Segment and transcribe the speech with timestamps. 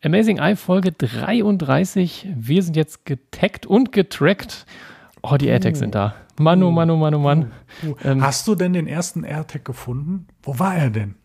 [0.00, 2.28] Amazing Eye Folge 33.
[2.36, 4.64] Wir sind jetzt getaggt und getrackt.
[5.22, 6.14] Oh, die AirTags sind da.
[6.38, 7.50] Mann, oh Mann, oh Mann, oh Mann.
[8.04, 10.28] Ähm, Hast du denn den ersten AirTag gefunden?
[10.44, 11.16] Wo war er denn?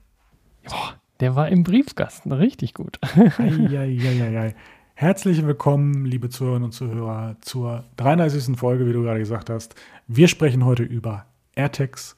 [0.72, 0.90] Oh,
[1.20, 2.32] der war im Briefkasten.
[2.32, 2.98] Richtig gut.
[3.38, 4.56] Eieieiei.
[4.96, 8.58] Herzlich willkommen, liebe Zuhörerinnen und Zuhörer, zur 33.
[8.58, 9.76] Folge, wie du gerade gesagt hast.
[10.08, 12.18] Wir sprechen heute über AirTags,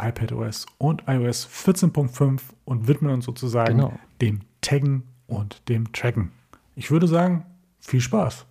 [0.00, 3.92] iPadOS und iOS 14.5 und widmen uns sozusagen genau.
[4.20, 6.32] dem Taggen und dem Tracken.
[6.74, 7.44] Ich würde sagen,
[7.80, 8.46] viel Spaß.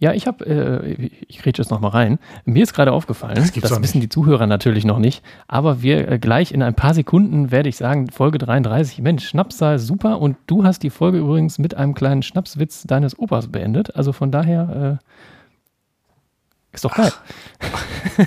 [0.00, 2.18] Ja, ich habe, äh, ich rede jetzt nochmal rein.
[2.44, 6.18] Mir ist gerade aufgefallen, das, das wissen die Zuhörer natürlich noch nicht, aber wir äh,
[6.18, 10.64] gleich in ein paar Sekunden werde ich sagen, Folge 33, Mensch, Schnapszahl super und du
[10.64, 13.96] hast die Folge übrigens mit einem kleinen Schnapswitz deines Opas beendet.
[13.96, 17.12] Also von daher äh, ist doch geil.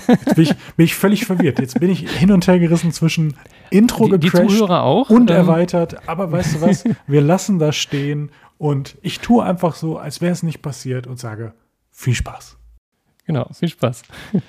[0.07, 1.59] Jetzt bin ich, bin ich, völlig verwirrt.
[1.59, 3.35] Jetzt bin ich hin und her gerissen zwischen
[3.69, 6.07] Intro die, gecrashed die Zuhörer auch, und ähm, erweitert.
[6.07, 6.83] Aber weißt du was?
[7.07, 11.19] Wir lassen das stehen und ich tue einfach so, als wäre es nicht passiert und
[11.19, 11.53] sage
[11.91, 12.57] viel Spaß.
[13.25, 14.03] Genau, viel Spaß.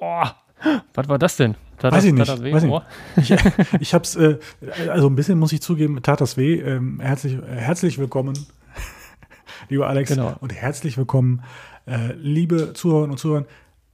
[0.00, 0.24] Oh,
[0.94, 1.56] was war das denn?
[1.78, 2.28] Tat weiß das, ich nicht.
[2.28, 2.84] Das weiß
[3.16, 4.38] ich, ich, ich habe es, äh,
[4.88, 6.54] also ein bisschen muss ich zugeben, tat das weh.
[6.54, 8.34] Ähm, herzlich, herzlich willkommen,
[9.68, 10.34] lieber Alex, genau.
[10.40, 11.42] und herzlich willkommen,
[11.86, 13.44] äh, liebe Zuhörerinnen und Zuhörer.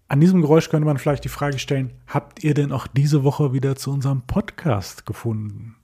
[0.07, 3.53] An diesem Geräusch könnte man vielleicht die Frage stellen: Habt ihr denn auch diese Woche
[3.53, 5.75] wieder zu unserem Podcast gefunden?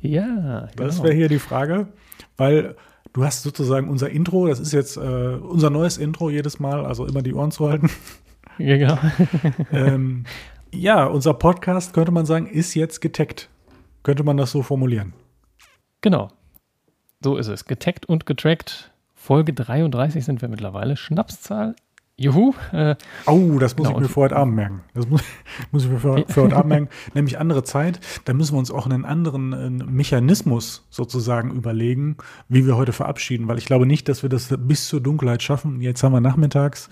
[0.00, 0.84] Ja, genau.
[0.84, 1.86] Das wäre hier die Frage,
[2.36, 2.74] weil
[3.12, 7.06] du hast sozusagen unser Intro, das ist jetzt äh, unser neues Intro jedes Mal, also
[7.06, 7.88] immer die Ohren zu halten.
[8.60, 8.98] Ja, genau.
[9.72, 10.24] ähm,
[10.72, 13.48] ja, unser Podcast, könnte man sagen, ist jetzt getaggt.
[14.02, 15.12] Könnte man das so formulieren?
[16.00, 16.28] Genau.
[17.22, 17.64] So ist es.
[17.64, 18.90] Getaggt und getrackt.
[19.14, 20.96] Folge 33 sind wir mittlerweile.
[20.96, 21.74] Schnapszahl
[22.20, 22.52] Juhu.
[22.72, 23.98] Äh, oh, das muss genau.
[23.98, 24.82] ich mir für heute Abend merken.
[24.92, 25.22] Das muss,
[25.72, 26.88] muss ich mir für, für heute Abend merken.
[27.14, 27.98] Nämlich andere Zeit.
[28.26, 32.18] Da müssen wir uns auch einen anderen äh, Mechanismus sozusagen überlegen,
[32.50, 33.48] wie wir heute verabschieden.
[33.48, 35.80] Weil ich glaube nicht, dass wir das bis zur Dunkelheit schaffen.
[35.80, 36.90] Jetzt haben wir nachmittags.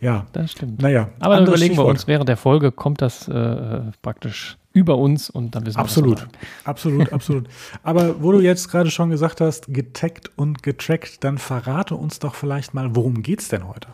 [0.00, 0.80] Ja, das stimmt.
[0.80, 1.86] Naja, aber dann überlegen Stichwort.
[1.86, 5.80] wir uns, während der Folge kommt das äh, praktisch über uns und dann wissen wir
[5.80, 6.28] Absolut,
[6.64, 7.48] absolut, absolut.
[7.82, 12.36] Aber wo du jetzt gerade schon gesagt hast, getaggt und getrackt, dann verrate uns doch
[12.36, 13.88] vielleicht mal, worum geht es denn heute?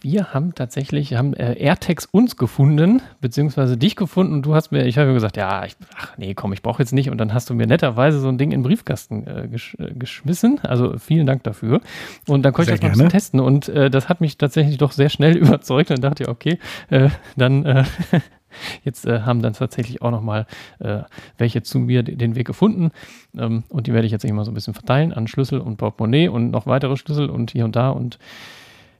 [0.00, 4.86] Wir haben tatsächlich, haben äh, AirTags uns gefunden, beziehungsweise dich gefunden und du hast mir,
[4.86, 7.10] ich habe gesagt, ja, ich, ach nee, komm, ich brauche jetzt nicht.
[7.10, 9.92] Und dann hast du mir netterweise so ein Ding in den Briefkasten äh, gesch äh,
[9.94, 11.80] geschmissen, also vielen Dank dafür.
[12.26, 14.92] Und dann konnte ich das mal ein testen und äh, das hat mich tatsächlich doch
[14.92, 15.90] sehr schnell überzeugt.
[15.90, 16.58] Und dachte ich, okay,
[16.90, 17.84] äh, dann äh,
[18.84, 20.46] Jetzt äh, haben dann tatsächlich auch nochmal
[20.78, 21.00] äh,
[21.38, 22.90] welche zu mir den Weg gefunden.
[23.36, 26.28] Ähm, und die werde ich jetzt immer so ein bisschen verteilen an Schlüssel und Portemonnaie
[26.28, 27.90] und noch weitere Schlüssel und hier und da.
[27.90, 28.18] Und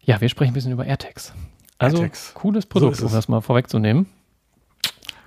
[0.03, 1.33] ja, wir sprechen ein bisschen über AirTags.
[1.79, 2.35] Also AirTags.
[2.35, 4.07] cooles Produkt, so um das mal vorwegzunehmen.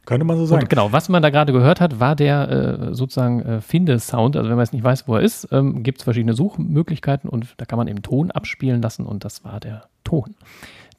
[0.05, 0.63] Könnte man so sagen.
[0.63, 4.35] Und genau, was man da gerade gehört hat, war der äh, sozusagen äh, Finde-Sound.
[4.35, 7.53] Also wenn man jetzt nicht weiß, wo er ist, ähm, gibt es verschiedene Suchmöglichkeiten und
[7.57, 10.35] da kann man eben Ton abspielen lassen und das war der Ton,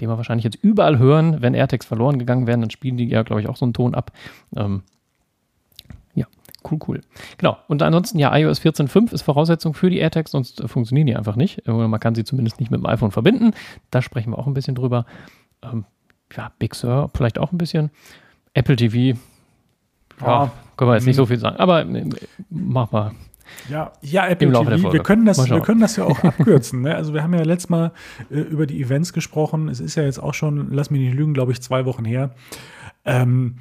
[0.00, 1.42] den wir wahrscheinlich jetzt überall hören.
[1.42, 3.94] Wenn AirTags verloren gegangen wären, dann spielen die ja, glaube ich, auch so einen Ton
[3.94, 4.10] ab.
[4.56, 4.82] Ähm,
[6.68, 7.00] Cool, cool.
[7.38, 7.58] Genau.
[7.68, 11.36] Und ansonsten, ja, iOS 14.5 ist Voraussetzung für die AirTags, sonst äh, funktionieren die einfach
[11.36, 11.66] nicht.
[11.66, 13.52] Man kann sie zumindest nicht mit dem iPhone verbinden.
[13.90, 15.04] Da sprechen wir auch ein bisschen drüber.
[15.62, 15.84] Ähm,
[16.34, 17.90] ja, Big Sur vielleicht auch ein bisschen.
[18.54, 19.18] Apple TV,
[20.20, 21.56] ja, ja können wir jetzt nicht so viel sagen.
[21.56, 22.08] Aber äh,
[22.50, 23.12] mach mal.
[23.68, 24.92] Ja, ja, Apple TV.
[24.92, 26.82] Wir können das, wir können das ja auch abkürzen.
[26.82, 26.94] Ne?
[26.94, 27.92] Also wir haben ja letztes Mal
[28.30, 29.68] äh, über die Events gesprochen.
[29.68, 32.30] Es ist ja jetzt auch schon, lass mich nicht lügen, glaube ich, zwei Wochen her.
[33.04, 33.56] Ähm,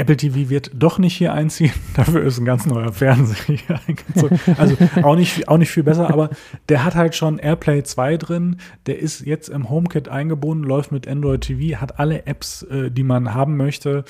[0.00, 1.72] Apple TV wird doch nicht hier einziehen.
[1.94, 4.40] Dafür ist ein ganz neuer Fernseher hier eingezogen.
[4.56, 6.30] Also auch nicht, auch nicht viel besser, aber
[6.68, 8.56] der hat halt schon AirPlay 2 drin.
[8.86, 13.02] Der ist jetzt im HomeKit eingebunden, läuft mit Android TV, hat alle Apps, äh, die
[13.02, 14.04] man haben möchte.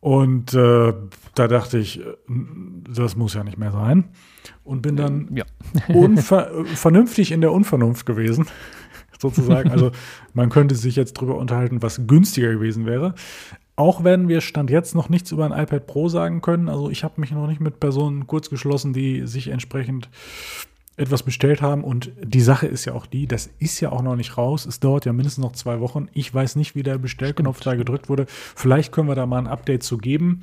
[0.00, 0.94] Und äh,
[1.34, 2.04] da dachte ich, äh,
[2.88, 4.04] das muss ja nicht mehr sein.
[4.64, 5.44] Und bin dann ja.
[6.74, 8.46] vernünftig in der Unvernunft gewesen
[9.18, 9.70] sozusagen.
[9.70, 9.90] Also
[10.32, 13.14] man könnte sich jetzt drüber unterhalten, was günstiger gewesen wäre.
[13.78, 16.68] Auch wenn wir Stand jetzt noch nichts über ein iPad Pro sagen können.
[16.68, 20.08] Also ich habe mich noch nicht mit Personen kurz geschlossen, die sich entsprechend
[20.96, 21.84] etwas bestellt haben.
[21.84, 24.66] Und die Sache ist ja auch die, das ist ja auch noch nicht raus.
[24.66, 26.08] Es dauert ja mindestens noch zwei Wochen.
[26.12, 28.26] Ich weiß nicht, wie der Bestellknopf da gedrückt wurde.
[28.26, 30.42] Vielleicht können wir da mal ein Update zu geben.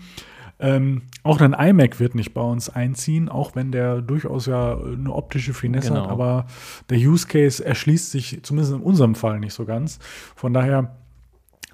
[0.58, 5.12] Ähm, auch ein iMac wird nicht bei uns einziehen, auch wenn der durchaus ja eine
[5.12, 6.04] optische Finesse genau.
[6.04, 6.46] hat, aber
[6.90, 10.00] der Use Case erschließt sich zumindest in unserem Fall nicht so ganz.
[10.38, 10.96] Von daher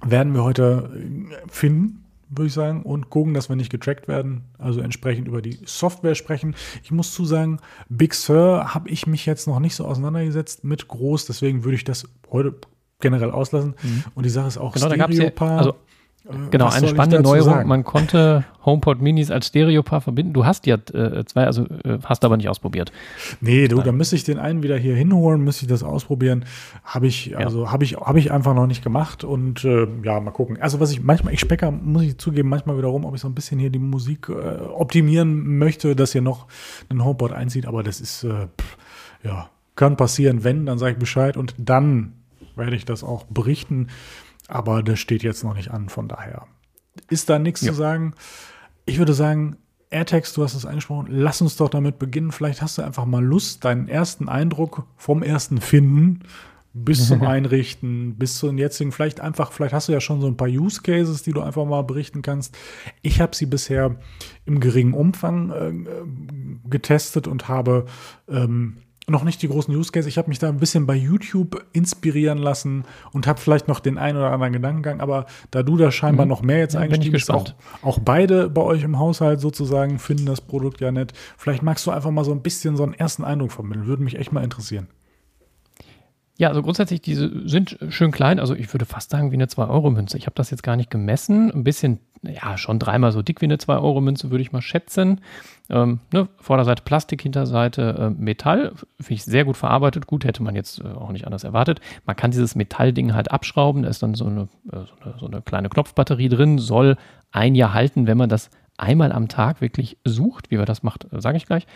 [0.03, 4.45] werden wir heute äh, finden, würde ich sagen, und gucken, dass wir nicht getrackt werden.
[4.57, 6.55] Also entsprechend über die Software sprechen.
[6.83, 7.59] Ich muss zu sagen,
[7.89, 11.83] Big Sur habe ich mich jetzt noch nicht so auseinandergesetzt mit groß, deswegen würde ich
[11.83, 12.55] das heute
[12.99, 13.75] generell auslassen.
[13.81, 14.03] Mhm.
[14.15, 15.51] Und die Sache ist auch genau, Stereopaar.
[15.51, 15.75] Ja, also
[16.51, 17.53] genau, Was eine spannende Neuerung.
[17.53, 17.69] Sagen?
[17.69, 20.33] Man konnte HomePod Minis als Stereopaar verbinden.
[20.33, 22.91] Du hast ja äh, zwei, also äh, hast aber nicht ausprobiert.
[23.39, 26.45] Nee, du, da müsste ich den einen wieder hier hinholen, müsste ich das ausprobieren.
[26.83, 27.39] Habe ich, ja.
[27.39, 30.61] also habe ich, habe ich einfach noch nicht gemacht und äh, ja, mal gucken.
[30.61, 33.35] Also was ich manchmal, ich specker, muss ich zugeben, manchmal wiederum, ob ich so ein
[33.35, 36.47] bisschen hier die Musik äh, optimieren möchte, dass hier noch
[36.89, 38.77] ein HomePod einzieht, aber das ist, äh, pff,
[39.23, 40.43] ja, kann passieren.
[40.43, 42.13] Wenn, dann sage ich Bescheid und dann
[42.55, 43.87] werde ich das auch berichten.
[44.51, 46.45] Aber das steht jetzt noch nicht an, von daher
[47.09, 47.71] ist da nichts ja.
[47.71, 48.13] zu sagen.
[48.85, 49.57] Ich würde sagen,
[49.89, 52.31] AirTags, du hast es angesprochen, lass uns doch damit beginnen.
[52.31, 56.19] Vielleicht hast du einfach mal Lust, deinen ersten Eindruck vom ersten Finden
[56.73, 60.27] bis zum Einrichten, bis zu den jetzigen, vielleicht einfach, vielleicht hast du ja schon so
[60.27, 62.57] ein paar Use Cases, die du einfach mal berichten kannst.
[63.01, 63.97] Ich habe sie bisher
[64.45, 67.85] im geringen Umfang äh, getestet und habe
[68.29, 68.77] ähm,
[69.07, 70.07] noch nicht die großen Use Cases.
[70.07, 73.97] Ich habe mich da ein bisschen bei YouTube inspirieren lassen und habe vielleicht noch den
[73.97, 76.29] einen oder anderen Gedankengang, aber da du da scheinbar mhm.
[76.29, 77.45] noch mehr jetzt ja, eingestiegen bist, auch,
[77.81, 81.13] auch beide bei euch im Haushalt sozusagen finden das Produkt ja nett.
[81.37, 83.87] Vielleicht magst du einfach mal so ein bisschen so einen ersten Eindruck vermitteln.
[83.87, 84.87] Würde mich echt mal interessieren.
[86.41, 88.39] Ja, also grundsätzlich, diese sind schön klein.
[88.39, 90.17] Also ich würde fast sagen wie eine 2-Euro-Münze.
[90.17, 91.51] Ich habe das jetzt gar nicht gemessen.
[91.51, 95.21] Ein bisschen, ja, schon dreimal so dick wie eine 2-Euro-Münze, würde ich mal schätzen.
[95.69, 98.71] Ähm, ne, Vorderseite Plastik, Hinterseite äh, Metall.
[98.99, 100.07] Finde ich sehr gut verarbeitet.
[100.07, 101.79] Gut, hätte man jetzt äh, auch nicht anders erwartet.
[102.07, 103.83] Man kann dieses Metallding halt abschrauben.
[103.83, 106.57] Da ist dann so eine, äh, so eine, so eine kleine Knopfbatterie drin.
[106.57, 106.97] Soll
[107.31, 110.49] ein Jahr halten, wenn man das einmal am Tag wirklich sucht.
[110.49, 111.67] Wie man das macht, äh, sage ich gleich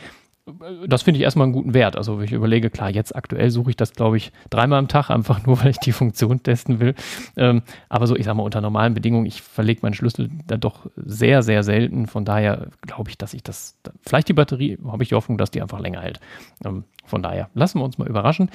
[0.88, 1.96] das finde ich erstmal einen guten Wert.
[1.96, 5.44] Also ich überlege, klar, jetzt aktuell suche ich das, glaube ich, dreimal am Tag, einfach
[5.46, 6.94] nur, weil ich die Funktion testen will.
[7.36, 10.86] Ähm, aber so, ich sage mal, unter normalen Bedingungen, ich verlege meinen Schlüssel da doch
[10.96, 12.06] sehr, sehr selten.
[12.06, 15.50] Von daher glaube ich, dass ich das, vielleicht die Batterie, habe ich die Hoffnung, dass
[15.50, 16.20] die einfach länger hält.
[16.64, 18.52] Ähm, von daher, lassen wir uns mal überraschen.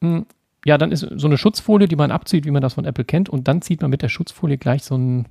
[0.00, 0.24] Hm,
[0.64, 3.28] ja, dann ist so eine Schutzfolie, die man abzieht, wie man das von Apple kennt.
[3.28, 5.26] Und dann zieht man mit der Schutzfolie gleich so ein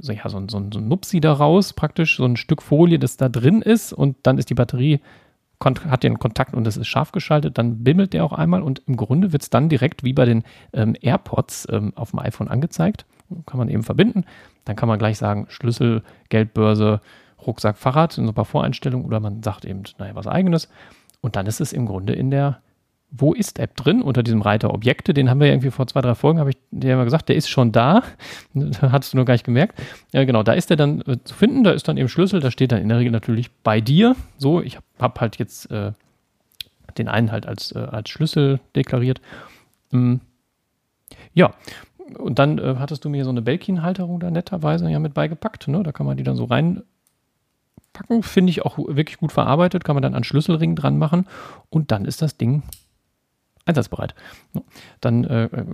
[0.00, 2.62] so, ja, so, ein, so, ein, so ein Nupsi da raus, praktisch so ein Stück
[2.62, 5.00] Folie, das da drin ist und dann ist die Batterie
[5.64, 8.96] hat den Kontakt und es ist scharf geschaltet, dann bimmelt der auch einmal und im
[8.96, 13.06] Grunde wird es dann direkt wie bei den ähm, AirPods ähm, auf dem iPhone angezeigt.
[13.46, 14.24] Kann man eben verbinden.
[14.64, 17.00] Dann kann man gleich sagen, Schlüssel, Geldbörse,
[17.46, 20.68] Rucksack, Fahrrad, so ein paar Voreinstellungen oder man sagt eben, naja, was eigenes.
[21.20, 22.60] Und dann ist es im Grunde in der
[23.12, 25.12] wo ist App drin unter diesem Reiter Objekte?
[25.12, 27.48] Den haben wir irgendwie vor zwei, drei Folgen, habe ich dir mal gesagt, der ist
[27.48, 28.02] schon da.
[28.80, 29.78] Hattest du nur gar nicht gemerkt.
[30.12, 32.50] Ja, genau, da ist der dann äh, zu finden, da ist dann eben Schlüssel, da
[32.50, 34.16] steht dann in der Regel natürlich bei dir.
[34.38, 35.92] So, ich habe hab halt jetzt äh,
[36.96, 39.20] den einen halt als, äh, als Schlüssel deklariert.
[39.90, 40.20] Mhm.
[41.34, 41.52] Ja,
[42.18, 45.68] und dann äh, hattest du mir so eine Belkin-Halterung da netterweise ja mit beigepackt.
[45.68, 45.82] Ne?
[45.82, 48.22] Da kann man die dann so reinpacken.
[48.22, 49.84] Finde ich auch wirklich gut verarbeitet.
[49.84, 51.26] Kann man dann an Schlüsselring dran machen.
[51.70, 52.62] Und dann ist das Ding
[53.66, 54.14] einsatzbereit.
[55.00, 55.64] Dann äh, äh,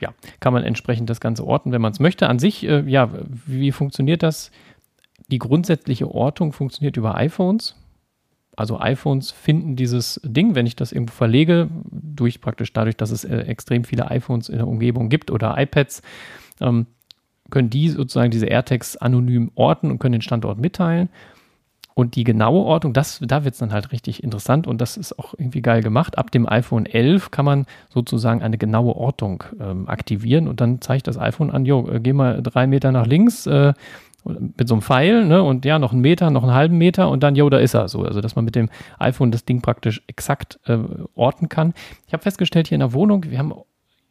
[0.00, 2.28] ja, kann man entsprechend das Ganze orten, wenn man es möchte.
[2.28, 3.10] An sich, äh, ja,
[3.46, 4.50] wie funktioniert das?
[5.28, 7.76] Die grundsätzliche Ortung funktioniert über iPhones.
[8.56, 13.24] Also iPhones finden dieses Ding, wenn ich das irgendwo verlege, durch praktisch dadurch, dass es
[13.24, 16.02] äh, extrem viele iPhones in der Umgebung gibt oder iPads,
[16.60, 16.86] ähm,
[17.50, 21.08] können die sozusagen diese AirTags anonym orten und können den Standort mitteilen.
[22.00, 25.18] Und die genaue Ortung, das, da wird es dann halt richtig interessant und das ist
[25.18, 26.16] auch irgendwie geil gemacht.
[26.16, 31.08] Ab dem iPhone 11 kann man sozusagen eine genaue Ortung ähm, aktivieren und dann zeigt
[31.08, 33.74] das iPhone an, jo, äh, geh mal drei Meter nach links äh,
[34.24, 37.22] mit so einem Pfeil ne, und ja, noch einen Meter, noch einen halben Meter und
[37.22, 38.02] dann, jo, da ist er so.
[38.02, 40.78] Also, dass man mit dem iPhone das Ding praktisch exakt äh,
[41.14, 41.74] orten kann.
[42.06, 43.52] Ich habe festgestellt, hier in der Wohnung, wir haben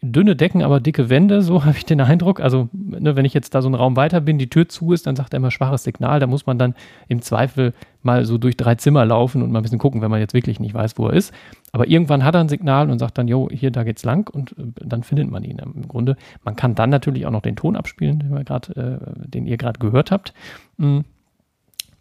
[0.01, 2.39] dünne Decken, aber dicke Wände, so habe ich den Eindruck.
[2.39, 5.08] Also, ne, wenn ich jetzt da so einen Raum weiter bin, die Tür zu ist,
[5.08, 6.20] dann sagt er immer schwaches Signal.
[6.20, 6.75] Da muss man dann
[7.08, 10.20] im Zweifel mal so durch drei Zimmer laufen und mal ein bisschen gucken, wenn man
[10.20, 11.34] jetzt wirklich nicht weiß, wo er ist.
[11.72, 14.51] Aber irgendwann hat er ein Signal und sagt dann, jo, hier, da geht's lang und
[14.53, 16.15] äh, dann findet man ihn im Grunde.
[16.44, 19.79] Man kann dann natürlich auch noch den Ton abspielen, den, grad, äh, den ihr gerade
[19.79, 20.34] gehört habt.
[20.77, 21.03] Mhm.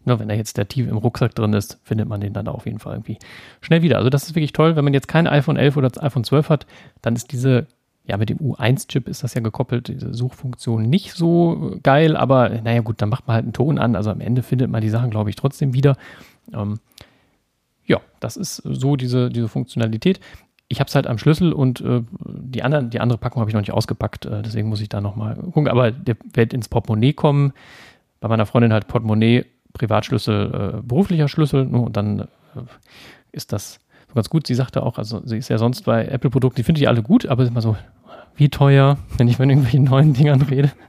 [0.05, 2.65] Nur wenn er jetzt der tief im Rucksack drin ist, findet man den dann auf
[2.65, 3.19] jeden Fall irgendwie
[3.61, 3.97] schnell wieder.
[3.97, 4.75] Also das ist wirklich toll.
[4.77, 6.65] Wenn man jetzt kein iPhone 11 oder iPhone 12 hat,
[7.01, 7.67] dann ist diese
[8.09, 12.81] ja, mit dem U1-Chip ist das ja gekoppelt, diese Suchfunktion nicht so geil, aber naja,
[12.81, 13.95] gut, dann macht man halt einen Ton an.
[13.95, 15.95] Also am Ende findet man die Sachen, glaube ich, trotzdem wieder.
[16.51, 16.79] Ähm,
[17.85, 20.19] ja, das ist so diese, diese Funktionalität.
[20.69, 23.53] Ich habe es halt am Schlüssel und äh, die, anderen, die andere Packung habe ich
[23.53, 25.67] noch nicht ausgepackt, äh, deswegen muss ich da nochmal gucken.
[25.67, 27.53] Aber der wird ins Portemonnaie kommen.
[28.21, 31.65] Bei meiner Freundin halt Portemonnaie, Privatschlüssel, äh, beruflicher Schlüssel.
[31.65, 32.25] Ne, und dann äh,
[33.31, 34.47] ist das so ganz gut.
[34.47, 37.27] Sie sagte auch, also sie ist ja sonst bei Apple-Produkten, die finde ich alle gut,
[37.27, 37.77] aber immer so,
[38.35, 40.71] wie teuer, wenn ich von irgendwelchen neuen Dingern rede.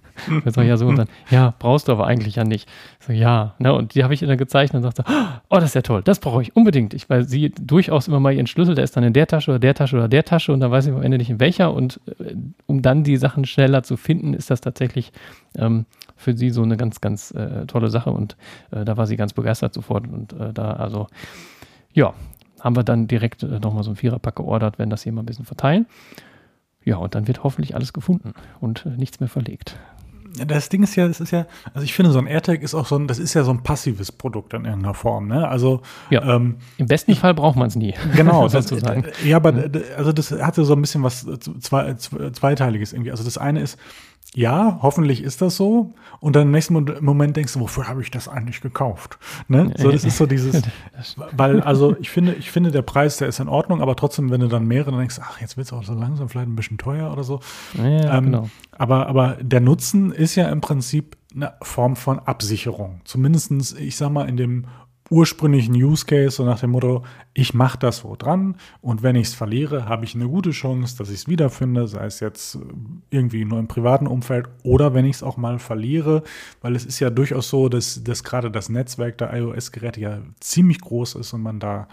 [0.44, 2.68] Ich sage, ja, so und dann, ja, brauchst du aber eigentlich ja nicht.
[3.00, 5.04] Ich sage, ja, ne, und die habe ich dann gezeichnet und sagte,
[5.48, 6.94] oh, das ist ja toll, das brauche ich unbedingt.
[6.94, 9.58] Ich, weil sie durchaus immer mal ihren Schlüssel, der ist dann in der Tasche oder
[9.58, 12.00] der Tasche oder der Tasche und dann weiß ich am Ende nicht in welcher und
[12.18, 12.34] äh,
[12.66, 15.12] um dann die Sachen schneller zu finden, ist das tatsächlich
[15.56, 18.36] ähm, für sie so eine ganz, ganz äh, tolle Sache und
[18.72, 21.06] äh, da war sie ganz begeistert sofort und äh, da, also,
[21.92, 22.12] ja,
[22.60, 25.26] haben wir dann direkt äh, nochmal so ein Viererpack geordert, wenn das hier mal ein
[25.26, 25.86] bisschen verteilen.
[26.84, 29.76] Ja, und dann wird hoffentlich alles gefunden und äh, nichts mehr verlegt.
[30.46, 32.86] Das Ding ist ja, das ist ja, also ich finde, so ein AirTag ist auch
[32.86, 35.48] so ein, das ist ja so ein passives Produkt in irgendeiner Form, ne?
[35.48, 37.94] Also ja, ähm, im besten ich, Fall braucht man es nie.
[38.14, 39.04] Genau, sozusagen.
[39.24, 41.26] ja, aber also das hatte so ein bisschen was
[41.60, 43.10] zwei, zweiteiliges irgendwie.
[43.10, 43.76] Also das eine ist,
[44.34, 45.92] ja, hoffentlich ist das so.
[46.20, 49.18] Und dann im nächsten Moment denkst du, wofür habe ich das eigentlich gekauft?
[49.48, 49.72] Ne?
[49.76, 50.62] So, das ist so dieses,
[51.32, 54.40] weil, also ich finde, ich finde, der Preis, der ist in Ordnung, aber trotzdem, wenn
[54.40, 56.54] du dann mehrere, dann denkst du, ach, jetzt wird es auch so langsam vielleicht ein
[56.54, 57.40] bisschen teuer oder so.
[57.76, 58.50] Ja, ähm, genau.
[58.78, 63.00] aber, aber der Nutzen ist ja im Prinzip eine Form von Absicherung.
[63.04, 64.66] Zumindestens, ich sag mal, in dem
[65.10, 67.02] ursprünglichen Use Case, so nach dem Motto,
[67.34, 70.96] ich mache das wo dran und wenn ich es verliere, habe ich eine gute Chance,
[70.96, 72.58] dass ich es wiederfinde, sei es jetzt
[73.10, 76.22] irgendwie nur im privaten Umfeld oder wenn ich es auch mal verliere,
[76.62, 80.80] weil es ist ja durchaus so, dass, dass gerade das Netzwerk der iOS-Geräte ja ziemlich
[80.80, 81.88] groß ist und man da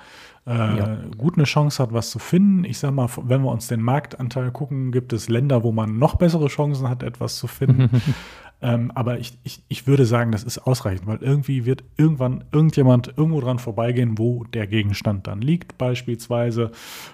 [0.46, 0.98] äh, ja.
[1.18, 2.64] gut eine Chance hat, was zu finden.
[2.64, 6.16] Ich sag mal, wenn wir uns den Marktanteil gucken, gibt es Länder, wo man noch
[6.16, 8.02] bessere Chancen hat, etwas zu finden.
[8.60, 13.14] Ähm, aber ich, ich, ich würde sagen, das ist ausreichend, weil irgendwie wird irgendwann irgendjemand
[13.16, 16.72] irgendwo dran vorbeigehen, wo der Gegenstand dann liegt, beispielsweise.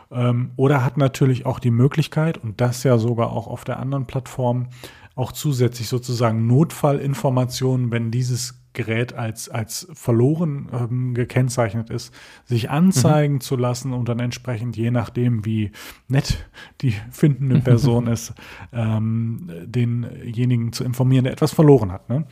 [0.09, 4.05] Ähm, oder hat natürlich auch die Möglichkeit, und das ja sogar auch auf der anderen
[4.05, 4.67] Plattform,
[5.15, 12.13] auch zusätzlich sozusagen Notfallinformationen, wenn dieses Gerät als, als verloren ähm, gekennzeichnet ist,
[12.45, 13.41] sich anzeigen mhm.
[13.41, 15.71] zu lassen und dann entsprechend, je nachdem, wie
[16.07, 16.45] nett
[16.81, 18.33] die findende Person ist,
[18.71, 22.09] ähm, denjenigen zu informieren, der etwas verloren hat.
[22.09, 22.25] Ne?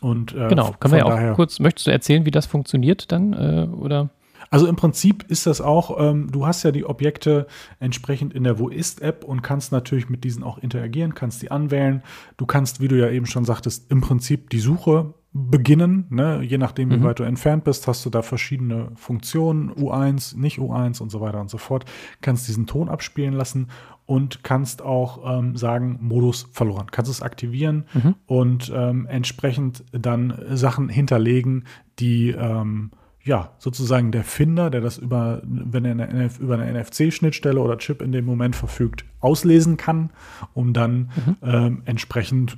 [0.00, 3.10] Und, äh, genau, können wir ja auch daher, kurz, möchtest du erzählen, wie das funktioniert
[3.10, 3.32] dann?
[3.32, 4.10] Äh, oder?
[4.50, 7.46] Also im Prinzip ist das auch, ähm, du hast ja die Objekte
[7.80, 12.02] entsprechend in der Wo ist-App und kannst natürlich mit diesen auch interagieren, kannst die anwählen.
[12.36, 16.06] Du kannst, wie du ja eben schon sagtest, im Prinzip die Suche beginnen.
[16.10, 16.42] Ne?
[16.42, 17.04] Je nachdem, wie mhm.
[17.04, 21.40] weit du entfernt bist, hast du da verschiedene Funktionen, U1, nicht U1 und so weiter
[21.40, 21.84] und so fort.
[22.20, 23.68] Kannst diesen Ton abspielen lassen
[24.06, 26.86] und kannst auch ähm, sagen, Modus verloren.
[26.90, 28.14] Kannst es aktivieren mhm.
[28.26, 31.64] und ähm, entsprechend dann Sachen hinterlegen,
[31.98, 32.90] die ähm,
[33.22, 38.00] ja, sozusagen der Finder, der das über, wenn er eine, über eine NFC-Schnittstelle oder Chip
[38.00, 40.10] in dem Moment verfügt, auslesen kann,
[40.54, 41.36] um dann mhm.
[41.42, 42.56] ähm, entsprechend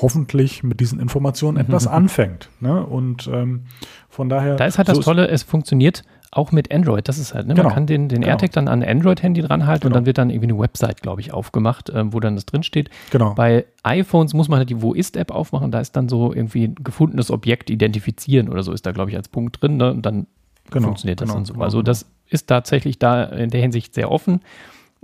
[0.00, 2.50] hoffentlich mit diesen Informationen etwas anfängt.
[2.60, 2.84] Ne?
[2.84, 3.64] Und ähm,
[4.08, 4.56] von daher.
[4.56, 7.08] Da ist halt das Tolle, es funktioniert auch mit Android.
[7.08, 7.54] Das ist halt, ne?
[7.54, 7.68] Genau.
[7.68, 8.32] man kann den, den genau.
[8.32, 9.88] AirTag dann an ein Android-Handy dranhalten genau.
[9.88, 12.90] und dann wird dann irgendwie eine Website, glaube ich, aufgemacht, ähm, wo dann das drinsteht.
[13.10, 13.34] Genau.
[13.34, 16.74] Bei iPhones muss man halt die Wo ist-App aufmachen, da ist dann so irgendwie ein
[16.76, 19.78] gefundenes Objekt identifizieren oder so ist da, glaube ich, als Punkt drin.
[19.78, 19.90] Ne?
[19.90, 20.26] Und dann
[20.70, 20.88] genau.
[20.88, 21.54] funktioniert das genau, dann so.
[21.54, 24.40] Genau, also das ist tatsächlich da in der Hinsicht sehr offen,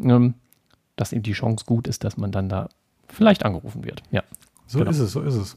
[0.02, 0.34] ähm,
[0.96, 2.68] dass eben die Chance gut ist, dass man dann da
[3.08, 4.02] vielleicht angerufen wird.
[4.10, 4.22] Ja.
[4.66, 4.90] So genau.
[4.90, 5.56] ist es, so ist es.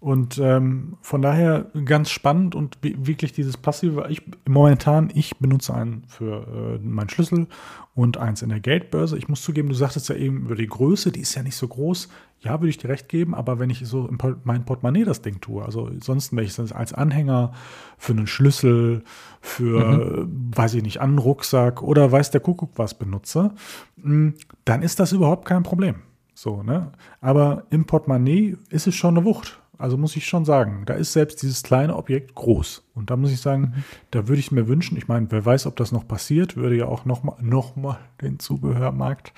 [0.00, 4.06] Und ähm, von daher ganz spannend und wirklich dieses passive.
[4.08, 7.46] Ich momentan, ich benutze einen für äh, meinen Schlüssel
[7.94, 9.18] und eins in der Geldbörse.
[9.18, 11.68] Ich muss zugeben, du sagtest ja eben über die Größe, die ist ja nicht so
[11.68, 12.08] groß.
[12.40, 15.40] Ja, würde ich dir recht geben, aber wenn ich so in mein Portemonnaie das Ding
[15.40, 17.52] tue, also sonst, wenn ich das als Anhänger
[17.96, 19.02] für einen Schlüssel,
[19.40, 20.52] für, mhm.
[20.54, 23.52] weiß ich nicht, einen Rucksack oder weiß der Kuckuck was benutze,
[24.00, 24.34] hm,
[24.66, 25.96] dann ist das überhaupt kein Problem.
[26.36, 26.92] So, ne?
[27.22, 29.58] Aber im Portemonnaie ist es schon eine Wucht.
[29.78, 32.82] Also muss ich schon sagen, da ist selbst dieses kleine Objekt groß.
[32.94, 33.84] Und da muss ich sagen, mhm.
[34.10, 36.86] da würde ich mir wünschen, ich meine, wer weiß, ob das noch passiert, würde ja
[36.86, 39.32] auch nochmal noch mal den Zubehörmarkt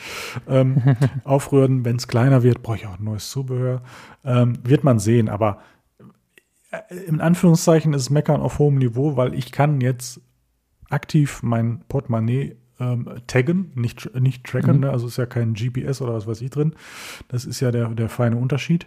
[0.49, 1.85] ähm, aufrühren.
[1.85, 3.83] Wenn es kleiner wird, brauche ich auch neues Zubehör.
[4.25, 5.61] Ähm, wird man sehen, aber
[6.73, 10.21] äh, in Anführungszeichen ist es Meckern auf hohem Niveau, weil ich kann jetzt
[10.90, 14.80] aktiv mein Portemonnaie ähm, taggen, nicht, nicht tracken, mhm.
[14.80, 14.90] ne?
[14.90, 16.75] also ist ja kein GPS oder was weiß ich drin.
[17.28, 18.87] Das ist ja der, der feine Unterschied.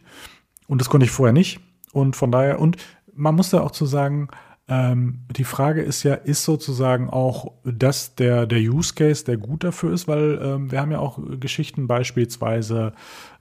[0.68, 1.60] Und das konnte ich vorher nicht.
[1.92, 2.78] Und von daher, und
[3.14, 4.30] man muss da auch zu sagen,
[4.68, 9.66] ähm, die Frage ist ja, ist sozusagen auch das der, der Use Case, der gut
[9.66, 12.94] dafür ist, weil ähm, wir haben ja auch Geschichten beispielsweise,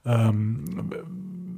[0.03, 0.65] ähm,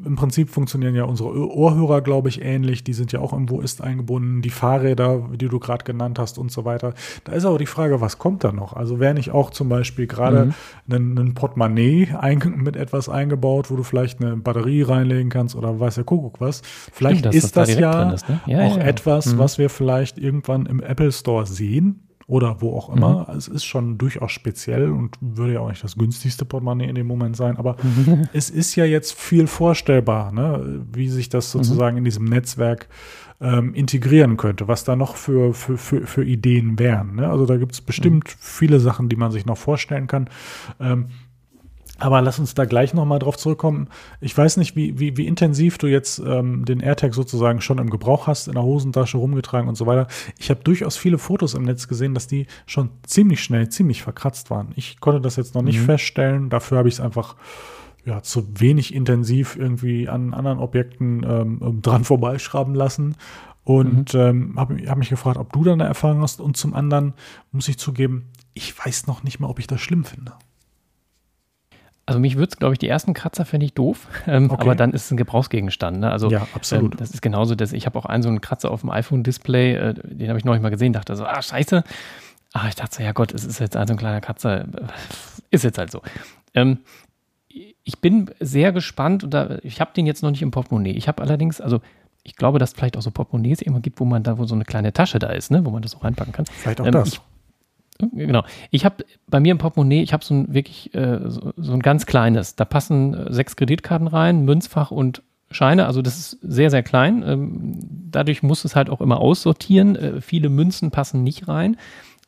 [0.05, 2.83] im Prinzip funktionieren ja unsere Ohrhörer, glaube ich, ähnlich.
[2.83, 4.41] Die sind ja auch im Wo ist eingebunden.
[4.41, 6.93] Die Fahrräder, die du gerade genannt hast und so weiter.
[7.23, 8.73] Da ist aber die Frage, was kommt da noch?
[8.73, 10.53] Also wäre nicht auch zum Beispiel gerade
[10.87, 10.93] mhm.
[10.93, 12.07] ein, ein Portemonnaie
[12.55, 16.61] mit etwas eingebaut, wo du vielleicht eine Batterie reinlegen kannst oder weiß der Kuckuck was.
[16.91, 18.41] Vielleicht Stimmt, ist das, das da ja, ist, ne?
[18.45, 19.37] ja, auch ja, etwas, mhm.
[19.37, 23.27] was wir vielleicht irgendwann im Apple Store sehen oder wo auch immer.
[23.29, 23.37] Mhm.
[23.37, 27.05] Es ist schon durchaus speziell und würde ja auch nicht das günstigste Portemonnaie in dem
[27.05, 28.27] Moment sein, aber mhm.
[28.33, 30.83] es ist ja jetzt viel vorstellbar, ne?
[30.91, 31.99] wie sich das sozusagen mhm.
[31.99, 32.89] in diesem Netzwerk
[33.39, 37.17] ähm, integrieren könnte, was da noch für, für, für, für Ideen wären.
[37.17, 37.29] Ne?
[37.29, 38.37] Also da gibt es bestimmt mhm.
[38.39, 40.27] viele Sachen, die man sich noch vorstellen kann.
[40.79, 41.09] Ähm,
[41.99, 43.87] aber lass uns da gleich nochmal drauf zurückkommen.
[44.19, 47.89] Ich weiß nicht, wie, wie, wie intensiv du jetzt ähm, den AirTag sozusagen schon im
[47.89, 50.07] Gebrauch hast, in der Hosentasche rumgetragen und so weiter.
[50.39, 54.49] Ich habe durchaus viele Fotos im Netz gesehen, dass die schon ziemlich schnell, ziemlich verkratzt
[54.49, 54.71] waren.
[54.75, 55.85] Ich konnte das jetzt noch nicht mhm.
[55.85, 56.49] feststellen.
[56.49, 57.35] Dafür habe ich es einfach
[58.05, 63.15] ja, zu wenig intensiv irgendwie an anderen Objekten ähm, dran vorbeischrauben lassen.
[63.63, 64.19] Und mhm.
[64.19, 66.41] ähm, habe hab mich gefragt, ob du da eine Erfahrung hast.
[66.41, 67.13] Und zum anderen
[67.51, 70.33] muss ich zugeben, ich weiß noch nicht mal, ob ich das schlimm finde.
[72.05, 74.61] Also mich würde es, glaube ich, die ersten Kratzer fände ich doof, ähm, okay.
[74.61, 75.99] aber dann ist es ein Gebrauchsgegenstand.
[75.99, 76.11] Ne?
[76.11, 76.93] Also ja, absolut.
[76.93, 79.75] Ähm, das ist genauso, dass ich habe auch einen so einen Kratzer auf dem iPhone-Display,
[79.75, 81.83] äh, den habe ich neulich mal gesehen, dachte so, ah scheiße.
[82.53, 84.65] Ah, ich dachte so, ja Gott, es ist jetzt also ein kleiner Kratzer,
[85.49, 86.01] ist jetzt halt so.
[86.53, 86.79] Ähm,
[87.83, 90.91] ich bin sehr gespannt und da, ich habe den jetzt noch nicht im Portemonnaie.
[90.91, 91.81] Ich habe allerdings, also
[92.23, 94.55] ich glaube, dass es vielleicht auch so Portemonnaies immer gibt, wo man da, wo so
[94.55, 96.45] eine kleine Tasche da ist, ne, wo man das auch reinpacken kann.
[96.45, 97.09] Vielleicht auch ähm, das.
[97.09, 97.21] Ich,
[97.99, 98.43] genau.
[98.71, 101.81] Ich habe bei mir im Portemonnaie, ich habe so ein wirklich äh, so, so, ein
[101.81, 102.55] ganz kleines.
[102.55, 105.21] Da passen äh, sechs Kreditkarten rein, Münzfach und
[105.51, 105.85] Scheine.
[105.85, 107.23] Also das ist sehr, sehr klein.
[107.25, 107.79] Ähm,
[108.11, 109.95] dadurch muss es halt auch immer aussortieren.
[109.95, 111.77] Äh, viele Münzen passen nicht rein.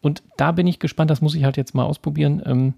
[0.01, 2.41] Und da bin ich gespannt, das muss ich halt jetzt mal ausprobieren.
[2.45, 2.74] Ähm,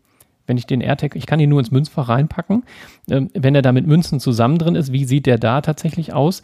[0.45, 2.63] wenn ich den AirTag, ich kann ihn nur ins Münzfach reinpacken.
[3.09, 6.41] Ähm, wenn er da mit Münzen zusammen drin ist, wie sieht der da tatsächlich aus?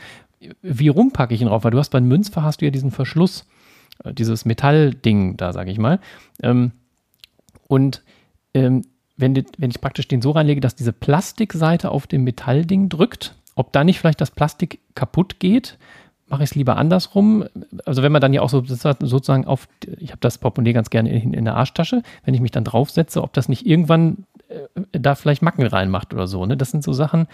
[0.62, 1.64] Wie rum packe ich ihn drauf?
[1.64, 3.46] Weil du hast beim Münzfach hast du ja diesen Verschluss,
[4.12, 6.00] dieses Metallding da, sage ich mal.
[6.42, 6.72] Ähm,
[7.68, 8.04] und
[8.54, 8.84] ähm,
[9.18, 13.36] wenn, die, wenn ich praktisch den so reinlege, dass diese Plastikseite auf dem Metallding drückt,
[13.56, 15.78] ob da nicht vielleicht das Plastik kaputt geht,
[16.28, 17.46] mache ich es lieber andersrum.
[17.86, 19.68] Also wenn man dann ja auch so sozusagen auf,
[20.00, 23.22] ich habe das Portemonnaie ganz gerne in, in, der Arschtasche, wenn ich mich dann draufsetze,
[23.22, 26.46] ob das nicht irgendwann äh, da vielleicht Macken reinmacht oder so.
[26.46, 26.58] Ne?
[26.58, 27.28] Das sind so Sachen,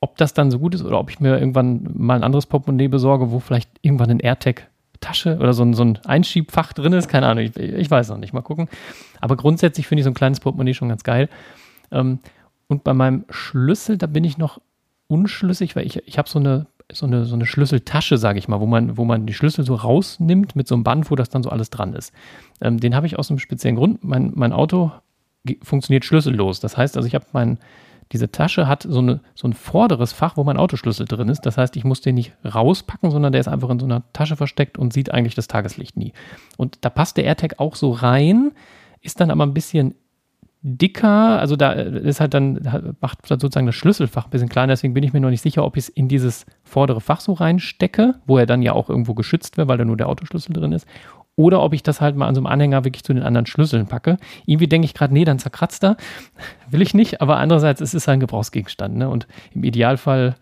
[0.00, 2.88] ob das dann so gut ist oder ob ich mir irgendwann mal ein anderes Portemonnaie
[2.88, 4.68] besorge, wo vielleicht irgendwann ein AirTag
[5.00, 8.18] Tasche oder so ein, so ein Einschiebfach drin ist, keine Ahnung, ich, ich weiß noch
[8.18, 8.68] nicht, mal gucken.
[9.20, 11.28] Aber grundsätzlich finde ich so ein kleines Portemonnaie schon ganz geil.
[11.90, 12.20] Ähm,
[12.68, 14.60] und bei meinem Schlüssel, da bin ich noch
[15.08, 18.60] unschlüssig, weil ich, ich habe so eine so eine, so eine Schlüsseltasche, sage ich mal,
[18.60, 21.42] wo man, wo man die Schlüssel so rausnimmt mit so einem Band, wo das dann
[21.42, 22.12] so alles dran ist.
[22.60, 24.04] Ähm, den habe ich aus einem speziellen Grund.
[24.04, 24.92] Mein, mein Auto
[25.62, 26.60] funktioniert schlüssellos.
[26.60, 27.58] Das heißt also, ich habe mein,
[28.12, 31.40] diese Tasche hat so, eine, so ein vorderes Fach, wo mein Autoschlüssel drin ist.
[31.42, 34.36] Das heißt, ich muss den nicht rauspacken, sondern der ist einfach in so einer Tasche
[34.36, 36.12] versteckt und sieht eigentlich das Tageslicht nie.
[36.56, 38.52] Und da passt der AirTag auch so rein,
[39.00, 39.94] ist dann aber ein bisschen
[40.68, 45.04] dicker, also da ist halt dann, macht sozusagen das Schlüsselfach ein bisschen kleiner, deswegen bin
[45.04, 48.36] ich mir noch nicht sicher, ob ich es in dieses vordere Fach so reinstecke, wo
[48.36, 50.86] er dann ja auch irgendwo geschützt wird, weil da nur der Autoschlüssel drin ist,
[51.36, 53.86] oder ob ich das halt mal an so einem Anhänger wirklich zu den anderen Schlüsseln
[53.86, 54.16] packe.
[54.46, 55.96] Irgendwie denke ich gerade, nee, dann zerkratzt er.
[56.70, 59.08] Will ich nicht, aber andererseits es ist halt ein Gebrauchsgegenstand, ne?
[59.08, 60.34] Und im Idealfall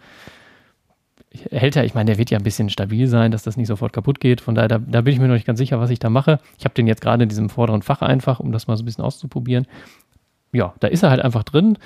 [1.50, 3.92] hält er, ich meine, der wird ja ein bisschen stabil sein, dass das nicht sofort
[3.92, 4.40] kaputt geht.
[4.40, 6.38] Von daher, da, da bin ich mir noch nicht ganz sicher, was ich da mache.
[6.58, 8.86] Ich habe den jetzt gerade in diesem vorderen Fach einfach, um das mal so ein
[8.86, 9.66] bisschen auszuprobieren
[10.54, 11.76] ja, da ist er halt einfach drin.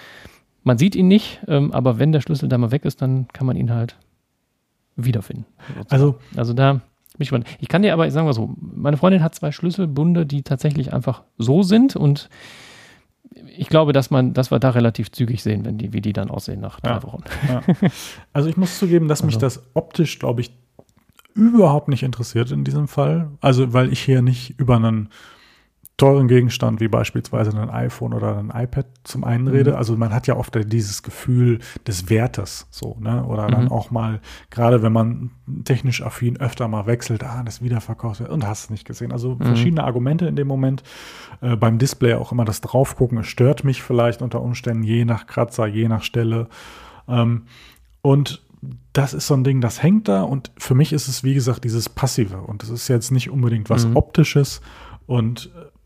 [0.62, 3.46] Man sieht ihn nicht, ähm, aber wenn der Schlüssel da mal weg ist, dann kann
[3.46, 3.96] man ihn halt
[4.96, 5.46] wiederfinden.
[5.88, 6.80] Also, also da
[7.18, 7.46] bin ich gespannt.
[7.60, 11.22] Ich kann dir aber, sagen wir so, meine Freundin hat zwei Schlüsselbunde, die tatsächlich einfach
[11.36, 12.28] so sind und
[13.56, 16.30] ich glaube, dass man, dass wir da relativ zügig sehen, wenn die, wie die dann
[16.30, 17.22] aussehen nach drei ja, Wochen.
[17.48, 17.62] Ja.
[18.32, 19.26] Also ich muss zugeben, dass also.
[19.26, 20.52] mich das optisch, glaube ich,
[21.34, 23.30] überhaupt nicht interessiert in diesem Fall.
[23.40, 25.10] Also weil ich hier nicht über einen
[25.98, 29.50] teuren Gegenstand wie beispielsweise ein iPhone oder ein iPad zum einen mhm.
[29.50, 29.76] rede.
[29.76, 33.24] Also man hat ja oft dieses Gefühl des Wertes so, ne?
[33.24, 33.72] Oder dann mhm.
[33.72, 35.32] auch mal, gerade wenn man
[35.64, 39.10] technisch affin öfter mal wechselt, ah, das wiederverkauft wird und hast es nicht gesehen.
[39.10, 39.42] Also mhm.
[39.42, 40.84] verschiedene Argumente in dem Moment.
[41.40, 45.26] Äh, beim Display auch immer das Draufgucken, es stört mich vielleicht unter Umständen, je nach
[45.26, 46.46] Kratzer, je nach Stelle.
[47.08, 47.46] Ähm,
[48.02, 48.44] und
[48.92, 51.64] das ist so ein Ding, das hängt da und für mich ist es, wie gesagt,
[51.64, 53.96] dieses Passive und es ist jetzt nicht unbedingt was mhm.
[53.96, 54.60] Optisches
[55.06, 55.77] und äh,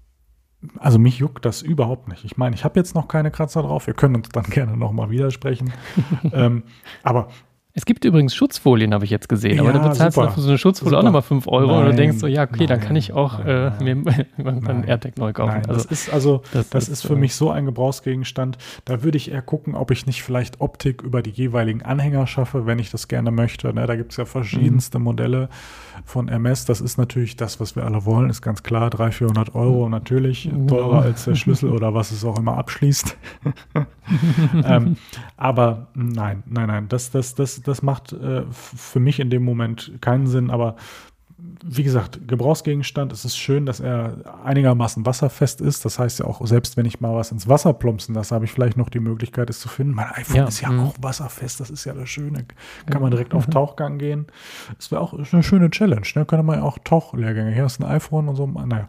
[0.79, 2.25] also mich juckt das überhaupt nicht.
[2.25, 3.87] Ich meine, ich habe jetzt noch keine Kratzer drauf.
[3.87, 5.73] Wir können uns dann gerne nochmal widersprechen.
[6.33, 6.63] ähm,
[7.03, 7.29] aber
[7.75, 10.27] es gibt übrigens Schutzfolien, habe ich jetzt gesehen, ja, aber da bezahlst super.
[10.27, 11.01] du für so eine Schutzfolie super.
[11.01, 13.15] auch nochmal 5 Euro nein, und du denkst so, ja, okay, nein, dann kann ich
[13.15, 13.93] auch äh, mir
[14.37, 15.53] einen AirTag neu kaufen.
[15.53, 18.59] Nein, also, das ist also, das, das ist, ist für äh, mich so ein Gebrauchsgegenstand.
[18.85, 22.67] Da würde ich eher gucken, ob ich nicht vielleicht Optik über die jeweiligen Anhänger schaffe,
[22.67, 23.73] wenn ich das gerne möchte.
[23.73, 25.05] Ne, da gibt es ja verschiedenste mhm.
[25.05, 25.49] Modelle
[26.05, 26.65] von MS.
[26.65, 28.91] Das ist natürlich das, was wir alle wollen, ist ganz klar.
[28.91, 33.17] 300, 400 Euro natürlich, teurer als der Schlüssel oder was es auch immer abschließt.
[34.65, 34.97] ähm,
[35.37, 39.93] aber nein, nein, nein, das, das, das, das macht äh, für mich in dem Moment
[40.01, 40.77] keinen Sinn, aber
[41.65, 43.13] wie gesagt, Gebrauchsgegenstand.
[43.13, 45.85] Es ist schön, dass er einigermaßen wasserfest ist.
[45.85, 48.53] Das heißt ja auch, selbst wenn ich mal was ins Wasser plumpsen lasse, habe ich
[48.53, 49.95] vielleicht noch die Möglichkeit, es zu finden.
[49.95, 50.49] Mein iPhone ja.
[50.49, 50.81] ist ja mhm.
[50.81, 51.61] auch wasserfest.
[51.61, 52.47] Das ist ja das Schöne.
[52.87, 53.39] Kann man direkt mhm.
[53.39, 54.27] auf Tauchgang gehen.
[54.77, 56.07] Das wäre auch eine schöne Challenge.
[56.15, 56.25] Ne?
[56.25, 57.53] Könnte man ja auch Tauchlehrgänge.
[57.53, 58.47] Hier ist ein iPhone und so.
[58.47, 58.89] Naja,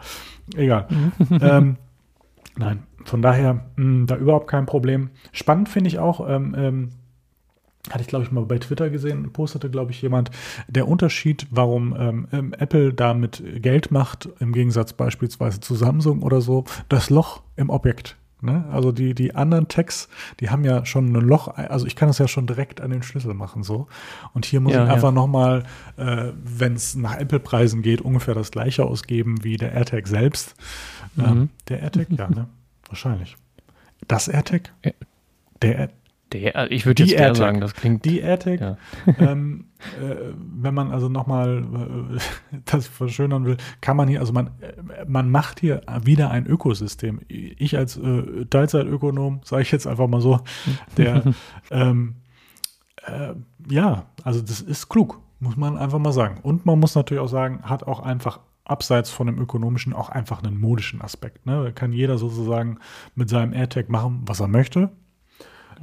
[0.56, 0.88] egal.
[1.42, 1.78] ähm,
[2.58, 5.12] nein, von daher mh, da überhaupt kein Problem.
[5.32, 6.90] Spannend finde ich auch, ähm, ähm,
[7.90, 10.32] hatte ich, glaube ich, mal bei Twitter gesehen, postete, glaube ich, jemand,
[10.68, 16.40] der Unterschied, warum ähm, ähm, Apple damit Geld macht, im Gegensatz beispielsweise zu Samsung oder
[16.40, 18.16] so, das Loch im Objekt.
[18.44, 18.66] Ne?
[18.72, 20.10] Also die, die anderen Tags,
[20.42, 23.02] die haben ja schon ein Loch, also ich kann das ja schon direkt an den
[23.02, 23.88] Schlüssel machen so.
[24.34, 25.14] Und hier muss ja, ich einfach ja.
[25.14, 25.64] nochmal,
[25.96, 30.56] äh, wenn es nach Apple-Preisen geht, ungefähr das gleiche ausgeben wie der AirTag selbst.
[31.16, 31.26] Mhm.
[31.26, 32.48] Ähm, der AirTag, ja, ne?
[32.90, 33.38] Wahrscheinlich.
[34.10, 34.74] Das AirTag?
[35.62, 35.90] Der,
[36.34, 38.06] der, ich würde jetzt eher sagen, das klingt.
[38.06, 38.78] Die AirTag, ja.
[39.20, 39.66] ähm,
[40.02, 41.64] äh, wenn man also nochmal
[42.52, 46.48] äh, das verschönern will, kann man hier, also man, äh, man macht hier wieder ein
[46.48, 47.22] Ökosystem.
[47.28, 50.40] Ich als äh, Teilzeitökonom, sage ich jetzt einfach mal so,
[50.98, 51.24] der,
[51.72, 52.16] ähm,
[53.06, 53.34] äh,
[53.70, 56.40] ja, also das ist klug, muss man einfach mal sagen.
[56.42, 60.42] Und man muss natürlich auch sagen, hat auch einfach abseits von dem ökonomischen auch einfach
[60.42, 61.46] einen modischen Aspekt.
[61.46, 61.64] Ne?
[61.66, 62.80] Da kann jeder sozusagen
[63.14, 64.90] mit seinem AirTag machen, was er möchte.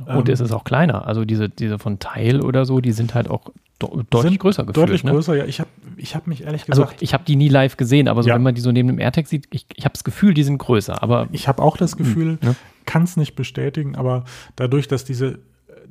[0.07, 1.07] Und ähm, es ist auch kleiner.
[1.07, 3.51] Also diese, diese von Teil oder so, die sind halt auch
[3.83, 4.77] de deutlich größer gefühlt.
[4.77, 5.13] Deutlich ne?
[5.13, 5.45] größer, ja.
[5.45, 6.93] Ich habe ich hab mich ehrlich also gesagt.
[6.95, 8.35] Also ich habe die nie live gesehen, aber so ja.
[8.35, 10.59] wenn man die so neben dem AirTag sieht, ich, ich habe das Gefühl, die sind
[10.59, 11.03] größer.
[11.03, 12.57] Aber ich habe auch das hm, Gefühl, ne?
[12.87, 14.25] kann es nicht bestätigen, aber
[14.57, 15.41] dadurch, dass diese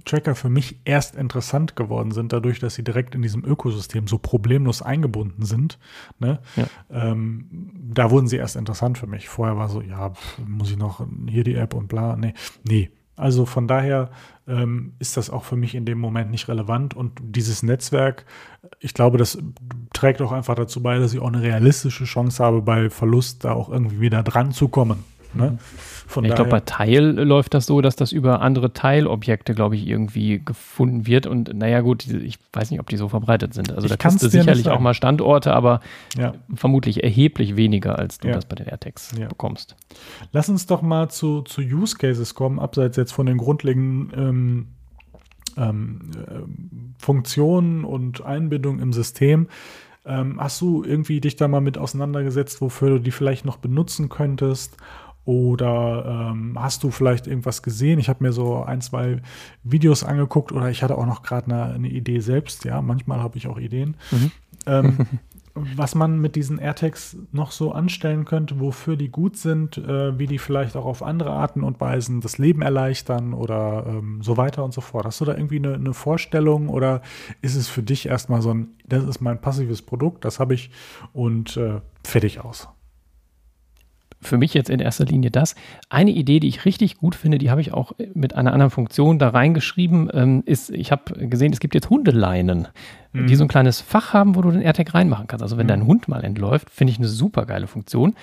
[0.06, 4.18] Tracker für mich erst interessant geworden sind, dadurch, dass sie direkt in diesem Ökosystem so
[4.18, 5.78] problemlos eingebunden sind.
[6.20, 6.40] Ne?
[6.56, 6.66] Ja.
[6.92, 9.30] Ähm, da wurden sie erst interessant für mich.
[9.30, 10.14] Vorher war so, ja,
[10.46, 12.16] muss ich noch hier die App und bla.
[12.16, 14.10] Nee, nee, also von daher
[14.48, 16.96] ähm, ist das auch für mich in dem Moment nicht relevant.
[16.96, 18.26] Und dieses Netzwerk,
[18.80, 19.38] ich glaube, das
[19.94, 23.54] trägt auch einfach dazu bei, dass ich auch eine realistische Chance habe, bei Verlust da
[23.54, 25.04] auch irgendwie wieder dran zu kommen.
[25.34, 25.60] Ne?
[26.08, 29.88] Von ich glaube, bei Teil läuft das so, dass das über andere Teilobjekte, glaube ich,
[29.88, 31.28] irgendwie gefunden wird.
[31.28, 33.72] Und naja, gut, ich weiß nicht, ob die so verbreitet sind.
[33.72, 35.82] Also ich da kannst du sicherlich auch mal Standorte, aber
[36.18, 36.34] ja.
[36.54, 38.34] vermutlich erheblich weniger, als du ja.
[38.34, 39.28] das bei den AirTags ja.
[39.28, 39.76] bekommst.
[40.32, 44.68] Lass uns doch mal zu, zu Use Cases kommen, abseits jetzt von den grundlegenden ähm,
[45.58, 49.48] ähm, äh, Funktionen und Einbindungen im System.
[50.06, 54.10] Ähm, hast du irgendwie dich da mal mit auseinandergesetzt, wofür du die vielleicht noch benutzen
[54.10, 54.78] könntest?
[55.30, 58.00] Oder ähm, hast du vielleicht irgendwas gesehen?
[58.00, 59.22] Ich habe mir so ein, zwei
[59.62, 62.66] Videos angeguckt oder ich hatte auch noch gerade eine, eine, Idee selbst.
[62.66, 63.96] Ja, manchmal habe ich auch Ideen.
[64.10, 64.32] Mhm.
[64.66, 64.98] Ähm,
[65.54, 70.26] was man mit diesen AirTags noch so anstellen könnte, wofür die gut sind, äh, wie
[70.26, 74.66] die vielleicht auch auf andere Arten und Weisen das Leben erleichtern oder ähm, so weiter
[74.66, 75.06] und so fort.
[75.06, 77.04] Hast du da irgendwie eine, eine, Vorstellung oder
[77.44, 80.72] ist es für dich erstmal so ein, das ist mein passives Produkt, das habe ich
[81.14, 82.68] und äh, fertig aus?
[84.22, 85.56] Für mich jetzt in erster Linie das.
[85.90, 89.18] Eine Idee, die ich richtig gut finde, die habe ich auch mit einer anderen Funktion
[89.18, 92.68] da reingeschrieben, ähm, ist, ich habe gesehen, es gibt jetzt Hundeleinen,
[93.14, 93.28] mhm.
[93.28, 95.44] die so ein kleines Fach haben, wo du den AirTag reinmachen kannst.
[95.44, 95.70] Also wenn mhm.
[95.70, 98.16] dein Hund mal entläuft, finde ich eine super geile Funktion.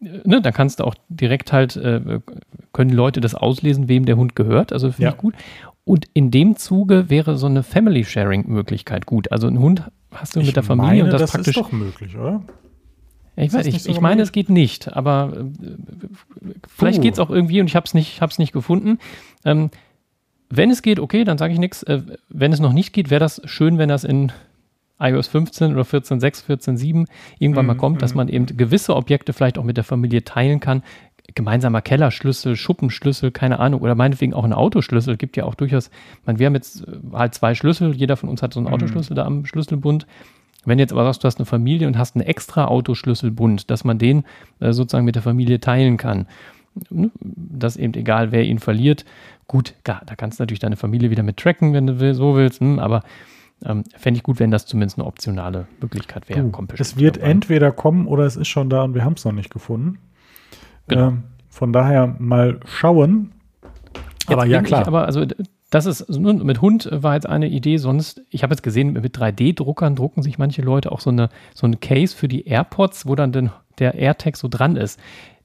[0.00, 2.20] Äh, ne, dann kannst du auch direkt halt, äh,
[2.72, 4.72] können Leute das auslesen, wem der Hund gehört.
[4.72, 5.10] Also finde ja.
[5.10, 5.34] ich gut.
[5.84, 9.32] Und in dem Zuge wäre so eine Family Sharing Möglichkeit gut.
[9.32, 11.54] Also ein Hund hast du ich mit der Familie meine, und das, das praktisch.
[11.54, 12.42] Das ist doch möglich, oder?
[13.40, 17.60] Ich, weiß, ich, ich meine, es geht nicht, aber äh, vielleicht geht es auch irgendwie
[17.60, 18.98] und ich habe es nicht, nicht gefunden.
[19.44, 19.70] Ähm,
[20.50, 21.82] wenn es geht, okay, dann sage ich nichts.
[21.84, 24.32] Äh, wenn es noch nicht geht, wäre das schön, wenn das in
[24.98, 27.06] iOS 15 oder 14.6, 14.7
[27.38, 28.00] irgendwann mm, mal mhm, kommt, mm.
[28.00, 28.18] dass mhm.
[28.18, 30.82] man eben gewisse Objekte vielleicht auch mit der Familie teilen kann.
[31.34, 35.16] Gemeinsamer Kellerschlüssel, Schuppenschlüssel, keine Ahnung, oder meinetwegen auch ein Autoschlüssel.
[35.16, 35.90] Gibt ja auch durchaus,
[36.26, 38.74] man, wir haben jetzt äh, halt zwei Schlüssel, jeder von uns hat so einen mm.
[38.74, 40.06] Autoschlüssel da am Schlüsselbund.
[40.64, 43.98] Wenn jetzt aber sagst, du hast eine Familie und hast einen extra Autoschlüsselbund, dass man
[43.98, 44.24] den
[44.60, 46.26] äh, sozusagen mit der Familie teilen kann,
[46.90, 49.04] ne, dass eben egal, wer ihn verliert,
[49.46, 52.60] gut, klar, da kannst du natürlich deine Familie wieder mit tracken, wenn du so willst,
[52.60, 53.02] hm, aber
[53.64, 56.44] ähm, fände ich gut, wenn das zumindest eine optionale Möglichkeit wäre.
[56.44, 57.28] Uh, es wird dabei.
[57.28, 59.98] entweder kommen oder es ist schon da und wir haben es noch nicht gefunden.
[60.88, 61.08] Genau.
[61.08, 63.32] Ähm, von daher mal schauen.
[63.62, 64.86] Jetzt aber ja, klar.
[64.86, 65.26] aber also
[65.70, 69.94] das ist, mit Hund war jetzt eine Idee, sonst, ich habe jetzt gesehen, mit 3D-Druckern
[69.94, 73.30] drucken sich manche Leute auch so eine, so ein Case für die AirPods, wo dann
[73.30, 74.98] den, der AirTag so dran ist.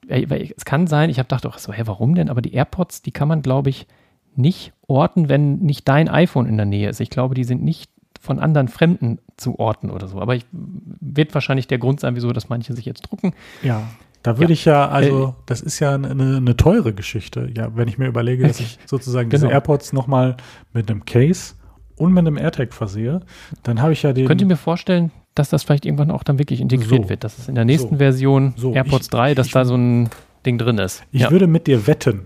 [0.07, 2.29] Es kann sein, ich habe gedacht, auch so, hä, warum denn?
[2.29, 3.87] Aber die AirPods, die kann man, glaube ich,
[4.35, 6.99] nicht orten, wenn nicht dein iPhone in der Nähe ist.
[6.99, 10.19] Ich glaube, die sind nicht von anderen Fremden zu orten oder so.
[10.19, 13.33] Aber ich, wird wahrscheinlich der Grund sein, wieso das manche sich jetzt drucken.
[13.61, 13.83] Ja.
[14.25, 14.53] Da würde ja.
[14.53, 17.47] ich ja, also äh, das ist ja eine, eine, teure Geschichte.
[17.55, 19.43] Ja, wenn ich mir überlege, dass ich sozusagen genau.
[19.43, 20.35] diese AirPods nochmal
[20.73, 21.53] mit einem Case
[21.95, 23.19] und mit einem AirTag versehe,
[23.61, 24.25] dann habe ich ja den.
[24.25, 27.09] Könnt ihr mir vorstellen, dass das vielleicht irgendwann auch dann wirklich integriert so.
[27.09, 27.97] wird, dass es in der nächsten so.
[27.97, 28.73] Version so.
[28.73, 30.09] AirPods ich, 3, dass ich, da so ein
[30.43, 31.03] Ding drin ist.
[31.11, 31.29] Ich ja.
[31.29, 32.21] würde mit dir wetten,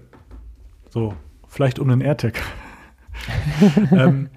[0.90, 1.14] so,
[1.50, 2.42] vielleicht um den AirTag,
[3.92, 4.30] ähm,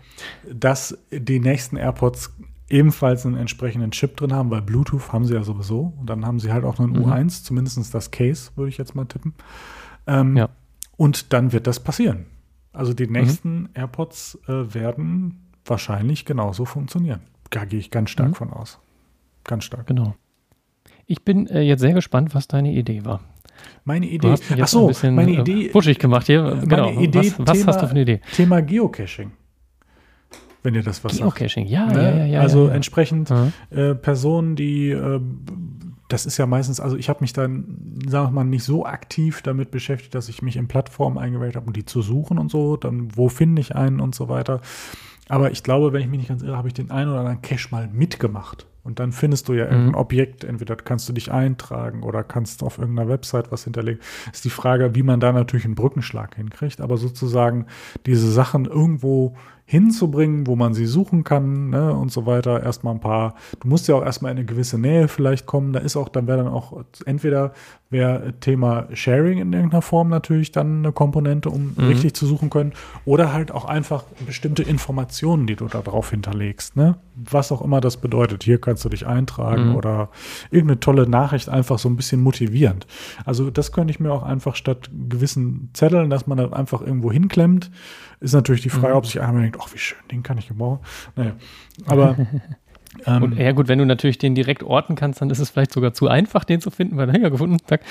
[0.52, 2.34] dass die nächsten AirPods
[2.72, 5.92] ebenfalls einen entsprechenden Chip drin haben, weil Bluetooth haben sie ja sowieso.
[5.98, 7.04] Und dann haben sie halt auch einen mhm.
[7.04, 9.34] U1, zumindest das Case, würde ich jetzt mal tippen.
[10.06, 10.48] Ähm, ja.
[10.96, 12.26] Und dann wird das passieren.
[12.72, 13.12] Also die mhm.
[13.12, 13.68] nächsten mhm.
[13.74, 17.20] AirPods äh, werden wahrscheinlich genauso funktionieren.
[17.50, 18.34] Da gehe ich ganz stark mhm.
[18.34, 18.78] von aus.
[19.44, 19.86] Ganz stark.
[19.86, 20.14] Genau.
[21.06, 23.20] Ich bin äh, jetzt sehr gespannt, was deine Idee war.
[23.84, 24.34] Meine Idee.
[24.60, 25.68] Ach so, bisschen, meine äh, Idee.
[25.68, 26.62] Puschig gemacht hier.
[26.66, 26.90] Genau.
[26.90, 28.20] Idee, was, was Thema, hast du für eine Idee?
[28.34, 29.32] Thema Geocaching
[30.62, 31.70] wenn ihr das was Geocaching, sagt.
[31.70, 32.02] ja, ne?
[32.02, 32.40] ja, ja, ja.
[32.40, 32.74] Also ja, ja.
[32.74, 33.52] entsprechend mhm.
[33.70, 35.20] äh, Personen, die, äh,
[36.08, 39.42] das ist ja meistens, also ich habe mich dann, sagen wir mal, nicht so aktiv
[39.42, 42.76] damit beschäftigt, dass ich mich in Plattformen eingewählt habe, um die zu suchen und so,
[42.76, 44.60] dann wo finde ich einen und so weiter.
[45.28, 47.42] Aber ich glaube, wenn ich mich nicht ganz irre, habe ich den einen oder anderen
[47.42, 48.66] Cache mal mitgemacht.
[48.84, 49.70] Und dann findest du ja mhm.
[49.72, 54.00] irgendein Objekt, entweder kannst du dich eintragen oder kannst auf irgendeiner Website was hinterlegen.
[54.32, 57.66] Ist die Frage, wie man da natürlich einen Brückenschlag hinkriegt, aber sozusagen
[58.06, 59.36] diese Sachen irgendwo
[59.72, 62.62] hinzubringen, wo man sie suchen kann ne, und so weiter.
[62.62, 65.72] Erstmal ein paar, du musst ja auch erstmal in eine gewisse Nähe vielleicht kommen.
[65.72, 67.54] Da ist auch, dann wäre dann auch entweder
[67.92, 71.84] wäre Thema Sharing in irgendeiner Form natürlich dann eine Komponente, um mhm.
[71.84, 72.72] richtig zu suchen können,
[73.04, 76.76] oder halt auch einfach bestimmte Informationen, die du da drauf hinterlegst.
[76.76, 76.96] Ne?
[77.14, 78.42] Was auch immer das bedeutet.
[78.42, 79.76] Hier kannst du dich eintragen mhm.
[79.76, 80.08] oder
[80.50, 82.86] irgendeine tolle Nachricht einfach so ein bisschen motivierend.
[83.24, 87.12] Also das könnte ich mir auch einfach statt gewissen Zetteln, dass man das einfach irgendwo
[87.12, 87.70] hinklemmt,
[88.20, 88.98] ist natürlich die Frage, mhm.
[88.98, 90.80] ob sich einer denkt, ach, wie schön, den kann ich gebrauchen.
[91.16, 91.32] Naja,
[91.86, 92.16] aber
[93.06, 95.72] Ähm, und, ja gut, wenn du natürlich den direkt orten kannst, dann ist es vielleicht
[95.72, 97.82] sogar zu einfach, den zu finden, weil ja gefunden, zack.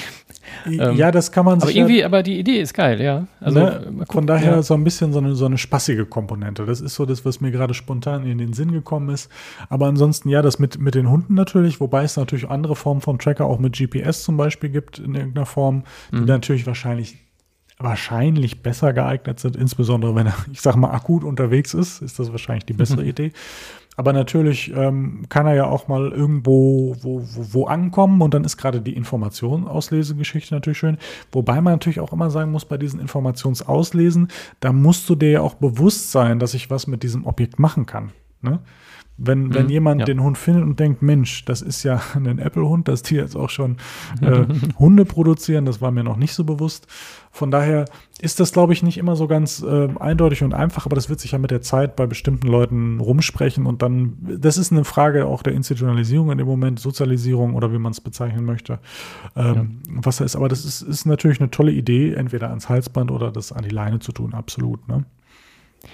[0.66, 1.70] Ähm, ja, das kann man sich.
[1.70, 3.28] Aber irgendwie, ja, aber die Idee ist geil, ja.
[3.40, 4.62] Also ne, gucken, von daher ja.
[4.62, 6.66] so ein bisschen so eine, so eine spaßige Komponente.
[6.66, 9.30] Das ist so das, was mir gerade spontan in den Sinn gekommen ist.
[9.70, 13.18] Aber ansonsten, ja, das mit, mit den Hunden natürlich, wobei es natürlich andere Formen von
[13.18, 16.26] Tracker auch mit GPS zum Beispiel gibt in irgendeiner Form, die mhm.
[16.26, 17.18] natürlich wahrscheinlich
[17.84, 22.32] wahrscheinlich besser geeignet sind, insbesondere wenn er, ich sag mal, akut unterwegs ist, ist das
[22.32, 23.32] wahrscheinlich die bessere Idee.
[23.98, 28.44] Aber natürlich ähm, kann er ja auch mal irgendwo wo, wo, wo ankommen und dann
[28.44, 30.98] ist gerade die Informationsaulesegeschichte natürlich schön.
[31.32, 35.42] Wobei man natürlich auch immer sagen muss, bei diesen Informationsauslesen, da musst du dir ja
[35.42, 38.12] auch bewusst sein, dass ich was mit diesem Objekt machen kann.
[38.42, 38.60] Ne?
[39.24, 40.06] Wenn, mhm, wenn jemand ja.
[40.06, 43.50] den Hund findet und denkt, Mensch, das ist ja ein Apple-Hund, dass die jetzt auch
[43.50, 43.78] schon
[44.22, 44.46] äh,
[44.80, 46.88] Hunde produzieren, das war mir noch nicht so bewusst.
[47.34, 47.86] Von daher
[48.20, 51.22] ist das, glaube ich, nicht immer so ganz äh, eindeutig und einfach, aber das wird
[51.22, 55.26] sich ja mit der Zeit bei bestimmten Leuten rumsprechen und dann, das ist eine Frage
[55.26, 58.80] auch der Institutionalisierung in dem Moment, Sozialisierung oder wie man es bezeichnen möchte,
[59.36, 59.56] ähm,
[59.88, 59.94] ja.
[60.04, 60.36] was da ist.
[60.36, 63.70] Aber das ist, ist natürlich eine tolle Idee, entweder ans Halsband oder das an die
[63.70, 64.88] Leine zu tun, absolut.
[64.90, 65.06] Ne?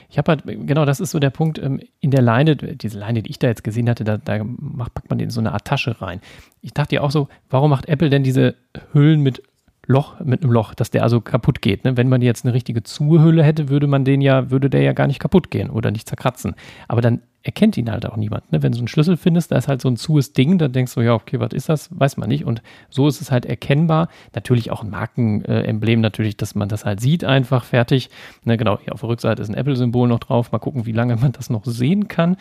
[0.10, 3.24] Ich habe halt, genau, das ist so der Punkt, ähm, in der Leine, diese Leine,
[3.24, 5.52] die ich da jetzt gesehen hatte, da, da macht, packt man den in so eine
[5.52, 6.22] Art Tasche rein.
[6.62, 8.56] Ich dachte ja auch so, warum macht Apple denn diese
[8.93, 9.43] Hüllen mit
[9.88, 11.86] Loch, mit einem Loch, dass der also kaputt geht.
[11.86, 11.95] Ne?
[11.95, 15.08] Wenn man jetzt eine richtige Zuhülle hätte, würde man den ja, würde der ja gar
[15.08, 16.56] nicht kaputt gehen oder nicht zerkratzen.
[16.89, 18.52] Aber dann erkennt ihn halt auch niemand.
[18.52, 18.62] Ne?
[18.62, 21.02] Wenn du einen Schlüssel findest, da ist halt so ein zues Ding, dann denkst du,
[21.02, 21.89] ja, okay, was ist das?
[21.97, 22.43] Weiß man nicht.
[22.43, 24.10] Und so ist es halt erkennbar.
[24.36, 28.10] Natürlich auch ein Markenemblem, natürlich, dass man das halt sieht, einfach fertig.
[28.43, 30.52] Ne, genau, hier auf der Rückseite ist ein Apple-Symbol noch drauf.
[30.52, 32.36] Mal gucken, wie lange man das noch sehen kann,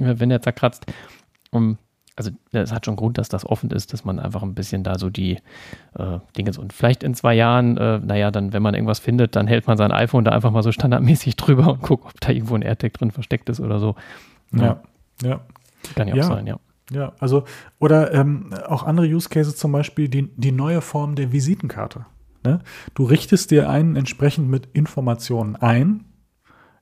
[0.00, 0.86] äh, wenn der zerkratzt.
[1.50, 1.78] Um,
[2.16, 4.98] also es hat schon Grund, dass das offen ist, dass man einfach ein bisschen da
[4.98, 5.38] so die
[5.98, 6.62] äh, Dinge so.
[6.62, 9.76] Und vielleicht in zwei Jahren, äh, naja, dann, wenn man irgendwas findet, dann hält man
[9.76, 12.94] sein iPhone da einfach mal so standardmäßig drüber und guckt, ob da irgendwo ein AirTag
[12.94, 13.94] drin versteckt ist oder so.
[14.52, 14.80] Ja,
[15.22, 15.40] ja.
[15.94, 16.58] Kann ja auch sein, ja.
[16.90, 17.44] Ja, also,
[17.80, 22.06] oder ähm, auch andere Use Cases, zum Beispiel die, die neue Form der Visitenkarte.
[22.44, 22.60] Ne?
[22.94, 26.04] Du richtest dir einen entsprechend mit Informationen ein,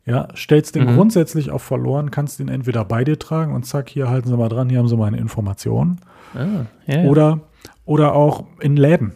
[0.07, 0.97] ja, stellst den mhm.
[0.97, 4.49] grundsätzlich auf verloren, kannst ihn entweder bei dir tragen und zack, hier halten Sie mal
[4.49, 6.01] dran, hier haben Sie meine Informationen.
[6.35, 7.09] Ah, ja, ja.
[7.09, 7.41] Oder,
[7.85, 9.15] oder auch in Läden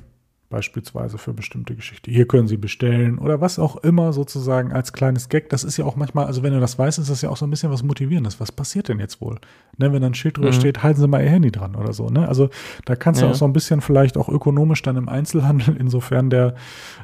[0.51, 2.11] beispielsweise für bestimmte Geschichte.
[2.11, 5.51] Hier können Sie bestellen oder was auch immer sozusagen als kleines Gag.
[5.51, 7.47] Das ist ja auch manchmal, also wenn du das weißt, ist das ja auch so
[7.47, 8.41] ein bisschen was Motivierendes.
[8.41, 9.39] Was passiert denn jetzt wohl?
[9.77, 10.55] Ne, wenn dann ein Schild drüber mhm.
[10.55, 12.09] steht, halten Sie mal Ihr Handy dran oder so.
[12.09, 12.27] Ne?
[12.27, 12.49] Also
[12.87, 13.27] da kannst ja.
[13.27, 16.55] du auch so ein bisschen vielleicht auch ökonomisch dann im Einzelhandel, insofern der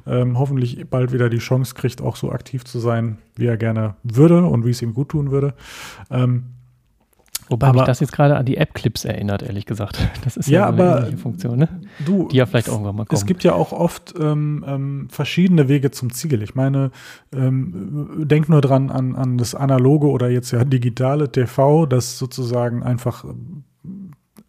[0.07, 3.97] ähm, hoffentlich bald wieder die Chance kriegt, auch so aktiv zu sein, wie er gerne
[4.05, 5.53] würde und wie es ihm gut tun würde.
[6.11, 6.45] Ähm,
[7.55, 9.99] Wobei aber, mich das jetzt gerade an die App-Clips erinnert, ehrlich gesagt.
[10.25, 11.69] Das ist ja, ja aber eine Funktion, ne?
[12.05, 13.19] Du, die ja vielleicht irgendwann mal kommt.
[13.19, 16.43] Es gibt ja auch oft ähm, ähm, verschiedene Wege zum Ziel.
[16.43, 16.91] Ich meine,
[17.33, 22.83] ähm, denk nur dran an, an das analoge oder jetzt ja digitale TV, das sozusagen
[22.83, 23.25] einfach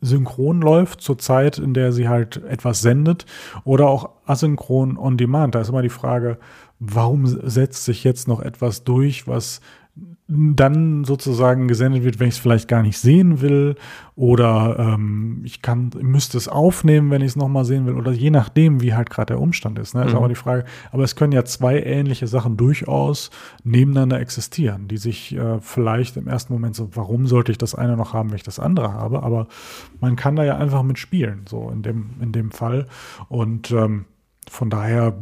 [0.02, 3.26] synchron läuft zur Zeit, in der sie halt etwas sendet
[3.64, 5.56] oder auch asynchron on demand.
[5.56, 6.38] Da ist immer die Frage,
[6.80, 9.62] warum setzt sich jetzt noch etwas durch, was
[10.28, 13.76] dann sozusagen gesendet wird, wenn ich es vielleicht gar nicht sehen will
[14.16, 18.32] oder ähm, ich kann müsste es aufnehmen, wenn ich es nochmal sehen will oder je
[18.32, 19.94] nachdem, wie halt gerade der Umstand ist.
[19.94, 20.04] Ne?
[20.04, 20.18] Ist mhm.
[20.18, 20.66] aber die Frage.
[20.92, 23.30] Aber es können ja zwei ähnliche Sachen durchaus
[23.64, 27.96] nebeneinander existieren, die sich äh, vielleicht im ersten Moment so, warum sollte ich das eine
[27.96, 29.22] noch haben, wenn ich das andere habe?
[29.22, 29.48] Aber
[30.00, 32.88] man kann da ja einfach mit spielen, so in dem in dem Fall
[33.30, 34.06] und ähm,
[34.50, 35.18] von daher,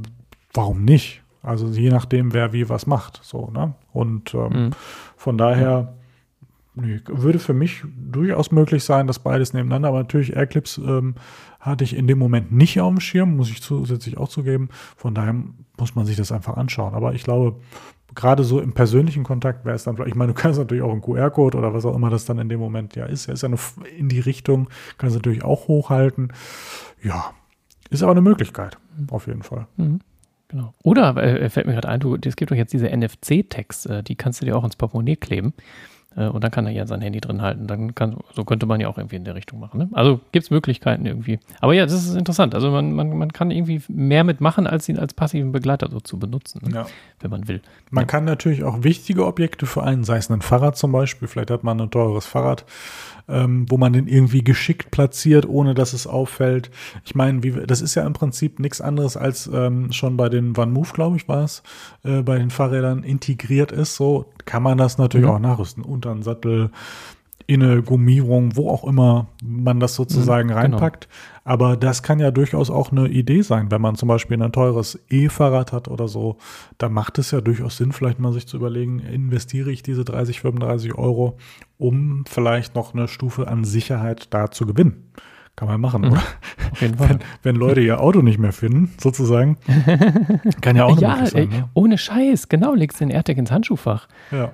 [0.53, 1.22] warum nicht?
[1.43, 3.19] Also je nachdem, wer wie was macht.
[3.21, 3.75] So, ne?
[3.91, 4.69] Und ähm, mhm.
[5.17, 5.93] von daher
[6.75, 11.15] nee, würde für mich durchaus möglich sein, dass beides nebeneinander, aber natürlich Airclips ähm,
[11.59, 14.69] hatte ich in dem Moment nicht auf dem Schirm, muss ich zusätzlich auch zugeben.
[14.95, 15.35] Von daher
[15.77, 16.93] muss man sich das einfach anschauen.
[16.93, 17.59] Aber ich glaube,
[18.15, 21.01] gerade so im persönlichen Kontakt wäre es dann, ich meine, du kannst natürlich auch einen
[21.01, 23.27] QR-Code oder was auch immer das dann in dem Moment ja ist.
[23.27, 23.49] Er ist ja
[23.97, 26.31] in die Richtung, kannst natürlich auch hochhalten.
[27.01, 27.31] Ja,
[27.89, 28.77] ist aber eine Möglichkeit,
[29.09, 29.67] auf jeden Fall.
[29.77, 29.99] Mhm.
[30.53, 30.71] Genau.
[30.83, 34.15] Oder äh, fällt mir gerade ein, du, es gibt doch jetzt diese NFC-Tags, äh, die
[34.15, 35.53] kannst du dir auch ins Portemonnaie kleben.
[36.15, 37.65] Äh, und dann kann er ja sein Handy drin halten.
[37.65, 39.79] Dann kann, so könnte man ja auch irgendwie in der Richtung machen.
[39.79, 39.89] Ne?
[39.93, 41.39] Also gibt es Möglichkeiten irgendwie.
[41.59, 42.53] Aber ja, das ist interessant.
[42.53, 46.19] Also man, man, man kann irgendwie mehr mitmachen, als ihn als passiven Begleiter so zu
[46.19, 46.75] benutzen, ne?
[46.75, 46.85] ja.
[47.23, 47.61] Wenn man will.
[47.89, 48.07] Man ja.
[48.07, 51.63] kann natürlich auch wichtige Objekte für einen, sei es ein Fahrrad zum Beispiel, vielleicht hat
[51.63, 52.65] man ein teures Fahrrad,
[53.27, 56.69] ähm, wo man den irgendwie geschickt platziert, ohne dass es auffällt.
[57.05, 60.55] Ich meine, wie, das ist ja im Prinzip nichts anderes als ähm, schon bei den
[60.57, 61.63] One Move, glaube ich, war es,
[62.03, 63.95] äh, bei den Fahrrädern integriert ist.
[63.95, 65.33] So kann man das natürlich mhm.
[65.33, 65.83] auch nachrüsten.
[65.83, 66.69] Unter einen Sattel,
[67.47, 71.07] in eine Gummierung, wo auch immer man das sozusagen mhm, reinpackt.
[71.07, 71.43] Genau.
[71.45, 74.99] Aber das kann ja durchaus auch eine Idee sein, wenn man zum Beispiel ein teures
[75.09, 76.37] E-Fahrrad hat oder so.
[76.77, 80.41] Da macht es ja durchaus Sinn, vielleicht mal sich zu überlegen, investiere ich diese 30,
[80.41, 81.37] 35 Euro,
[81.77, 85.11] um vielleicht noch eine Stufe an Sicherheit da zu gewinnen.
[85.55, 86.21] Kann man machen, mhm, oder?
[86.71, 87.09] Auf jeden Fall.
[87.09, 89.57] Wenn, wenn, Leute ihr Auto nicht mehr finden, sozusagen,
[90.61, 91.35] kann ja auch ja, sein.
[91.35, 91.69] Ey, ne?
[91.75, 94.07] Ohne Scheiß, genau, legst den AirTag ins Handschuhfach.
[94.31, 94.51] Ja,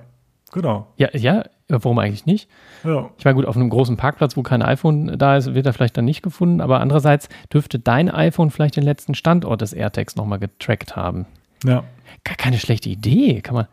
[0.52, 0.88] genau.
[0.98, 2.50] Ja, ja, warum eigentlich nicht?
[2.84, 3.10] Ja.
[3.18, 5.98] Ich meine, gut, auf einem großen Parkplatz, wo kein iPhone da ist, wird er vielleicht
[5.98, 10.40] dann nicht gefunden, aber andererseits dürfte dein iPhone vielleicht den letzten Standort des AirTags nochmal
[10.40, 11.26] getrackt haben.
[11.64, 11.84] Ja.
[12.24, 13.68] Gar keine schlechte Idee, kann man.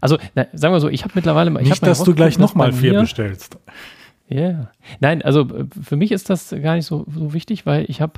[0.00, 1.50] Also, na, sagen wir so, ich habe mittlerweile.
[1.50, 3.58] Nicht, dass du gleich nochmal vier bestellst.
[4.28, 4.40] Ja.
[4.40, 4.70] Yeah.
[5.00, 5.46] Nein, also
[5.82, 8.14] für mich ist das gar nicht so, so wichtig, weil ich habe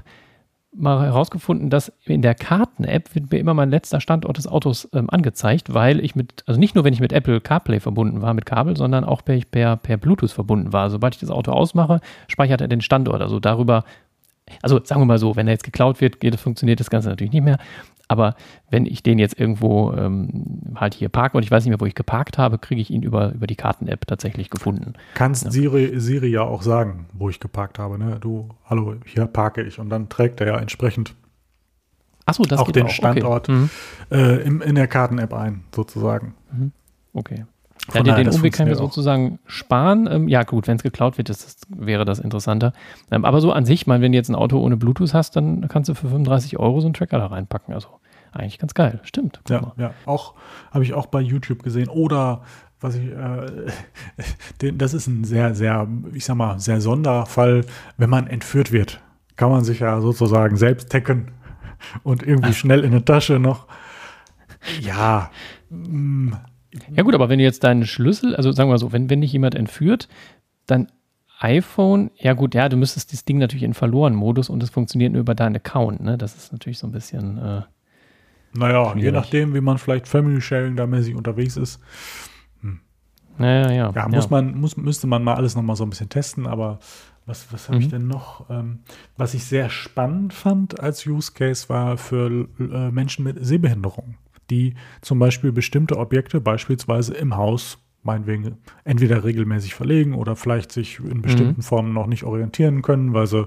[0.74, 5.08] mal herausgefunden, dass in der Karten-App wird mir immer mein letzter Standort des Autos ähm,
[5.10, 8.46] angezeigt, weil ich mit, also nicht nur, wenn ich mit Apple CarPlay verbunden war, mit
[8.46, 10.90] Kabel, sondern auch per, per, per Bluetooth verbunden war.
[10.90, 13.22] Sobald ich das Auto ausmache, speichert er den Standort.
[13.22, 13.84] Also darüber,
[14.62, 17.44] also sagen wir mal so, wenn er jetzt geklaut wird, funktioniert das Ganze natürlich nicht
[17.44, 17.58] mehr.
[18.08, 18.34] Aber
[18.70, 21.86] wenn ich den jetzt irgendwo ähm, halt hier parke und ich weiß nicht mehr, wo
[21.86, 24.92] ich geparkt habe, kriege ich ihn über, über die Karten-App tatsächlich gefunden.
[25.14, 25.50] Kannst ja.
[25.50, 27.98] Siri, Siri ja auch sagen, wo ich geparkt habe.
[27.98, 28.18] Ne?
[28.20, 29.78] Du, hallo, hier parke ich.
[29.78, 31.14] Und dann trägt er ja entsprechend
[32.32, 32.90] so, das auch den auch.
[32.90, 33.58] Standort okay.
[33.58, 33.70] mhm.
[34.10, 36.34] äh, in, in der Karten-App ein, sozusagen.
[36.52, 36.72] Mhm.
[37.12, 37.44] Okay.
[37.92, 40.08] Ja, den, den Umweg können wir sozusagen sparen.
[40.10, 42.72] Ähm, ja, gut, wenn es geklaut wird, ist, das, wäre das interessanter.
[43.10, 45.68] Ähm, aber so an sich, mein, wenn du jetzt ein Auto ohne Bluetooth hast, dann
[45.68, 47.74] kannst du für 35 Euro so einen Tracker da reinpacken.
[47.74, 47.88] Also
[48.32, 49.40] eigentlich ganz geil, stimmt.
[49.48, 50.34] Ja, ja, auch
[50.70, 51.88] habe ich auch bei YouTube gesehen.
[51.88, 52.42] Oder
[52.80, 57.64] was ich, äh, das ist ein sehr, sehr, ich sag mal, sehr Sonderfall,
[57.98, 59.00] wenn man entführt wird.
[59.36, 61.32] Kann man sich ja sozusagen selbst tacken
[62.02, 62.56] und irgendwie Ach.
[62.56, 63.66] schnell in eine Tasche noch.
[64.80, 65.30] Ja,
[65.70, 66.36] mh, mm,
[66.94, 69.32] ja gut, aber wenn du jetzt deinen Schlüssel, also sagen wir so, wenn, wenn dich
[69.32, 70.08] jemand entführt,
[70.66, 70.88] dann
[71.40, 75.20] iPhone, ja gut, ja, du müsstest das Ding natürlich in Verloren-Modus und es funktioniert nur
[75.20, 76.16] über deinen Account, ne?
[76.16, 77.38] Das ist natürlich so ein bisschen.
[77.38, 77.62] Äh,
[78.56, 79.04] naja, schwierig.
[79.04, 81.80] je nachdem, wie man vielleicht Family Sharing da mäßig unterwegs ist.
[82.60, 82.80] Hm.
[83.36, 83.92] Naja, ja.
[83.94, 84.30] Ja, muss ja.
[84.30, 86.78] man, muss, müsste man mal alles nochmal so ein bisschen testen, aber
[87.26, 87.82] was, was habe mhm.
[87.82, 88.48] ich denn noch?
[88.48, 88.80] Ähm,
[89.16, 94.16] was ich sehr spannend fand als Use Case war für äh, Menschen mit Sehbehinderung
[94.50, 101.00] die zum Beispiel bestimmte Objekte beispielsweise im Haus meinetwegen entweder regelmäßig verlegen oder vielleicht sich
[101.00, 101.62] in bestimmten mhm.
[101.62, 103.46] Formen noch nicht orientieren können, weil sie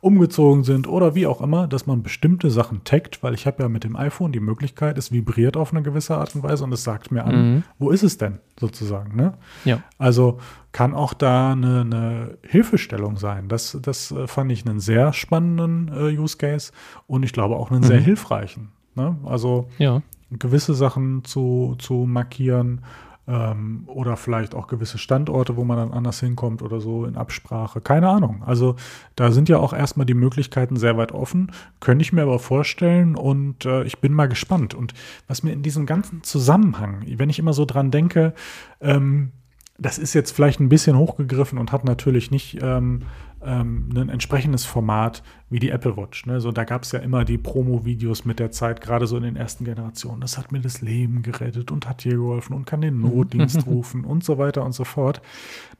[0.00, 3.68] umgezogen sind oder wie auch immer, dass man bestimmte Sachen taggt, weil ich habe ja
[3.68, 6.84] mit dem iPhone die Möglichkeit, es vibriert auf eine gewisse Art und Weise und es
[6.84, 7.62] sagt mir an, mhm.
[7.78, 9.14] wo ist es denn sozusagen.
[9.14, 9.34] Ne?
[9.64, 9.82] Ja.
[9.98, 10.38] Also
[10.72, 13.48] kann auch da eine, eine Hilfestellung sein.
[13.48, 16.72] Das, das äh, fand ich einen sehr spannenden äh, Use Case
[17.06, 17.86] und ich glaube auch einen mhm.
[17.86, 18.70] sehr hilfreichen.
[18.94, 19.16] Ne?
[19.24, 22.82] Also ja gewisse Sachen zu, zu markieren
[23.28, 27.80] ähm, oder vielleicht auch gewisse Standorte, wo man dann anders hinkommt oder so in Absprache.
[27.80, 28.42] Keine Ahnung.
[28.44, 28.76] Also
[29.16, 33.14] da sind ja auch erstmal die Möglichkeiten sehr weit offen, könnte ich mir aber vorstellen
[33.14, 34.74] und äh, ich bin mal gespannt.
[34.74, 34.94] Und
[35.28, 38.32] was mir in diesem ganzen Zusammenhang, wenn ich immer so dran denke,
[38.80, 39.32] ähm,
[39.78, 43.02] das ist jetzt vielleicht ein bisschen hochgegriffen und hat natürlich nicht ähm,
[43.44, 46.26] ähm, ein entsprechendes Format wie die Apple Watch.
[46.26, 46.40] Ne?
[46.40, 49.36] So, da gab es ja immer die Promo-Videos mit der Zeit, gerade so in den
[49.36, 50.20] ersten Generationen.
[50.20, 54.04] Das hat mir das Leben gerettet und hat dir geholfen und kann den Notdienst rufen
[54.04, 55.22] und so weiter und so fort.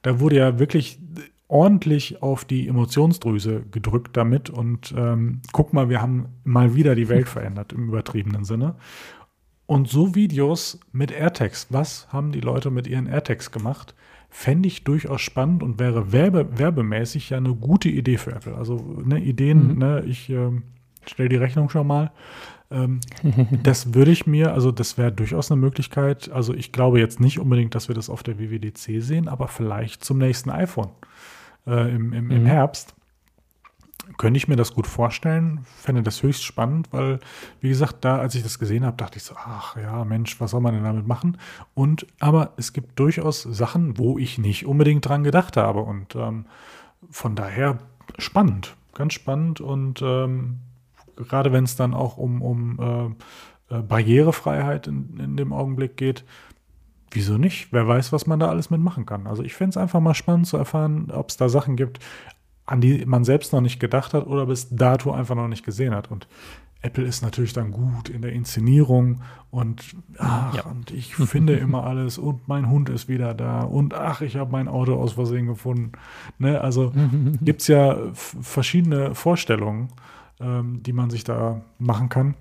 [0.03, 0.99] Da wurde ja wirklich
[1.49, 7.09] ordentlich auf die Emotionsdrüse gedrückt damit und ähm, guck mal, wir haben mal wieder die
[7.09, 8.77] Welt verändert im übertriebenen Sinne.
[9.67, 13.95] Und so Videos mit AirTags, was haben die Leute mit ihren AirTags gemacht?
[14.31, 18.55] Fände ich durchaus spannend und wäre werbe, werbemäßig ja eine gute Idee für Apple.
[18.55, 19.79] Also ne, Ideen, mhm.
[19.79, 20.51] ne, ich äh,
[21.07, 22.13] stelle die Rechnung schon mal.
[22.71, 23.01] Ähm,
[23.63, 26.31] das würde ich mir, also das wäre durchaus eine Möglichkeit.
[26.31, 30.05] Also ich glaube jetzt nicht unbedingt, dass wir das auf der WWDC sehen, aber vielleicht
[30.05, 30.91] zum nächsten iPhone
[31.67, 32.47] äh, im, im, im mhm.
[32.47, 32.95] Herbst
[34.17, 37.21] könnte ich mir das gut vorstellen, fände das höchst spannend, weil,
[37.61, 40.53] wie gesagt, da, als ich das gesehen habe, dachte ich so, ach ja, Mensch, was
[40.53, 41.37] soll man denn damit machen?
[41.75, 46.47] Und, aber es gibt durchaus Sachen, wo ich nicht unbedingt dran gedacht habe und ähm,
[47.11, 47.79] von daher
[48.19, 50.61] spannend, ganz spannend und ähm,
[51.17, 53.17] gerade wenn es dann auch um, um
[53.71, 56.25] äh, äh, Barrierefreiheit in, in dem Augenblick geht,
[57.11, 57.73] Wieso nicht?
[57.73, 59.27] Wer weiß, was man da alles mitmachen kann.
[59.27, 62.01] Also ich fände es einfach mal spannend zu erfahren, ob es da Sachen gibt,
[62.69, 65.95] an die man selbst noch nicht gedacht hat oder bis dato einfach noch nicht gesehen
[65.95, 66.11] hat.
[66.11, 66.29] Und
[66.83, 70.63] Apple ist natürlich dann gut in der Inszenierung und, ach, ja.
[70.65, 74.53] und ich finde immer alles und mein Hund ist wieder da und ach, ich habe
[74.53, 75.93] mein Auto aus Versehen gefunden.
[76.39, 76.61] Ne?
[76.61, 76.93] Also
[77.41, 79.89] gibt es ja verschiedene Vorstellungen,
[80.39, 82.35] ähm, die man sich da machen kann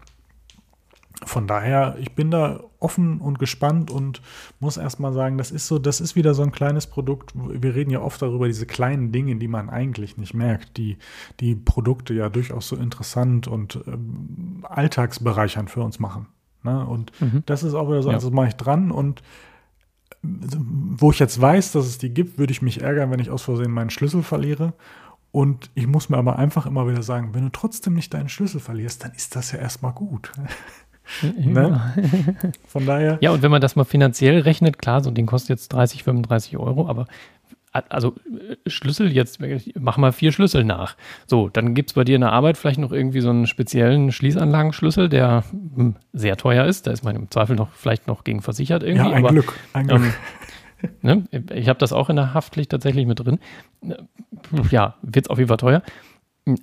[1.26, 4.22] von daher, ich bin da offen und gespannt und
[4.59, 7.34] muss erstmal sagen, das ist so, das ist wieder so ein kleines Produkt.
[7.36, 10.97] Wir reden ja oft darüber, diese kleinen Dinge, die man eigentlich nicht merkt, die
[11.39, 16.28] die Produkte ja durchaus so interessant und ähm, alltagsbereichernd für uns machen.
[16.63, 16.86] Ne?
[16.86, 17.43] Und mhm.
[17.45, 19.24] das ist auch wieder so, also mache ich dran und
[20.22, 23.43] wo ich jetzt weiß, dass es die gibt, würde ich mich ärgern, wenn ich aus
[23.43, 24.74] Versehen meinen Schlüssel verliere.
[25.32, 28.59] Und ich muss mir aber einfach immer wieder sagen, wenn du trotzdem nicht deinen Schlüssel
[28.59, 30.32] verlierst, dann ist das ja erstmal gut.
[31.37, 31.93] Ne?
[32.67, 33.17] Von daher.
[33.21, 36.03] Ja, und wenn man das mal finanziell rechnet, klar, so ein Ding kostet jetzt 30,
[36.03, 37.07] 35 Euro, aber
[37.89, 39.39] also äh, Schlüssel jetzt,
[39.79, 40.95] mach mal vier Schlüssel nach.
[41.25, 44.11] So, dann gibt es bei dir in der Arbeit vielleicht noch irgendwie so einen speziellen
[44.11, 45.43] Schließanlagenschlüssel, der
[45.75, 46.87] hm, sehr teuer ist.
[46.87, 49.09] Da ist man im Zweifel noch vielleicht noch gegen versichert irgendwie.
[49.09, 50.01] Ja, ein aber, Glück, ein Glück.
[51.01, 53.39] Ähm, ne, ich habe das auch in der Haftpflicht tatsächlich mit drin.
[54.71, 55.81] Ja, wird es auf jeden Fall teuer.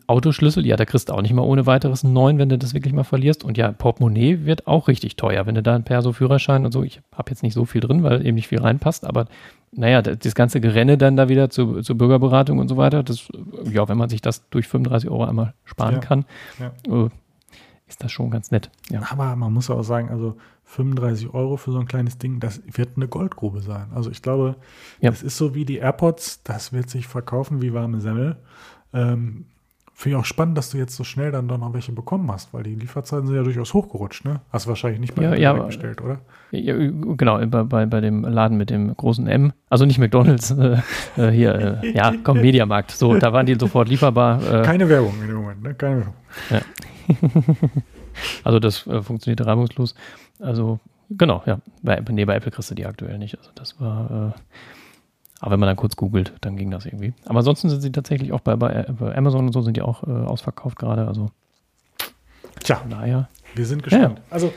[0.07, 2.75] Autoschlüssel, ja, da kriegst du auch nicht mal ohne weiteres einen neuen, wenn du das
[2.75, 3.45] wirklich mal verlierst.
[3.45, 7.01] Und ja, Portemonnaie wird auch richtig teuer, wenn du da ein Perso-Führerschein und so, ich
[7.17, 9.27] habe jetzt nicht so viel drin, weil eben nicht viel reinpasst, aber
[9.73, 13.29] naja, das ganze Gerenne dann da wieder zu, zur Bürgerberatung und so weiter, das,
[13.65, 16.25] ja, wenn man sich das durch 35 Euro einmal sparen ja, kann,
[16.61, 17.05] ja.
[17.07, 17.11] Äh,
[17.87, 18.71] ist das schon ganz nett.
[18.91, 19.03] Ja.
[19.11, 22.97] Aber man muss auch sagen, also 35 Euro für so ein kleines Ding, das wird
[22.97, 23.89] eine Goldgrube sein.
[23.95, 24.57] Also ich glaube,
[25.01, 25.11] ja.
[25.11, 28.37] das ist so wie die AirPods, das wird sich verkaufen wie warme Semmel.
[28.93, 29.47] Ähm,
[29.97, 32.53] Finde ich auch spannend, dass du jetzt so schnell dann doch noch welche bekommen hast,
[32.53, 34.41] weil die Lieferzeiten sind ja durchaus hochgerutscht, ne?
[34.51, 36.19] Hast du wahrscheinlich nicht bei ja, ja, bestellt, oder?
[36.51, 39.53] Ja, genau, bei, bei, bei dem Laden mit dem großen M.
[39.71, 40.79] Also nicht McDonalds, äh,
[41.17, 42.91] äh, hier, äh, ja, komm, Mediamarkt.
[42.91, 44.43] So, da waren die sofort lieferbar.
[44.43, 44.63] Äh.
[44.65, 45.75] Keine Werbung in dem Moment, ne?
[45.75, 46.15] Keine Werbung.
[46.51, 46.61] Ja.
[48.43, 49.95] also das äh, funktioniert reibungslos.
[50.41, 51.61] Also, genau, ja.
[51.83, 53.39] Bei, nee, bei Apple kriegst du die aktuell nicht.
[53.39, 54.35] Also das war
[55.41, 57.13] aber wenn man dann kurz googelt, dann ging das irgendwie.
[57.27, 60.03] Aber ansonsten sind sie tatsächlich auch bei, bei, bei Amazon und so sind die auch
[60.05, 61.07] äh, ausverkauft gerade.
[61.07, 61.31] Also
[62.61, 63.29] Tja, naja.
[63.55, 64.19] Wir sind gespannt.
[64.19, 64.25] Ja.
[64.31, 64.53] Also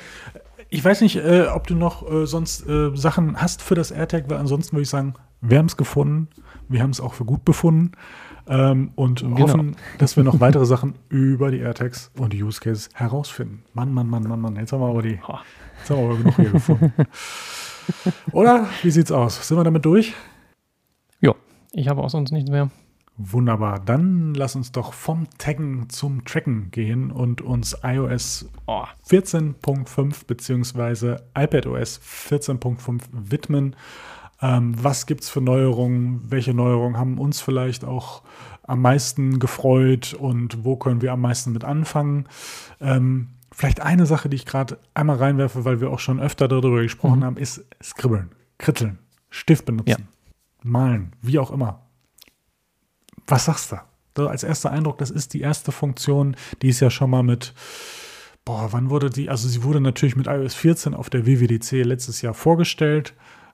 [0.69, 4.30] ich weiß nicht, äh, ob du noch äh, sonst äh, Sachen hast für das AirTag,
[4.30, 6.30] weil ansonsten würde ich sagen, wir haben es gefunden.
[6.67, 7.91] Wir haben es auch für gut befunden.
[8.49, 9.39] Ähm, und genau.
[9.39, 13.63] hoffen, dass wir noch weitere Sachen über die AirTags und die Use Cases herausfinden.
[13.73, 14.55] Mann, Mann, Mann, Mann, Mann.
[14.55, 16.93] Jetzt haben wir aber die, jetzt haben wir aber genug hier gefunden.
[18.32, 18.67] Oder?
[18.84, 19.45] Wie sieht's aus?
[19.47, 20.13] Sind wir damit durch?
[21.78, 22.71] Ich habe auch sonst nichts mehr.
[23.17, 23.80] Wunderbar.
[23.80, 31.17] Dann lass uns doch vom Taggen zum Tracken gehen und uns iOS oh, 14.5 bzw.
[31.38, 33.75] iPadOS 14.5 widmen.
[34.41, 36.21] Ähm, was gibt es für Neuerungen?
[36.28, 38.23] Welche Neuerungen haben uns vielleicht auch
[38.63, 42.25] am meisten gefreut und wo können wir am meisten mit anfangen?
[42.82, 46.82] Ähm, vielleicht eine Sache, die ich gerade einmal reinwerfe, weil wir auch schon öfter darüber
[46.82, 47.25] gesprochen mhm.
[47.25, 48.97] haben, ist Skribbeln, Kritteln,
[49.30, 49.89] Stift benutzen.
[49.89, 50.16] Ja
[50.68, 51.88] malen, wie auch immer.
[53.28, 53.78] Was sagst du?
[54.15, 57.53] So, als erster Eindruck, das ist die erste Funktion, die ist ja schon mal mit,
[58.45, 62.22] boah, wann wurde die, also sie wurde natürlich mit iOS 14 auf der WWDC letztes
[62.24, 63.13] Jahr vorgestellt,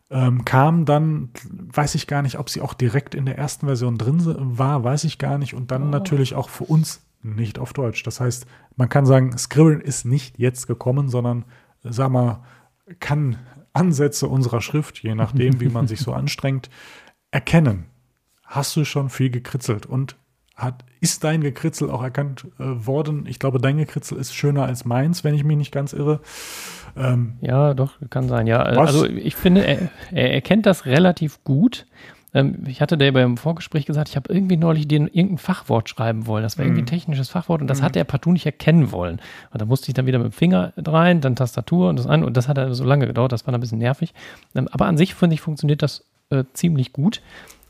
[0.09, 3.97] ähm, kam dann, weiß ich gar nicht, ob sie auch direkt in der ersten Version
[3.97, 4.21] drin
[4.57, 5.87] war, weiß ich gar nicht, und dann oh.
[5.87, 8.03] natürlich auch für uns nicht auf Deutsch.
[8.03, 8.45] Das heißt,
[8.75, 11.45] man kann sagen, Scribblen ist nicht jetzt gekommen, sondern,
[11.81, 12.43] sag mal,
[12.99, 13.37] kann
[13.73, 16.69] Ansätze unserer Schrift, je nachdem, wie man sich so anstrengt,
[17.33, 17.85] erkennen.
[18.43, 20.15] Hast du schon viel gekritzelt und
[20.55, 23.25] hat, ist dein Gekritzel auch erkannt äh, worden?
[23.27, 26.21] Ich glaube, dein Gekritzel ist schöner als meins, wenn ich mich nicht ganz irre.
[26.95, 28.45] Ähm, ja, doch, kann sein.
[28.45, 28.89] Ja, was?
[28.89, 31.87] also ich finde, er, er erkennt das relativ gut.
[32.35, 36.27] Ähm, ich hatte dir beim Vorgespräch gesagt, ich habe irgendwie neulich den irgendein Fachwort schreiben
[36.27, 36.43] wollen.
[36.43, 36.89] Das war irgendwie ein mhm.
[36.89, 37.85] technisches Fachwort und das mhm.
[37.85, 39.19] hat er partout nicht erkennen wollen.
[39.51, 42.23] Und da musste ich dann wieder mit dem Finger rein, dann Tastatur und das an
[42.23, 44.13] und das hat so lange gedauert, das war dann ein bisschen nervig.
[44.53, 47.21] Ähm, aber an sich finde ich, funktioniert das äh, ziemlich gut.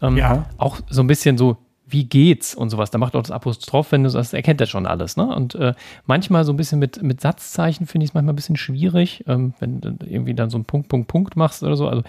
[0.02, 0.46] Ähm, ja.
[0.58, 2.92] Auch so ein bisschen so wie geht's und sowas.
[2.92, 5.16] Da macht auch das Apostroph, wenn du das erkennt er schon alles.
[5.16, 5.28] Ne?
[5.28, 5.74] Und äh,
[6.06, 9.54] manchmal so ein bisschen mit, mit Satzzeichen finde ich es manchmal ein bisschen schwierig, ähm,
[9.60, 11.88] wenn du irgendwie dann so ein Punkt, Punkt, Punkt machst oder so.
[11.88, 12.04] Also,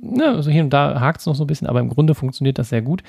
[0.00, 2.58] ne, also hier und da hakt es noch so ein bisschen, aber im Grunde funktioniert
[2.58, 3.02] das sehr gut.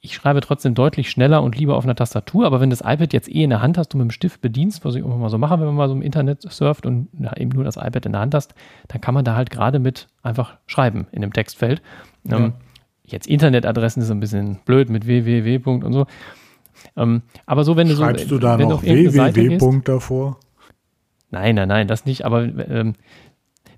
[0.00, 3.28] Ich schreibe trotzdem deutlich schneller und lieber auf einer Tastatur, aber wenn das iPad jetzt
[3.28, 5.38] eh in der Hand hast und mit dem Stift bedienst, was ich immer mal so
[5.38, 8.12] mache, wenn man mal so im Internet surft und ja, eben nur das iPad in
[8.12, 8.54] der Hand hast,
[8.88, 11.82] dann kann man da halt gerade mit einfach schreiben in dem Textfeld.
[12.24, 12.36] Ja.
[12.38, 12.52] Ähm,
[13.04, 15.60] jetzt Internetadressen ist ein bisschen blöd mit www.
[15.64, 16.06] und so.
[16.96, 18.36] Ähm, aber so, wenn du Schreibst so.
[18.36, 19.80] du da noch www.
[19.84, 20.38] davor?
[21.30, 22.24] Nein, nein, nein, das nicht.
[22.24, 22.94] Aber ähm,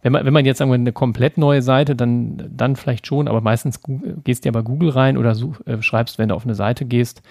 [0.03, 3.28] wenn man, wenn man jetzt sagen wir, eine komplett neue Seite, dann, dann vielleicht schon,
[3.28, 3.80] aber meistens
[4.24, 6.84] gehst du ja bei Google rein oder such, äh, schreibst, wenn du auf eine Seite
[6.84, 7.22] gehst,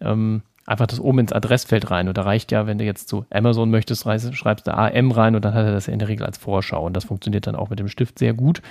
[0.00, 2.08] ähm, einfach das oben ins Adressfeld rein.
[2.08, 5.44] Und da reicht ja, wenn du jetzt zu Amazon möchtest, schreibst du AM rein und
[5.44, 6.84] dann hat er das ja in der Regel als Vorschau.
[6.84, 8.62] Und das funktioniert dann auch mit dem Stift sehr gut.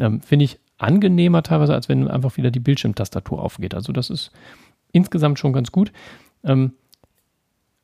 [0.00, 3.74] Ähm, Finde ich angenehmer teilweise, als wenn einfach wieder die Bildschirmtastatur aufgeht.
[3.74, 4.32] Also das ist
[4.90, 5.92] insgesamt schon ganz gut.
[6.42, 6.72] Ähm,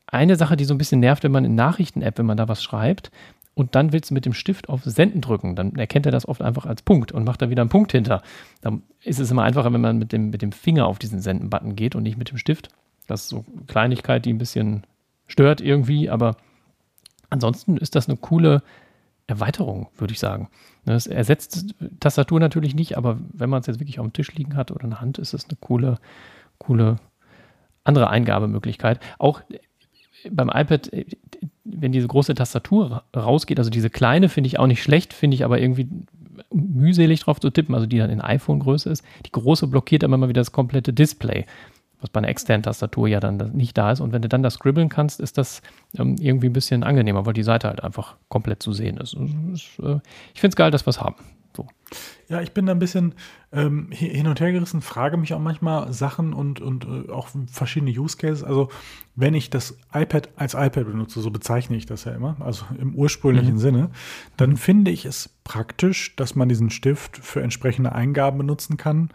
[0.07, 2.61] eine Sache, die so ein bisschen nervt, wenn man in Nachrichten-App, wenn man da was
[2.61, 3.11] schreibt
[3.53, 6.41] und dann willst du mit dem Stift auf Senden drücken, dann erkennt er das oft
[6.41, 8.21] einfach als Punkt und macht da wieder einen Punkt hinter.
[8.61, 11.75] Dann ist es immer einfacher, wenn man mit dem, mit dem Finger auf diesen Senden-Button
[11.75, 12.69] geht und nicht mit dem Stift.
[13.07, 14.83] Das ist so eine Kleinigkeit, die ein bisschen
[15.27, 16.37] stört irgendwie, aber
[17.29, 18.63] ansonsten ist das eine coole
[19.27, 20.49] Erweiterung, würde ich sagen.
[20.85, 24.55] Das ersetzt Tastatur natürlich nicht, aber wenn man es jetzt wirklich auf dem Tisch liegen
[24.55, 25.97] hat oder in der Hand, ist es eine coole,
[26.57, 26.97] coole
[27.83, 28.99] andere Eingabemöglichkeit.
[29.19, 29.41] Auch
[30.29, 30.91] beim iPad,
[31.63, 35.43] wenn diese große Tastatur rausgeht, also diese kleine finde ich auch nicht schlecht, finde ich
[35.43, 35.87] aber irgendwie
[36.53, 39.03] mühselig drauf zu tippen, also die dann in iPhone-Größe ist.
[39.25, 41.45] Die große blockiert dann immer wieder das komplette Display
[42.01, 44.01] was bei einer externen Tastatur ja dann nicht da ist.
[44.01, 45.61] Und wenn du dann das scribbeln kannst, ist das
[45.97, 49.13] ähm, irgendwie ein bisschen angenehmer, weil die Seite halt einfach komplett zu sehen ist.
[49.53, 49.99] ist äh,
[50.33, 51.15] ich finde es geil, dass wir es haben.
[51.55, 51.67] So.
[52.29, 53.15] Ja, ich bin da ein bisschen
[53.51, 57.91] ähm, hin und her gerissen, frage mich auch manchmal Sachen und, und äh, auch verschiedene
[57.91, 58.43] Use Cases.
[58.43, 58.69] Also,
[59.15, 62.95] wenn ich das iPad als iPad benutze, so bezeichne ich das ja immer, also im
[62.95, 63.59] ursprünglichen mhm.
[63.59, 63.89] Sinne,
[64.37, 69.09] dann finde ich es praktisch, dass man diesen Stift für entsprechende Eingaben benutzen kann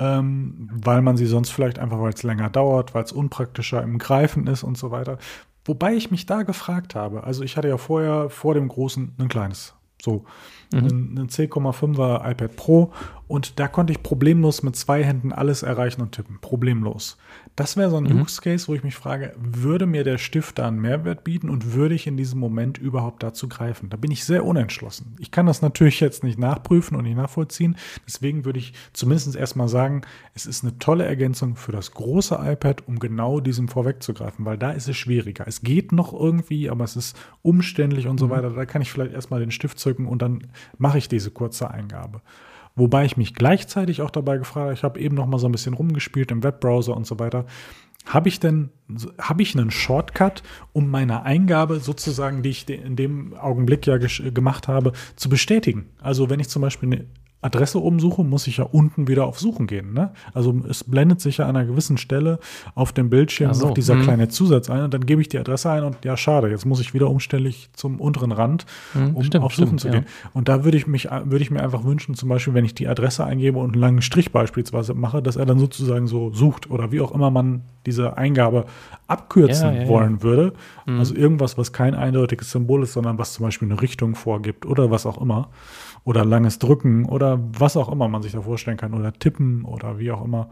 [0.00, 3.98] ähm, weil man sie sonst vielleicht einfach, weil es länger dauert, weil es unpraktischer im
[3.98, 5.18] Greifen ist und so weiter.
[5.66, 9.28] Wobei ich mich da gefragt habe, also ich hatte ja vorher vor dem großen ein
[9.28, 10.24] kleines, so
[10.72, 11.16] mhm.
[11.18, 12.92] ein, 10,5er iPad Pro
[13.30, 17.16] und da konnte ich problemlos mit zwei Händen alles erreichen und tippen, problemlos.
[17.54, 18.22] Das wäre so ein mhm.
[18.22, 21.72] Use Case, wo ich mich frage, würde mir der Stift da einen Mehrwert bieten und
[21.72, 23.88] würde ich in diesem Moment überhaupt dazu greifen?
[23.88, 25.14] Da bin ich sehr unentschlossen.
[25.20, 27.76] Ich kann das natürlich jetzt nicht nachprüfen und nicht nachvollziehen.
[28.04, 30.02] Deswegen würde ich zumindest erstmal sagen,
[30.34, 34.72] es ist eine tolle Ergänzung für das große iPad, um genau diesem vorwegzugreifen, weil da
[34.72, 35.46] ist es schwieriger.
[35.46, 38.30] Es geht noch irgendwie, aber es ist umständlich und so mhm.
[38.30, 38.50] weiter.
[38.50, 40.48] Da kann ich vielleicht erstmal den Stift zücken und dann
[40.78, 42.20] mache ich diese kurze Eingabe.
[42.76, 45.52] Wobei ich mich gleichzeitig auch dabei gefragt habe, ich habe eben noch mal so ein
[45.52, 47.44] bisschen rumgespielt im Webbrowser und so weiter.
[48.06, 48.70] Habe ich denn,
[49.20, 50.42] habe ich einen Shortcut,
[50.72, 55.90] um meine Eingabe sozusagen, die ich in dem Augenblick ja gemacht habe, zu bestätigen?
[56.00, 57.06] Also wenn ich zum Beispiel
[57.42, 59.94] Adresse oben suche, muss ich ja unten wieder auf Suchen gehen.
[59.94, 60.10] Ne?
[60.34, 62.38] Also es blendet sich ja an einer gewissen Stelle
[62.74, 63.68] auf dem Bildschirm so.
[63.68, 64.02] noch dieser mhm.
[64.02, 66.80] kleine Zusatz ein und dann gebe ich die Adresse ein und ja, schade, jetzt muss
[66.80, 70.04] ich wieder umständlich zum unteren Rand, mhm, um stimmt, auf Suchen stimmt, zu gehen.
[70.06, 70.30] Ja.
[70.34, 72.88] Und da würde ich mich, würde ich mir einfach wünschen, zum Beispiel, wenn ich die
[72.88, 76.92] Adresse eingebe und einen langen Strich beispielsweise mache, dass er dann sozusagen so sucht oder
[76.92, 78.66] wie auch immer man diese Eingabe
[79.06, 80.52] abkürzen ja, ja, wollen würde.
[80.84, 80.98] Mhm.
[80.98, 84.90] Also irgendwas, was kein eindeutiges Symbol ist, sondern was zum Beispiel eine Richtung vorgibt oder
[84.90, 85.48] was auch immer
[86.04, 89.98] oder langes Drücken oder was auch immer man sich da vorstellen kann oder tippen oder
[89.98, 90.50] wie auch immer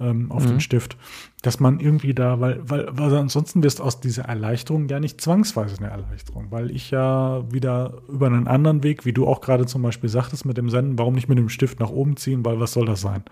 [0.00, 0.48] ähm, auf mhm.
[0.48, 0.96] den Stift,
[1.42, 5.76] dass man irgendwie da, weil, weil, weil ansonsten wirst aus dieser Erleichterung ja nicht zwangsweise
[5.78, 9.82] eine Erleichterung, weil ich ja wieder über einen anderen Weg, wie du auch gerade zum
[9.82, 12.72] Beispiel sagtest mit dem Senden, warum nicht mit dem Stift nach oben ziehen, weil was
[12.72, 13.22] soll das sein?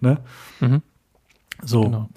[0.00, 0.18] Ne?
[0.60, 0.82] Mhm.
[1.62, 1.82] So.
[1.82, 2.08] Genau.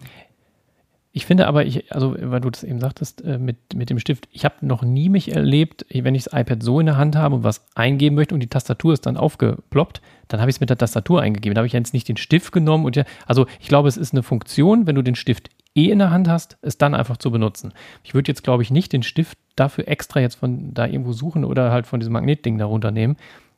[1.14, 4.30] Ich finde aber, ich, also weil du das eben sagtest, äh, mit, mit dem Stift,
[4.32, 7.36] ich habe noch nie mich erlebt, wenn ich das iPad so in der Hand habe
[7.36, 10.70] und was eingeben möchte und die Tastatur ist dann aufgeploppt, dann habe ich es mit
[10.70, 11.54] der Tastatur eingegeben.
[11.54, 14.14] Da habe ich jetzt nicht den Stift genommen und ja, also ich glaube, es ist
[14.14, 17.30] eine Funktion, wenn du den Stift eh in der Hand hast, es dann einfach zu
[17.30, 17.74] benutzen.
[18.04, 21.44] Ich würde jetzt, glaube ich, nicht den Stift dafür extra jetzt von da irgendwo suchen
[21.44, 23.18] oder halt von diesem Magnetding darunter nehmen.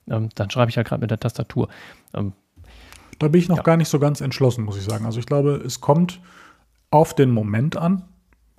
[0.10, 1.70] ähm, dann schreibe ich ja halt gerade mit der Tastatur.
[2.16, 2.34] Ähm,
[3.20, 3.64] da bin ich noch ja.
[3.64, 5.06] gar nicht so ganz entschlossen, muss ich sagen.
[5.06, 6.20] Also ich glaube, es kommt
[6.94, 8.04] auf den Moment an,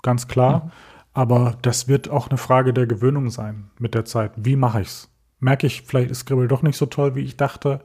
[0.02, 0.64] ganz klar.
[0.64, 0.70] Mhm.
[1.12, 4.32] Aber das wird auch eine Frage der Gewöhnung sein mit der Zeit.
[4.36, 5.10] Wie mache ich es?
[5.38, 7.80] Merke ich, vielleicht ist Scribble doch nicht so toll, wie ich dachte.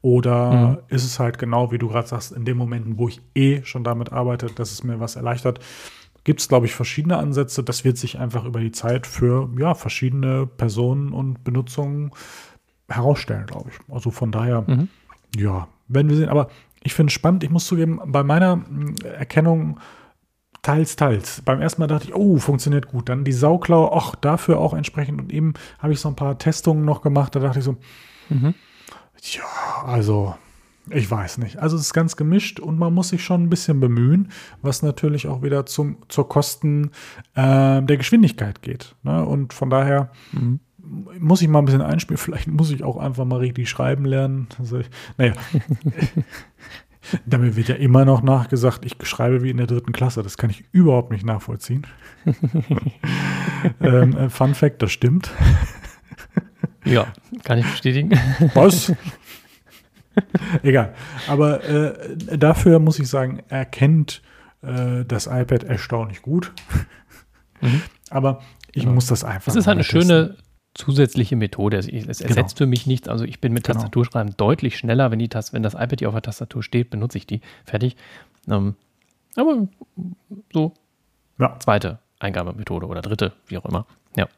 [0.00, 0.78] Oder mhm.
[0.88, 3.84] ist es halt genau, wie du gerade sagst, in den Momenten, wo ich eh schon
[3.84, 5.60] damit arbeite, dass es mir was erleichtert,
[6.24, 7.62] gibt es, glaube ich, verschiedene Ansätze.
[7.62, 12.12] Das wird sich einfach über die Zeit für ja, verschiedene Personen und Benutzungen
[12.88, 13.94] herausstellen, glaube ich.
[13.94, 14.88] Also von daher, mhm.
[15.36, 16.30] ja, werden wir sehen.
[16.30, 16.48] Aber
[16.82, 17.44] ich finde es spannend.
[17.44, 19.80] Ich muss zugeben, bei meiner hm, Erkennung
[20.62, 21.42] teils, teils.
[21.42, 23.08] Beim ersten Mal dachte ich, oh, funktioniert gut.
[23.08, 25.20] Dann die Sauklaue, ach, dafür auch entsprechend.
[25.20, 27.34] Und eben habe ich so ein paar Testungen noch gemacht.
[27.34, 27.76] Da dachte ich so,
[28.28, 28.54] mhm.
[29.22, 30.34] ja, also
[30.88, 31.58] ich weiß nicht.
[31.58, 35.28] Also es ist ganz gemischt und man muss sich schon ein bisschen bemühen, was natürlich
[35.28, 36.90] auch wieder zum, zur Kosten
[37.34, 38.96] äh, der Geschwindigkeit geht.
[39.02, 39.24] Ne?
[39.24, 40.60] Und von daher mhm.
[40.82, 42.18] Muss ich mal ein bisschen einspielen.
[42.18, 44.48] Vielleicht muss ich auch einfach mal richtig schreiben lernen.
[44.58, 44.80] Also
[45.16, 45.34] naja.
[47.26, 50.22] Damit wird ja immer noch nachgesagt, ich schreibe wie in der dritten Klasse.
[50.22, 51.86] Das kann ich überhaupt nicht nachvollziehen.
[53.80, 55.30] ähm, äh, Fun Fact, das stimmt.
[56.84, 57.06] ja,
[57.42, 58.10] kann ich bestätigen.
[58.54, 58.92] Was?
[60.62, 60.94] Egal.
[61.26, 64.22] Aber äh, dafür muss ich sagen, erkennt
[64.62, 66.52] äh, das iPad erstaunlich gut.
[67.60, 67.82] Mhm.
[68.10, 68.40] Aber
[68.72, 68.90] ich ja.
[68.90, 69.48] muss das einfach.
[69.48, 70.02] Es ist halt eine testen.
[70.02, 70.36] schöne
[70.80, 71.76] zusätzliche Methode.
[71.76, 72.58] Es, es ersetzt genau.
[72.58, 73.08] für mich nichts.
[73.08, 73.74] Also ich bin mit genau.
[73.74, 75.10] Tastaturschreiben deutlich schneller.
[75.10, 77.40] Wenn, die Tast wenn das iPad hier auf der Tastatur steht, benutze ich die.
[77.64, 77.96] Fertig.
[78.48, 78.74] Ähm,
[79.36, 79.68] aber
[80.52, 80.72] so
[81.38, 81.56] ja.
[81.58, 83.86] zweite Eingabemethode oder dritte, wie auch immer.
[84.16, 84.28] Ja.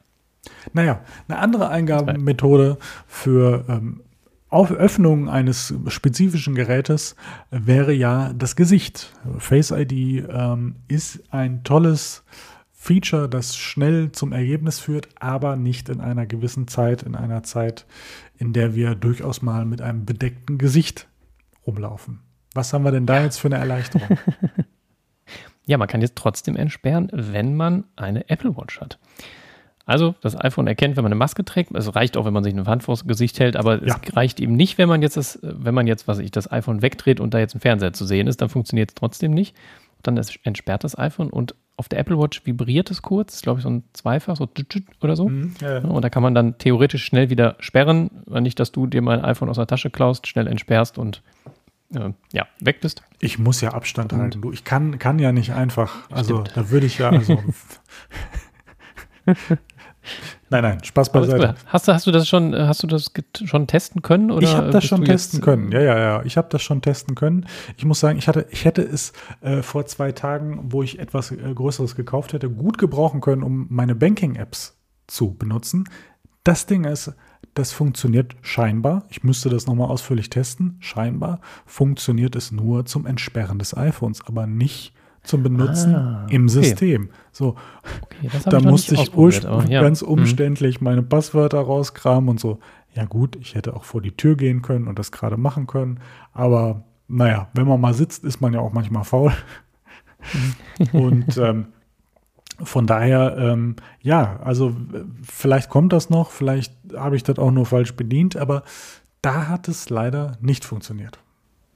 [0.72, 4.02] Naja, eine andere Eingabemethode für ähm,
[4.48, 7.16] auf Öffnung eines spezifischen Gerätes
[7.50, 9.12] wäre ja das Gesicht.
[9.38, 9.92] Face ID
[10.28, 12.22] ähm, ist ein tolles
[12.82, 17.86] Feature, das schnell zum Ergebnis führt, aber nicht in einer gewissen Zeit, in einer Zeit,
[18.38, 21.06] in der wir durchaus mal mit einem bedeckten Gesicht
[21.64, 22.18] rumlaufen.
[22.54, 24.18] Was haben wir denn da jetzt für eine Erleichterung?
[25.64, 28.98] ja, man kann jetzt trotzdem entsperren, wenn man eine Apple Watch hat.
[29.86, 31.70] Also das iPhone erkennt, wenn man eine Maske trägt.
[31.76, 33.96] Es reicht auch, wenn man sich eine Hand vors Gesicht hält, aber ja.
[34.02, 36.82] es reicht eben nicht, wenn man jetzt das, wenn man jetzt, was ich, das iPhone
[36.82, 39.54] wegdreht und da jetzt ein Fernseher zu sehen ist, dann funktioniert es trotzdem nicht.
[40.02, 43.62] Dann entsperrt das iPhone und auf der Apple Watch vibriert es kurz, ist glaube ich
[43.62, 44.48] so ein Zweifach, so
[45.00, 45.28] oder so.
[45.28, 45.84] Mhm, ja, ja.
[45.84, 49.48] Und da kann man dann theoretisch schnell wieder sperren, nicht, dass du dir mein iPhone
[49.48, 51.22] aus der Tasche klaust, schnell entsperrst und
[51.94, 53.02] äh, ja, weg bist.
[53.20, 54.40] Ich muss ja Abstand und halten.
[54.42, 56.56] Du, ich kann, kann ja nicht einfach, also Stimmt.
[56.56, 57.42] da würde ich ja, also
[60.50, 61.54] Nein, nein, Spaß beiseite.
[61.66, 63.10] Hast du, hast du das schon, hast du das
[63.44, 64.30] schon testen können?
[64.30, 65.72] Oder ich habe das schon testen können.
[65.72, 66.22] Ja, ja, ja.
[66.24, 67.46] Ich habe das schon testen können.
[67.76, 71.30] Ich muss sagen, ich hatte, ich hätte es äh, vor zwei Tagen, wo ich etwas
[71.30, 74.76] äh, Größeres gekauft hätte, gut gebrauchen können, um meine Banking-Apps
[75.06, 75.84] zu benutzen.
[76.44, 77.14] Das Ding ist,
[77.54, 79.04] das funktioniert scheinbar.
[79.10, 80.76] Ich müsste das nochmal ausführlich testen.
[80.80, 86.52] Scheinbar funktioniert es nur zum Entsperren des iPhones, aber nicht zum Benutzen ah, im okay.
[86.52, 87.10] System.
[87.30, 87.56] So,
[88.02, 89.80] okay, da musste ich ja.
[89.80, 90.08] ganz mhm.
[90.08, 90.84] umständlich mhm.
[90.84, 92.58] meine Passwörter rauskramen und so.
[92.94, 96.00] Ja gut, ich hätte auch vor die Tür gehen können und das gerade machen können.
[96.32, 99.32] Aber naja, wenn man mal sitzt, ist man ja auch manchmal faul.
[100.92, 101.66] und ähm,
[102.62, 104.76] von daher, ähm, ja, also
[105.22, 108.62] vielleicht kommt das noch, vielleicht habe ich das auch nur falsch bedient, aber
[109.20, 111.18] da hat es leider nicht funktioniert.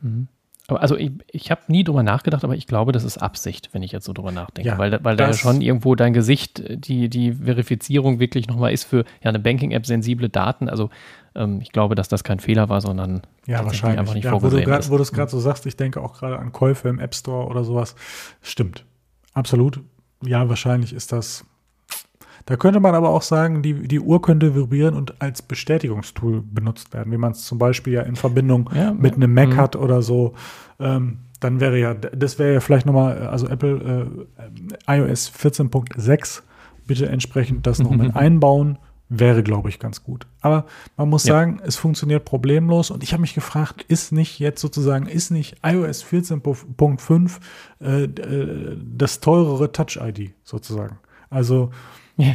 [0.00, 0.28] Mhm.
[0.68, 3.92] Also ich, ich habe nie drüber nachgedacht, aber ich glaube, das ist Absicht, wenn ich
[3.92, 4.68] jetzt so drüber nachdenke.
[4.68, 8.84] Ja, weil, weil da ja schon irgendwo dein Gesicht, die, die Verifizierung wirklich nochmal ist
[8.84, 10.68] für ja eine Banking-App sensible Daten.
[10.68, 10.90] Also
[11.36, 14.00] ähm, ich glaube, dass das kein Fehler war, sondern ja, wahrscheinlich.
[14.00, 16.50] einfach nicht ja, vorgesehen Wo du es gerade so sagst, ich denke auch gerade an
[16.50, 17.94] Käufe im App Store oder sowas.
[18.42, 18.84] Stimmt.
[19.34, 19.80] Absolut.
[20.24, 21.44] Ja, wahrscheinlich ist das
[22.46, 26.94] da könnte man aber auch sagen, die, die Uhr könnte vibrieren und als Bestätigungstool benutzt
[26.94, 29.56] werden, wie man es zum Beispiel ja in Verbindung ja, mit einem Mac mhm.
[29.56, 30.34] hat oder so.
[30.78, 34.08] Ähm, dann wäre ja, das wäre ja vielleicht nochmal, also Apple
[34.86, 36.42] äh, iOS 14.6,
[36.86, 38.78] bitte entsprechend das noch mit einbauen,
[39.08, 40.26] wäre, glaube ich, ganz gut.
[40.40, 40.66] Aber
[40.96, 41.34] man muss ja.
[41.34, 45.56] sagen, es funktioniert problemlos und ich habe mich gefragt, ist nicht jetzt sozusagen, ist nicht
[45.64, 47.38] iOS 14.5
[47.80, 50.98] äh, äh, das teurere Touch-ID sozusagen?
[51.28, 51.70] Also
[52.16, 52.34] ja,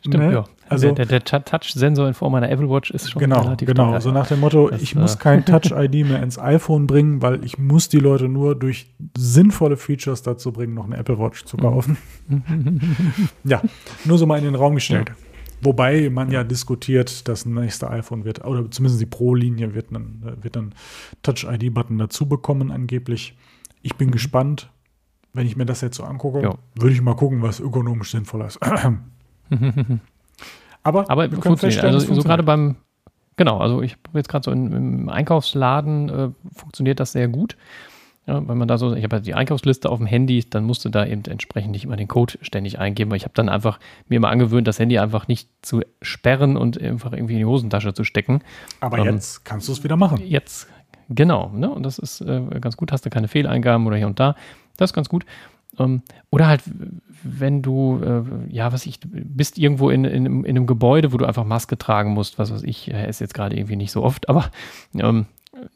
[0.00, 0.32] stimmt, ne?
[0.32, 0.44] ja.
[0.68, 3.90] Also, der, der, der Touch-Sensor in Form einer Apple Watch ist schon genau, relativ Genau,
[3.90, 4.00] teuer.
[4.00, 7.44] so nach dem Motto, das, ich äh, muss kein Touch-ID mehr ins iPhone bringen, weil
[7.44, 11.56] ich muss die Leute nur durch sinnvolle Features dazu bringen, noch eine Apple Watch zu
[11.56, 11.98] kaufen.
[13.44, 13.62] ja,
[14.04, 15.10] nur so mal in den Raum gestellt.
[15.10, 15.14] Ja.
[15.62, 20.56] Wobei man ja diskutiert, das nächste iPhone wird, oder zumindest die Pro-Linie wird einen, wird
[20.56, 20.74] einen
[21.22, 23.34] Touch-ID-Button dazu bekommen, angeblich.
[23.82, 24.12] Ich bin mhm.
[24.12, 24.70] gespannt.
[25.34, 26.54] Wenn ich mir das jetzt so angucke, ja.
[26.76, 28.58] würde ich mal gucken, was ökonomisch sinnvoller ist.
[30.82, 32.76] Aber, Aber wir können feststellen, also so gerade beim,
[33.36, 37.56] genau, also ich jetzt gerade so in, im Einkaufsladen äh, funktioniert das sehr gut.
[38.26, 40.90] Ja, wenn man da so, ich habe halt die Einkaufsliste auf dem Handy, dann musste
[40.90, 43.78] da eben entsprechend nicht immer den Code ständig eingeben, weil ich habe dann einfach
[44.08, 47.92] mir immer angewöhnt, das Handy einfach nicht zu sperren und einfach irgendwie in die Hosentasche
[47.92, 48.40] zu stecken.
[48.80, 50.22] Aber ähm, jetzt kannst du es wieder machen.
[50.24, 50.68] Jetzt,
[51.10, 51.68] genau, ne?
[51.68, 54.36] Und das ist äh, ganz gut, hast du keine Fehleingaben oder hier und da.
[54.76, 55.24] Das ist ganz gut.
[55.78, 56.62] Ähm, oder halt,
[57.22, 61.24] wenn du, äh, ja, was ich, bist irgendwo in, in, in, einem Gebäude, wo du
[61.24, 64.28] einfach Maske tragen musst, was weiß ich, äh, ist jetzt gerade irgendwie nicht so oft,
[64.28, 64.50] aber
[64.94, 65.26] ähm,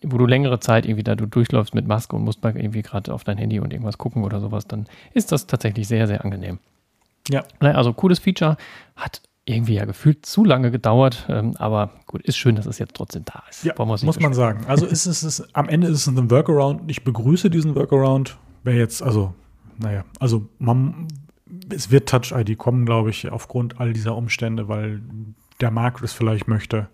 [0.03, 3.13] wo du längere Zeit irgendwie da du durchläufst mit Maske und musst mal irgendwie gerade
[3.13, 6.59] auf dein Handy und irgendwas gucken oder sowas, dann ist das tatsächlich sehr, sehr angenehm.
[7.29, 7.45] Ja.
[7.61, 8.57] Also cooles Feature,
[8.97, 12.95] hat irgendwie ja gefühlt zu lange gedauert, ähm, aber gut, ist schön, dass es jetzt
[12.95, 13.65] trotzdem da ist.
[13.65, 14.67] Ja, muss man sagen.
[14.67, 16.83] Also ist es, ist, am Ende ist es ein Workaround.
[16.91, 18.37] Ich begrüße diesen Workaround.
[18.65, 19.35] Wer jetzt, also,
[19.79, 21.09] naja, also man,
[21.73, 25.01] es wird Touch ID kommen, glaube ich, aufgrund all dieser Umstände, weil
[25.61, 26.89] der Markt es vielleicht möchte.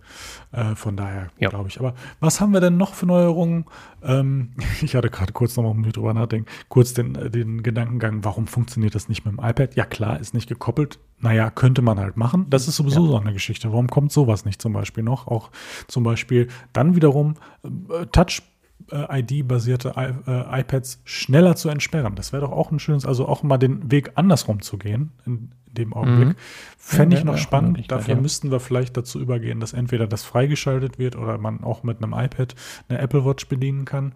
[0.52, 1.48] Äh, von daher ja.
[1.48, 1.78] glaube ich.
[1.78, 3.66] Aber was haben wir denn noch für Neuerungen?
[4.02, 4.52] Ähm,
[4.82, 8.94] ich hatte gerade kurz noch mal drüber nachdenken, kurz den, äh, den Gedankengang, warum funktioniert
[8.94, 9.74] das nicht mit dem iPad?
[9.74, 10.98] Ja klar, ist nicht gekoppelt.
[11.20, 12.46] Naja, könnte man halt machen.
[12.50, 13.08] Das ist sowieso ja.
[13.08, 13.70] so eine Geschichte.
[13.72, 15.26] Warum kommt sowas nicht zum Beispiel noch?
[15.26, 15.50] Auch
[15.88, 18.42] zum Beispiel dann wiederum äh, Touch
[18.90, 22.14] ID-basierte iPads schneller zu entsperren.
[22.16, 25.52] Das wäre doch auch ein schönes, also auch mal den Weg andersrum zu gehen, in,
[25.74, 26.28] dem Augenblick.
[26.28, 26.34] Mhm.
[26.78, 27.90] Fände ich noch spannend.
[27.90, 28.20] Dafür ja.
[28.20, 32.12] müssten wir vielleicht dazu übergehen, dass entweder das freigeschaltet wird oder man auch mit einem
[32.12, 32.54] iPad
[32.88, 34.14] eine Apple Watch bedienen kann.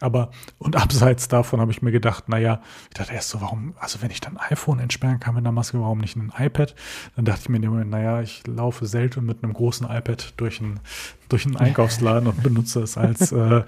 [0.00, 4.00] Aber, und abseits davon habe ich mir gedacht, naja, ich dachte erst so, warum, also
[4.00, 6.74] wenn ich dann iPhone entsperren kann mit einer Maske, warum nicht ein iPad?
[7.16, 10.34] Dann dachte ich mir in dem Moment, naja, ich laufe selten mit einem großen iPad
[10.36, 10.80] durch einen,
[11.28, 13.62] durch einen Einkaufsladen und benutze es als äh,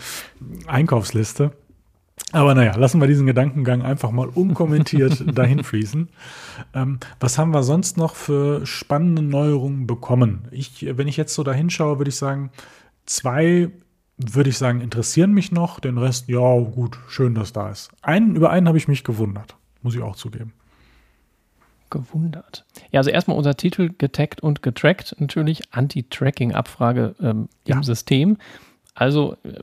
[0.66, 1.52] Einkaufsliste.
[2.32, 6.10] Aber naja, lassen wir diesen Gedankengang einfach mal unkommentiert dahin fließen.
[6.74, 10.46] Ähm, was haben wir sonst noch für spannende Neuerungen bekommen?
[10.52, 12.50] Ich, wenn ich jetzt so dahin schaue, würde ich sagen,
[13.06, 13.70] zwei
[14.20, 15.80] würde ich sagen, interessieren mich noch.
[15.80, 17.90] Den Rest, ja, gut, schön, dass da ist.
[18.02, 20.52] Einen, über einen habe ich mich gewundert, muss ich auch zugeben.
[21.90, 22.64] Gewundert.
[22.92, 27.82] Ja, also erstmal unser Titel getaggt und getrackt, natürlich Anti-Tracking-Abfrage ähm, im ja.
[27.82, 28.36] System.
[28.94, 29.54] Also, äh,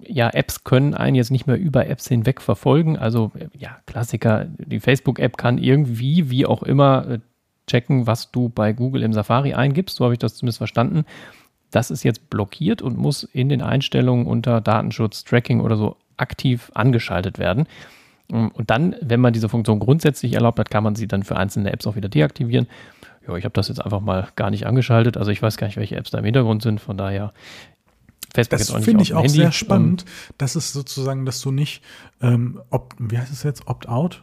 [0.00, 2.96] ja, Apps können einen jetzt nicht mehr über Apps hinweg verfolgen.
[2.96, 7.18] Also, äh, ja, Klassiker, die Facebook-App kann irgendwie, wie auch immer, äh,
[7.66, 9.96] checken, was du bei Google im Safari eingibst.
[9.96, 11.04] So habe ich das zumindest verstanden.
[11.70, 16.70] Das ist jetzt blockiert und muss in den Einstellungen unter Datenschutz, Tracking oder so aktiv
[16.74, 17.66] angeschaltet werden.
[18.30, 21.36] Ähm, und dann, wenn man diese Funktion grundsätzlich erlaubt hat, kann man sie dann für
[21.36, 22.66] einzelne Apps auch wieder deaktivieren.
[23.26, 25.16] Ja, ich habe das jetzt einfach mal gar nicht angeschaltet.
[25.16, 26.80] Also ich weiß gar nicht, welche Apps da im Hintergrund sind.
[26.80, 27.32] Von daher
[28.34, 29.38] Facebook das finde ich auch Handy.
[29.38, 31.82] sehr spannend, um, dass es sozusagen, dass du nicht,
[32.20, 34.22] ähm, ob, wie heißt es jetzt, Opt-out,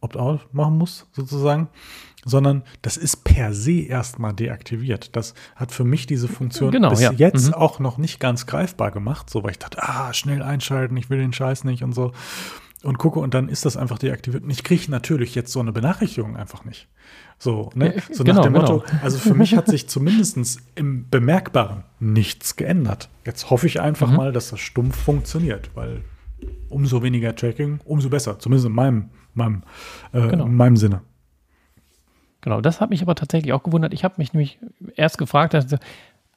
[0.00, 1.68] Opt-out machen musst, sozusagen,
[2.24, 5.16] sondern das ist per se erstmal deaktiviert.
[5.16, 7.12] Das hat für mich diese Funktion genau, bis ja.
[7.12, 7.54] jetzt mhm.
[7.54, 11.18] auch noch nicht ganz greifbar gemacht, so weil ich dachte, ah, schnell einschalten, ich will
[11.18, 12.12] den Scheiß nicht und so.
[12.82, 14.42] Und gucke und dann ist das einfach deaktiviert.
[14.42, 16.88] Und ich kriege natürlich jetzt so eine Benachrichtigung einfach nicht.
[17.38, 17.94] So, ne?
[18.10, 19.02] so genau, nach dem Motto, genau.
[19.02, 23.08] also für mich hat sich zumindest im Bemerkbaren nichts geändert.
[23.24, 24.16] Jetzt hoffe ich einfach mhm.
[24.16, 26.02] mal, dass das stumpf funktioniert, weil
[26.68, 28.38] umso weniger Tracking, umso besser.
[28.38, 29.62] Zumindest in meinem, meinem,
[30.12, 30.46] äh, genau.
[30.46, 31.02] in meinem Sinne.
[32.42, 33.94] Genau, das hat mich aber tatsächlich auch gewundert.
[33.94, 34.58] Ich habe mich nämlich
[34.96, 35.66] erst gefragt, dass,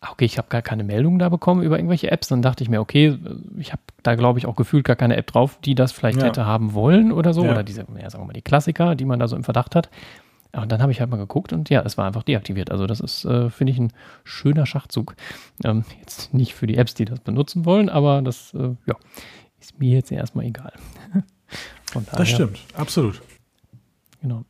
[0.02, 2.28] okay, ich habe gar keine Meldungen da bekommen über irgendwelche Apps.
[2.28, 3.18] Dann dachte ich mir, okay,
[3.58, 6.26] ich habe da, glaube ich, auch gefühlt gar keine App drauf, die das vielleicht ja.
[6.26, 7.44] hätte haben wollen oder so.
[7.44, 7.52] Ja.
[7.52, 9.90] Oder diese, ja, sagen wir mal, die Klassiker, die man da so im Verdacht hat.
[10.52, 12.72] Und dann habe ich halt mal geguckt und ja, es war einfach deaktiviert.
[12.72, 13.92] Also das ist, äh, finde ich, ein
[14.24, 15.16] schöner Schachzug.
[15.64, 18.96] Ähm, jetzt nicht für die Apps, die das benutzen wollen, aber das äh, ja,
[19.60, 20.72] ist mir jetzt erstmal egal.
[22.16, 23.22] das stimmt, absolut.
[24.22, 24.46] Genau.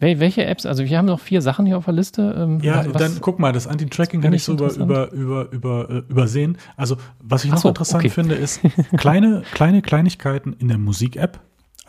[0.00, 0.66] Wel welche Apps?
[0.66, 2.34] Also wir haben noch vier Sachen hier auf der Liste.
[2.36, 5.90] Ähm, ja, was, dann guck mal, das Anti-Tracking kann ich so über, über, über, über,
[5.90, 6.58] äh, übersehen.
[6.76, 8.10] Also was ich noch so, interessant okay.
[8.10, 8.60] finde, ist
[8.96, 11.40] kleine, kleine Kleinigkeiten in der Musik-App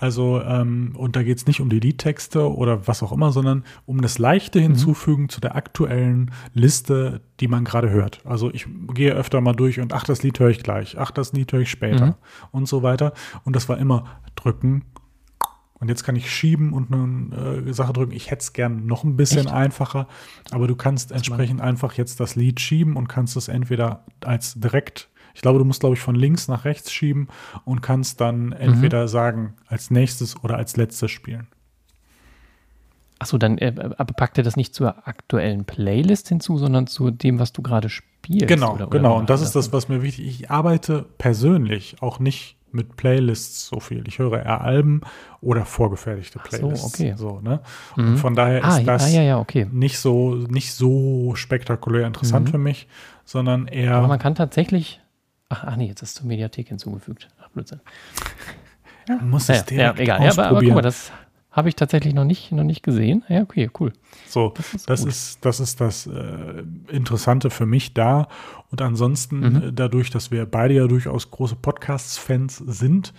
[0.02, 3.64] also, ähm, und da geht es nicht um die Liedtexte oder was auch immer, sondern
[3.86, 4.64] um das leichte mhm.
[4.64, 5.30] Hinzufügen mhm.
[5.30, 8.20] zu der aktuellen Liste, die man gerade hört.
[8.26, 11.34] Also ich gehe öfter mal durch und ach, das Lied höre ich gleich, ach, das
[11.34, 12.14] Lied höre ich später mhm.
[12.50, 13.14] und so weiter.
[13.44, 14.06] Und das war immer
[14.36, 14.86] drücken.
[15.82, 18.14] Und jetzt kann ich schieben und eine äh, Sache drücken.
[18.14, 19.52] Ich hätte es gern noch ein bisschen Echt?
[19.52, 20.08] einfacher,
[20.52, 25.10] aber du kannst entsprechend einfach jetzt das Lied schieben und kannst es entweder als direkt
[25.34, 27.30] ich glaube, du musst, glaube ich, von links nach rechts schieben
[27.64, 29.08] und kannst dann entweder mhm.
[29.08, 31.48] sagen, als nächstes oder als letztes spielen.
[33.20, 37.40] Achso, dann äh, aber packt er das nicht zur aktuellen Playlist hinzu, sondern zu dem,
[37.40, 38.48] was du gerade spielst.
[38.48, 39.20] Genau, oder, oder genau.
[39.20, 40.40] Und das ist das, was mir wichtig ist.
[40.42, 44.08] Ich arbeite persönlich auch nicht mit Playlists so viel.
[44.08, 45.02] Ich höre eher Alben
[45.42, 46.82] oder vorgefertigte Playlists.
[46.82, 47.14] so, okay.
[47.18, 47.62] So, ne?
[47.96, 48.08] Mhm.
[48.08, 49.68] Und von daher ah, ist das ah, ja, ja, okay.
[49.72, 52.52] nicht, so, nicht so spektakulär interessant mhm.
[52.52, 52.88] für mich,
[53.26, 53.96] sondern eher.
[53.96, 55.00] Aber man kann tatsächlich.
[55.50, 57.28] Ach, ach nee, jetzt ist zur Mediathek hinzugefügt.
[57.44, 57.82] Ach, Blödsinn.
[59.08, 59.18] Ja.
[59.18, 60.24] Muss es ja, ja, egal.
[60.24, 61.12] Ja, aber, aber guck mal, das
[61.52, 63.24] habe ich tatsächlich noch nicht, noch nicht gesehen.
[63.28, 63.92] Ja, okay, cool.
[64.28, 68.30] So, das ist das, ist, das, ist das äh, Interessante für mich da.
[68.72, 69.56] Und ansonsten, mhm.
[69.56, 73.14] äh, dadurch, dass wir beide ja durchaus große Podcasts-Fans sind,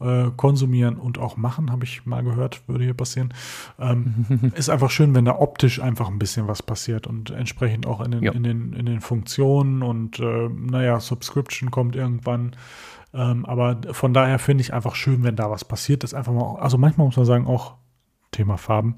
[0.00, 3.34] äh, konsumieren und auch machen, habe ich mal gehört, würde hier passieren.
[3.78, 8.00] Ähm, ist einfach schön, wenn da optisch einfach ein bisschen was passiert und entsprechend auch
[8.00, 12.56] in den, in den, in den Funktionen und äh, naja, Subscription kommt irgendwann.
[13.14, 16.02] Ähm, aber von daher finde ich einfach schön, wenn da was passiert.
[16.02, 17.76] Das einfach mal, also manchmal muss man sagen, auch
[18.34, 18.96] Thema Farben.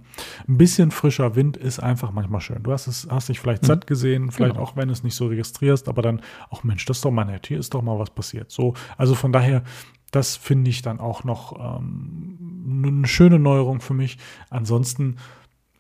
[0.49, 2.63] Ein bisschen frischer Wind ist einfach manchmal schön.
[2.63, 3.67] Du hast es, hast dich vielleicht mhm.
[3.67, 4.65] satt gesehen, vielleicht genau.
[4.65, 7.25] auch wenn du es nicht so registrierst, aber dann, auch Mensch, das ist doch mal
[7.25, 8.51] nett, hier ist doch mal was passiert.
[8.51, 9.63] So, also von daher,
[10.11, 14.17] das finde ich dann auch noch ähm, eine schöne Neuerung für mich.
[14.49, 15.17] Ansonsten,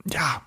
[0.04, 0.42] ja,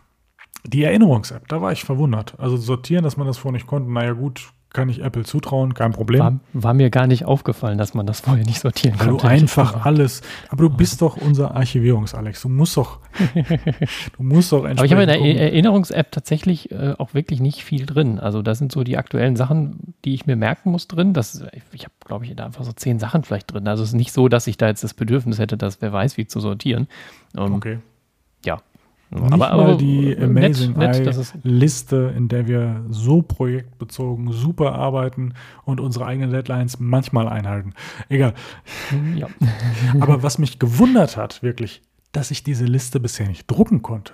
[0.63, 2.39] die Erinnerungs-App, da war ich verwundert.
[2.39, 5.93] Also sortieren, dass man das vorher nicht konnte, naja gut, kann ich Apple zutrauen, kein
[5.93, 6.19] Problem.
[6.19, 9.17] War, war, mir gar nicht aufgefallen, dass man das vorher nicht sortieren kann.
[9.17, 10.21] Du einfach alles.
[10.49, 12.43] Aber du bist doch unser Archivierungs-Alex.
[12.43, 12.99] Du musst doch.
[13.33, 17.87] du musst doch Aber ich habe in der Erinnerungs-App tatsächlich äh, auch wirklich nicht viel
[17.87, 18.19] drin.
[18.19, 21.13] Also da sind so die aktuellen Sachen, die ich mir merken muss drin.
[21.13, 23.67] Das, ich habe, glaube ich, da einfach so zehn Sachen vielleicht drin.
[23.67, 26.17] Also es ist nicht so, dass ich da jetzt das Bedürfnis hätte, dass wer weiß,
[26.17, 26.87] wie zu sortieren.
[27.35, 27.79] Ähm, okay.
[28.45, 28.61] Ja,
[29.11, 35.33] nicht aber, aber die Amazing nett, nett, Liste, in der wir so projektbezogen super arbeiten
[35.65, 37.73] und unsere eigenen Deadlines manchmal einhalten.
[38.07, 38.35] Egal.
[39.15, 39.27] Ja.
[39.99, 41.81] aber was mich gewundert hat, wirklich,
[42.11, 44.13] dass ich diese Liste bisher nicht drucken konnte.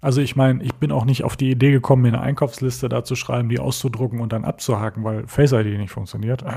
[0.00, 3.04] Also ich meine, ich bin auch nicht auf die Idee gekommen, mir eine Einkaufsliste da
[3.04, 6.44] zu schreiben, die auszudrucken und dann abzuhaken, weil Face ID nicht funktioniert.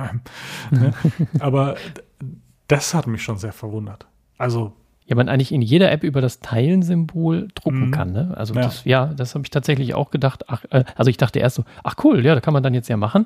[0.71, 0.93] Ne?
[1.39, 1.75] aber
[2.67, 4.07] das hat mich schon sehr verwundert.
[4.37, 4.73] Also
[5.05, 7.91] ja, man eigentlich in jeder App über das Teilen-Symbol drucken mhm.
[7.91, 8.11] kann.
[8.13, 8.33] Ne?
[8.35, 10.45] Also ja, das, ja, das habe ich tatsächlich auch gedacht.
[10.47, 12.87] Ach, äh, also ich dachte erst so, ach cool, ja, da kann man dann jetzt
[12.89, 13.25] ja machen.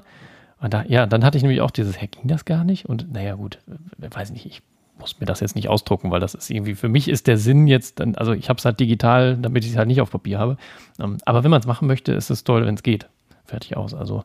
[0.60, 2.86] Und da, ja, dann hatte ich nämlich auch dieses, hä, ging das gar nicht?
[2.88, 3.60] Und naja, gut,
[4.02, 4.62] äh, weiß nicht, ich
[5.00, 7.68] muss mir das jetzt nicht ausdrucken, weil das ist irgendwie, für mich ist der Sinn
[7.68, 10.40] jetzt, dann, also ich habe es halt digital, damit ich es halt nicht auf Papier
[10.40, 10.58] habe.
[11.00, 13.08] Ähm, aber wenn man es machen möchte, ist es toll, wenn es geht.
[13.46, 13.94] Fertig aus.
[13.94, 14.24] Also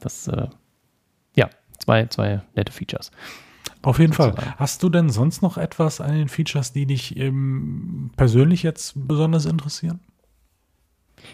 [0.00, 0.46] das, äh,
[1.34, 3.10] ja, zwei, zwei nette Features.
[3.84, 4.34] Auf jeden Fall.
[4.56, 9.46] Hast du denn sonst noch etwas an den Features, die dich ähm, persönlich jetzt besonders
[9.46, 10.00] interessieren?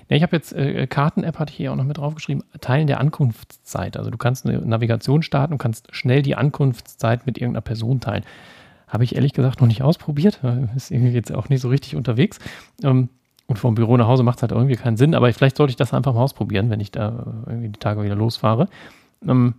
[0.09, 3.01] Ja, ich habe jetzt äh, Karten-App, hatte ich hier auch noch mit draufgeschrieben, Teilen der
[3.01, 3.97] Ankunftszeit.
[3.97, 8.25] Also du kannst eine Navigation starten und kannst schnell die Ankunftszeit mit irgendeiner Person teilen.
[8.89, 10.41] Habe ich ehrlich gesagt noch nicht ausprobiert.
[10.77, 12.39] Ist irgendwie jetzt auch nicht so richtig unterwegs.
[12.83, 13.09] Ähm,
[13.47, 15.77] und vom Büro nach Hause macht es halt irgendwie keinen Sinn, aber vielleicht sollte ich
[15.77, 18.69] das einfach mal ausprobieren, wenn ich da irgendwie die Tage wieder losfahre.
[19.27, 19.55] Ähm,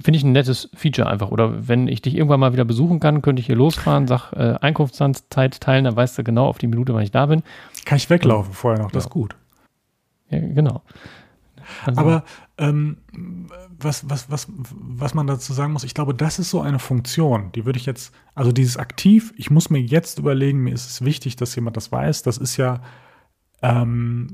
[0.00, 1.30] finde ich ein nettes Feature einfach.
[1.30, 4.54] Oder wenn ich dich irgendwann mal wieder besuchen kann, könnte ich hier losfahren, sag äh,
[4.60, 7.42] Einkunftszeit teilen, dann weißt du genau auf die Minute, wann ich da bin.
[7.84, 9.36] Kann ich weglaufen vorher noch, das ist gut.
[10.30, 10.82] Ja, genau.
[11.84, 12.24] Also, Aber
[12.56, 12.98] ähm,
[13.78, 17.52] was, was, was, was man dazu sagen muss, ich glaube, das ist so eine Funktion,
[17.52, 21.04] die würde ich jetzt, also dieses aktiv, ich muss mir jetzt überlegen, mir ist es
[21.04, 22.80] wichtig, dass jemand das weiß, das ist ja,
[23.60, 24.28] ähm,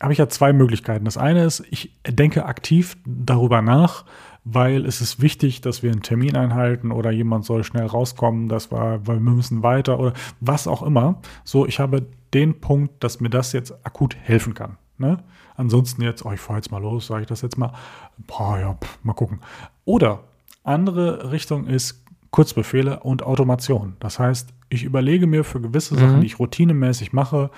[0.00, 1.04] habe ich ja zwei Möglichkeiten.
[1.04, 4.04] Das eine ist, ich denke aktiv darüber nach,
[4.44, 8.72] weil es ist wichtig, dass wir einen Termin einhalten oder jemand soll schnell rauskommen, das
[8.72, 11.20] war, weil wir müssen weiter oder was auch immer.
[11.44, 14.78] So, ich habe den Punkt, dass mir das jetzt akut helfen kann.
[14.98, 15.18] Ne?
[15.56, 17.72] Ansonsten jetzt, oh, ich fahre jetzt mal los, sage ich das jetzt mal.
[18.26, 19.40] Boah, ja, pff, mal gucken.
[19.84, 20.24] Oder
[20.64, 23.96] andere Richtung ist Kurzbefehle und Automation.
[24.00, 26.20] Das heißt, ich überlege mir für gewisse Sachen, mhm.
[26.20, 27.50] die ich routinemäßig mache,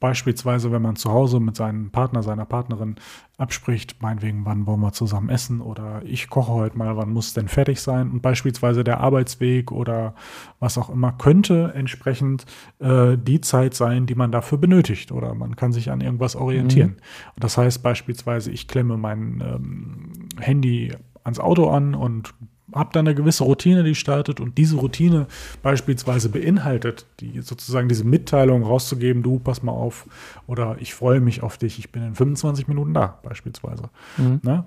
[0.00, 2.96] Beispielsweise, wenn man zu Hause mit seinem Partner, seiner Partnerin
[3.36, 7.34] abspricht, meinetwegen, wann wollen wir zusammen essen oder ich koche heute mal, wann muss es
[7.34, 8.10] denn fertig sein?
[8.10, 10.14] Und beispielsweise der Arbeitsweg oder
[10.60, 12.46] was auch immer könnte entsprechend
[12.78, 16.90] äh, die Zeit sein, die man dafür benötigt oder man kann sich an irgendwas orientieren.
[16.90, 17.40] Mhm.
[17.40, 20.92] Das heißt beispielsweise, ich klemme mein ähm, Handy
[21.24, 22.34] ans Auto an und
[22.74, 25.26] habe dann eine gewisse Routine, die startet und diese Routine
[25.62, 30.06] beispielsweise beinhaltet, die sozusagen diese Mitteilung rauszugeben, du pass mal auf
[30.46, 33.84] oder ich freue mich auf dich, ich bin in 25 Minuten da beispielsweise.
[34.16, 34.40] Mhm.
[34.42, 34.64] Ne?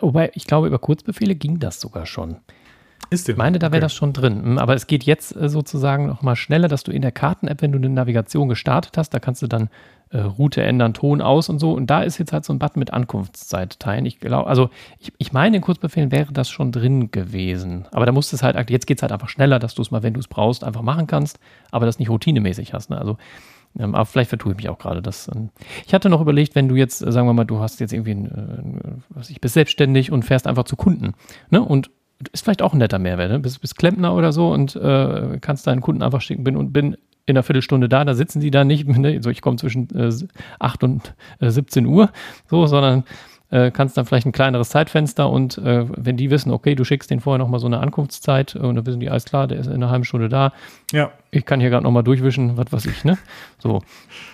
[0.00, 2.36] Wobei, ich glaube, über Kurzbefehle ging das sogar schon.
[3.14, 3.80] Ist ich meine, da wäre okay.
[3.80, 4.42] das schon drin.
[4.42, 7.62] Hm, aber es geht jetzt äh, sozusagen noch mal schneller, dass du in der Karten-App,
[7.62, 9.68] wenn du eine Navigation gestartet hast, da kannst du dann
[10.10, 11.72] äh, Route ändern, Ton aus und so.
[11.72, 14.06] Und da ist jetzt halt so ein Button mit Ankunftszeit teilen.
[14.06, 17.86] Ich glaube, also ich, ich meine, in Kurzbefehlen wäre das schon drin gewesen.
[17.92, 19.90] Aber da musst du es halt, jetzt geht es halt einfach schneller, dass du es
[19.90, 21.38] mal, wenn du es brauchst, einfach machen kannst,
[21.70, 22.90] aber das nicht routinemäßig hast.
[22.90, 22.98] Ne?
[22.98, 23.16] Also
[23.78, 25.02] Ähm, aber vielleicht vertue ich mich auch gerade.
[25.02, 25.50] Das, ähm,
[25.86, 28.12] ich hatte noch überlegt, wenn du jetzt, äh, sagen wir mal, du hast jetzt irgendwie,
[28.12, 31.14] ein, äh, was ich, bist selbstständig und fährst einfach zu Kunden.
[31.50, 31.60] Ne?
[31.60, 31.90] Und
[32.32, 33.30] ist vielleicht auch ein netter Mehrwert.
[33.30, 33.38] Ne?
[33.38, 36.96] Bist, bist Klempner oder so und äh, kannst deinen Kunden einfach schicken, bin und bin
[37.26, 39.22] in einer Viertelstunde da, da sitzen die da nicht, ne?
[39.22, 40.12] so ich komme zwischen äh,
[40.58, 42.10] 8 und äh, 17 Uhr,
[42.48, 43.04] so, sondern
[43.50, 47.10] äh, kannst dann vielleicht ein kleineres Zeitfenster und äh, wenn die wissen, okay, du schickst
[47.10, 49.74] den vorher nochmal so eine Ankunftszeit und dann wissen die, alles klar, der ist in
[49.74, 50.52] einer halben Stunde da.
[50.92, 51.12] Ja.
[51.30, 53.16] Ich kann hier gerade nochmal durchwischen, was weiß ich, ne?
[53.58, 53.82] So.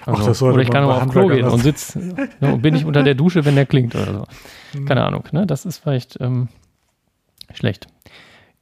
[0.06, 2.84] Also, Ach, oder ich kann nochmal auf Klo gehen und sitz, ne, und bin ich
[2.84, 4.24] unter der Dusche, wenn der klingt oder so.
[4.72, 4.84] Mhm.
[4.84, 5.48] Keine Ahnung, ne?
[5.48, 6.46] Das ist vielleicht ähm,
[7.54, 7.86] schlecht.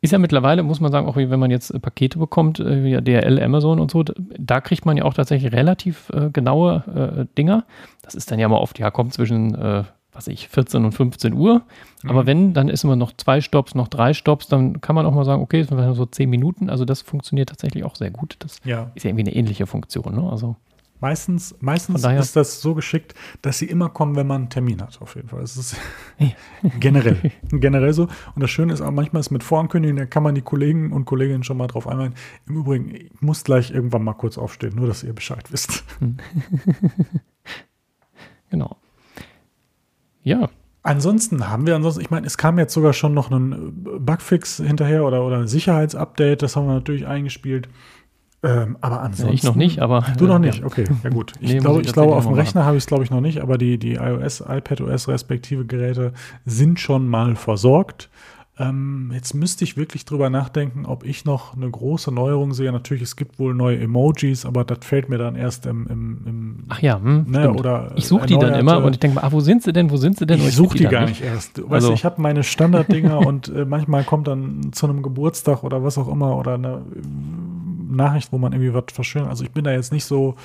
[0.01, 3.03] Ist ja mittlerweile, muss man sagen, auch wenn man jetzt äh, Pakete bekommt, äh, wie
[3.03, 7.64] DHL, Amazon und so, da kriegt man ja auch tatsächlich relativ äh, genaue äh, Dinger.
[8.03, 9.82] Das ist dann ja mal oft, ja, kommt zwischen, äh,
[10.12, 11.62] was ich, 14 und 15 Uhr.
[12.05, 12.11] Mhm.
[12.11, 15.12] Aber wenn, dann ist immer noch zwei Stops, noch drei Stops, dann kann man auch
[15.12, 16.70] mal sagen, okay, es sind so 10 Minuten.
[16.70, 18.36] Also das funktioniert tatsächlich auch sehr gut.
[18.39, 18.93] Das ja.
[18.95, 20.30] ist ja irgendwie eine ähnliche Funktion, ne?
[20.30, 20.55] Also.
[21.01, 25.01] Meistens, meistens ist das so geschickt, dass sie immer kommen, wenn man einen Termin hat,
[25.01, 25.42] auf jeden Fall.
[25.42, 25.76] Das ist
[26.80, 28.09] generell, generell so.
[28.34, 31.05] Und das Schöne ist auch, manchmal ist mit Vorankündigung, da kann man die Kollegen und
[31.05, 32.14] Kolleginnen schon mal drauf einweihen.
[32.49, 35.84] Im Übrigen, ich muss gleich irgendwann mal kurz aufstehen, nur dass ihr Bescheid wisst.
[38.51, 38.76] genau.
[40.24, 40.51] Ja.
[40.82, 45.05] Ansonsten haben wir ansonsten, ich meine, es kam jetzt sogar schon noch ein Bugfix hinterher
[45.05, 47.68] oder, oder ein Sicherheitsupdate, das haben wir natürlich eingespielt.
[48.43, 49.34] Ähm, aber ansonsten.
[49.34, 50.05] ich noch nicht, aber.
[50.16, 51.32] Du noch nicht, okay, ja gut.
[51.41, 53.41] Ich nee, glaube, ich glaube auf dem Rechner habe ich es, glaube ich, noch nicht,
[53.41, 56.12] aber die, die iOS, iPadOS respektive Geräte
[56.45, 58.09] sind schon mal versorgt.
[58.61, 62.72] Ähm, jetzt müsste ich wirklich drüber nachdenken, ob ich noch eine große Neuerung sehe.
[62.72, 65.86] Natürlich, es gibt wohl neue Emojis, aber das fällt mir dann erst im.
[65.86, 69.16] im, im Ach ja, hm, ne, oder ich suche die dann immer und ich denke
[69.16, 69.91] mal, ah, wo sind sie denn?
[69.91, 70.41] Wo sind sie denn?
[70.41, 71.59] Ich suche die, die gar nicht erst.
[71.59, 71.89] Weißt also.
[71.89, 75.97] du, ich habe meine Standarddinger und äh, manchmal kommt dann zu einem Geburtstag oder was
[75.97, 76.82] auch immer oder eine
[77.97, 79.30] Nachricht, wo man irgendwie was verschönert.
[79.30, 80.36] Also ich bin da jetzt nicht so,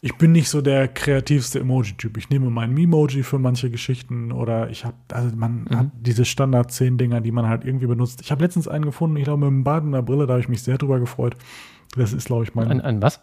[0.00, 2.16] ich bin nicht so der kreativste Emoji-Typ.
[2.18, 5.76] Ich nehme mein Memoji für manche Geschichten oder ich habe, also man mhm.
[5.76, 8.20] hat diese Standard 10 Dinger, die man halt irgendwie benutzt.
[8.22, 10.62] Ich habe letztens einen gefunden, ich glaube mit einem einer Brille, da habe ich mich
[10.62, 11.36] sehr drüber gefreut.
[11.96, 12.68] Das ist, glaube ich, mein.
[12.68, 13.20] Ein, ein was?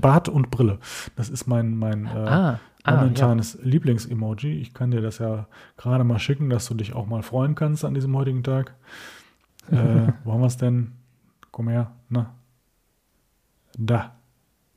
[0.00, 0.78] Bart und Brille.
[1.16, 3.68] Das ist mein, mein äh, ah, ah, momentanes ja.
[3.68, 4.60] Lieblings-Emoji.
[4.60, 5.46] Ich kann dir das ja
[5.76, 8.74] gerade mal schicken, dass du dich auch mal freuen kannst an diesem heutigen Tag.
[9.70, 9.74] äh,
[10.24, 10.92] wo haben wir es denn?
[11.58, 12.36] Komm her, na.
[13.76, 14.14] Da.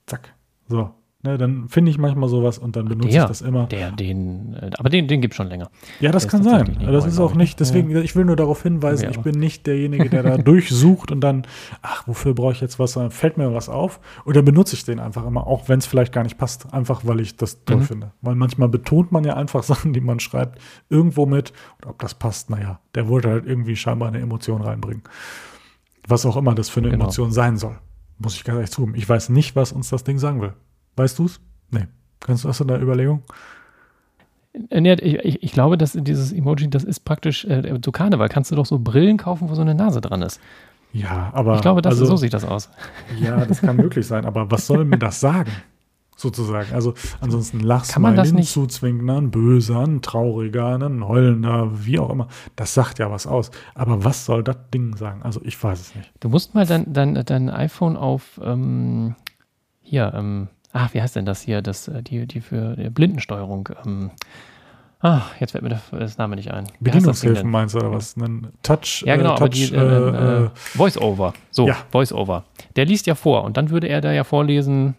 [0.08, 0.34] Zack.
[0.68, 0.96] So.
[1.24, 3.68] Ne, dann finde ich manchmal sowas und dann benutze der, ich das immer.
[3.68, 5.70] Der, den, äh, aber den, den gibt es schon länger.
[6.00, 6.78] Ja, das der kann sein.
[6.84, 8.02] Das ist auch nicht, deswegen, ja.
[8.02, 11.44] ich will nur darauf hinweisen, ja, ich bin nicht derjenige, der da durchsucht und dann,
[11.84, 12.94] ach, wofür brauche ich jetzt was?
[12.94, 16.12] Dann fällt mir was auf oder benutze ich den einfach immer, auch wenn es vielleicht
[16.12, 17.84] gar nicht passt, einfach weil ich das toll mhm.
[17.84, 18.12] finde.
[18.22, 20.60] Weil manchmal betont man ja einfach Sachen, die man schreibt,
[20.90, 21.54] irgendwo mit
[21.84, 25.04] und ob das passt, naja, der wollte halt irgendwie scheinbar eine Emotion reinbringen.
[26.08, 27.06] Was auch immer das für eine genau.
[27.06, 27.78] Emotion sein soll.
[28.18, 28.96] Muss ich ganz ehrlich zugeben.
[28.96, 30.54] Ich weiß nicht, was uns das Ding sagen will.
[30.96, 31.40] Weißt du es?
[31.72, 31.88] Nee.
[32.20, 33.24] Kannst du das in der Überlegung?
[34.70, 38.30] Äh, nee, ich, ich, glaube, dass dieses Emoji, das ist praktisch äh, zu Karneval.
[38.30, 40.40] Kannst du doch so Brillen kaufen, wo so eine Nase dran ist.
[40.94, 41.56] Ja, aber.
[41.56, 42.70] Ich glaube, das, also, so sieht das aus.
[43.20, 44.26] Ja, das kann möglich sein.
[44.26, 45.52] Aber was soll mir das sagen?
[46.22, 46.74] Sozusagen.
[46.74, 52.00] Also ansonsten lachst Kann man das nicht zuzwingender, ein böser, ein trauriger, ein heulender, wie
[52.00, 52.28] auch immer.
[52.56, 53.52] Das sagt ja was aus.
[53.76, 55.22] Aber was soll das Ding sagen?
[55.24, 56.12] Also ich weiß es nicht.
[56.20, 59.16] Du musst mal dein, dein, dein iPhone auf ähm,
[59.82, 61.62] hier, ähm, ach, wie heißt denn das hier?
[61.62, 63.70] Das, äh, die, die für die Blindensteuerung.
[63.86, 64.12] Ähm,
[65.04, 66.68] Ah, jetzt fällt mir das Name nicht ein.
[66.80, 68.16] Bedienungshilfen meinst du oder was?
[68.18, 69.04] Ein Touch.
[69.04, 71.34] Ja, genau, äh, Touch, aber die, äh, äh, äh, Voice-Over.
[71.50, 71.76] So, ja.
[71.92, 72.44] Voice-Over.
[72.76, 74.96] Der liest ja vor und dann würde er da ja vorlesen,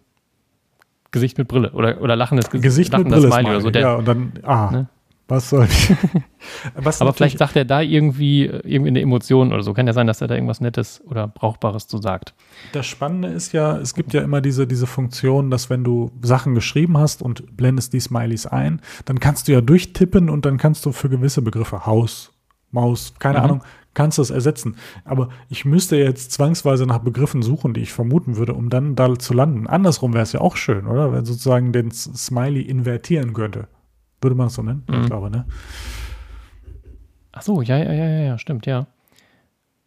[1.13, 2.65] Gesicht mit Brille oder, oder lachendes Gesicht.
[2.65, 3.71] Gesicht mit Brille Smiley oder so.
[3.71, 4.89] Der, ja, und dann, ah, ne?
[5.33, 5.95] was soll ich?
[6.75, 9.73] was Aber vielleicht sagt er da irgendwie, irgendwie eine Emotion oder so.
[9.73, 12.35] Kann ja sein, dass er da irgendwas Nettes oder Brauchbares zu sagt.
[12.73, 16.55] Das Spannende ist ja, es gibt ja immer diese, diese Funktion, dass wenn du Sachen
[16.55, 20.85] geschrieben hast und blendest die Smileys ein, dann kannst du ja durchtippen und dann kannst
[20.85, 22.33] du für gewisse Begriffe Haus,
[22.71, 23.45] Maus, keine mhm.
[23.45, 23.63] Ahnung,
[23.95, 24.77] kannst du es ersetzen.
[25.05, 29.19] Aber ich müsste jetzt zwangsweise nach Begriffen suchen, die ich vermuten würde, um dann da
[29.19, 29.67] zu landen.
[29.67, 31.13] Andersrum wäre es ja auch schön, oder?
[31.13, 33.69] Wenn sozusagen den Smiley invertieren könnte.
[34.21, 34.85] Würde man es so nennen?
[34.89, 35.03] Mhm.
[35.03, 35.45] Ich glaube, ne?
[37.33, 38.87] Ach so, ja, ja, ja, ja, stimmt, ja.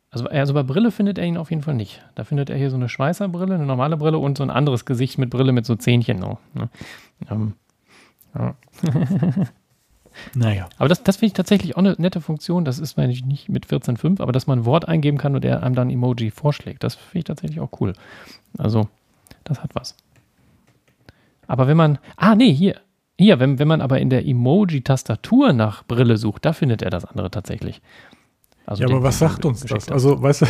[0.09, 2.03] Also, also bei Brille findet er ihn auf jeden Fall nicht.
[2.15, 5.17] Da findet er hier so eine Schweißerbrille, eine normale Brille und so ein anderes Gesicht
[5.17, 6.39] mit Brille mit so Zähnchen noch.
[6.53, 6.69] Ne?
[7.29, 7.53] Ähm,
[8.33, 8.55] ja.
[10.33, 10.67] Naja.
[10.77, 12.65] Aber das, das finde ich tatsächlich auch eine nette Funktion.
[12.65, 15.63] Das ist eigentlich nicht mit 14.5, aber dass man ein Wort eingeben kann und er
[15.63, 16.83] einem dann Emoji vorschlägt.
[16.83, 17.93] Das finde ich tatsächlich auch cool.
[18.57, 18.87] Also,
[19.43, 19.95] das hat was.
[21.47, 21.99] Aber wenn man.
[22.17, 22.81] Ah, nee, hier.
[23.17, 27.05] Hier, wenn, wenn man aber in der Emoji-Tastatur nach Brille sucht, da findet er das
[27.05, 27.81] andere tatsächlich.
[28.65, 29.89] Also ja, aber was sagt uns das?
[29.89, 30.45] Also, weißt du,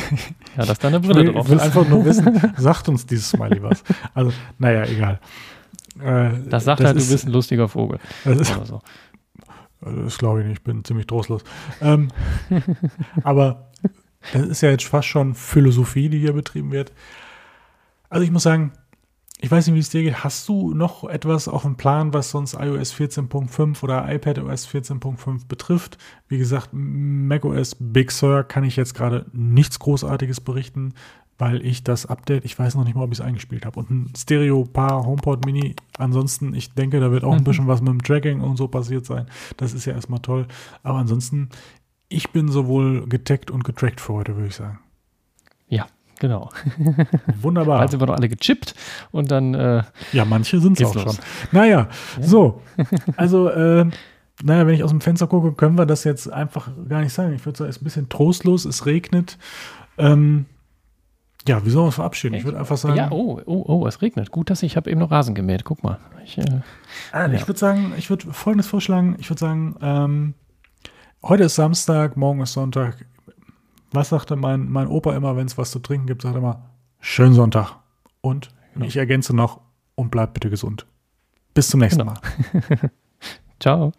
[0.58, 1.52] ja, dass da eine Brille drauf ist.
[1.52, 3.84] Ich will einfach nur wissen, sagt uns dieses Smiley was?
[4.14, 5.20] Also, naja, egal.
[6.02, 8.00] Äh, das sagt das halt, ist, du bist ein lustiger Vogel.
[8.24, 8.82] Das ist, so.
[9.86, 11.44] Das glaube ich nicht, ich bin ziemlich trostlos.
[11.82, 12.10] Ähm,
[13.24, 13.72] aber
[14.34, 16.92] das ist ja jetzt fast schon Philosophie, die hier betrieben wird.
[18.10, 18.72] Also ich muss sagen,
[19.42, 20.24] ich weiß nicht, wie es dir geht.
[20.24, 25.98] Hast du noch etwas auf dem Plan, was sonst iOS 14.5 oder iPadOS 14.5 betrifft?
[26.28, 30.94] Wie gesagt, macOS Big Sur kann ich jetzt gerade nichts Großartiges berichten,
[31.38, 33.80] weil ich das Update, ich weiß noch nicht mal, ob ich es eingespielt habe.
[33.80, 35.76] Und ein Stereo-Paar HomePod Mini.
[35.98, 37.44] Ansonsten, ich denke, da wird auch ein mhm.
[37.44, 39.28] bisschen was mit dem Tracking und so passiert sein.
[39.58, 40.48] Das ist ja erstmal toll.
[40.84, 41.50] Aber ansonsten,
[42.08, 44.80] ich bin sowohl getaggt und getrackt für heute, würde ich sagen.
[45.68, 45.88] Ja,
[46.20, 46.50] Genau.
[47.42, 47.82] Wunderbar.
[47.82, 48.74] Also sind wir doch alle gechippt
[49.12, 49.54] und dann.
[49.54, 49.84] Äh,
[50.14, 51.04] ja, manche sind es auch los.
[51.04, 51.26] schon.
[51.52, 52.24] Naja, ja.
[52.24, 52.62] so.
[53.18, 53.86] Also, äh,
[54.44, 57.34] naja, wenn ich aus dem Fenster gucke, können wir das jetzt einfach gar nicht sagen.
[57.34, 59.38] Ich würde sagen, es ist ein bisschen trostlos, es regnet.
[59.98, 60.46] Ähm,
[61.48, 62.36] ja, wie sollen wir uns verabschieden?
[62.36, 62.96] Ich würde einfach sagen.
[62.96, 64.32] Ja, oh, oh, oh, es regnet.
[64.32, 65.64] Gut, dass ich, ich habe eben noch Rasen gemäht.
[65.64, 66.00] Guck mal.
[66.24, 66.62] Ich, äh,
[67.12, 69.16] ah, ich würde sagen, ich würde folgendes vorschlagen.
[69.20, 70.34] Ich würde sagen, ähm,
[71.24, 73.06] heute ist Samstag, morgen ist Sonntag
[73.96, 76.70] was sagte mein, mein Opa immer, wenn es was zu trinken gibt, sagt er immer,
[77.00, 77.78] schönen Sonntag.
[78.22, 78.86] Und genau.
[78.86, 79.62] ich ergänze noch,
[79.96, 80.86] und bleibt bitte gesund.
[81.54, 82.14] Bis zum nächsten genau.
[82.14, 82.92] Mal.
[83.60, 83.94] Ciao.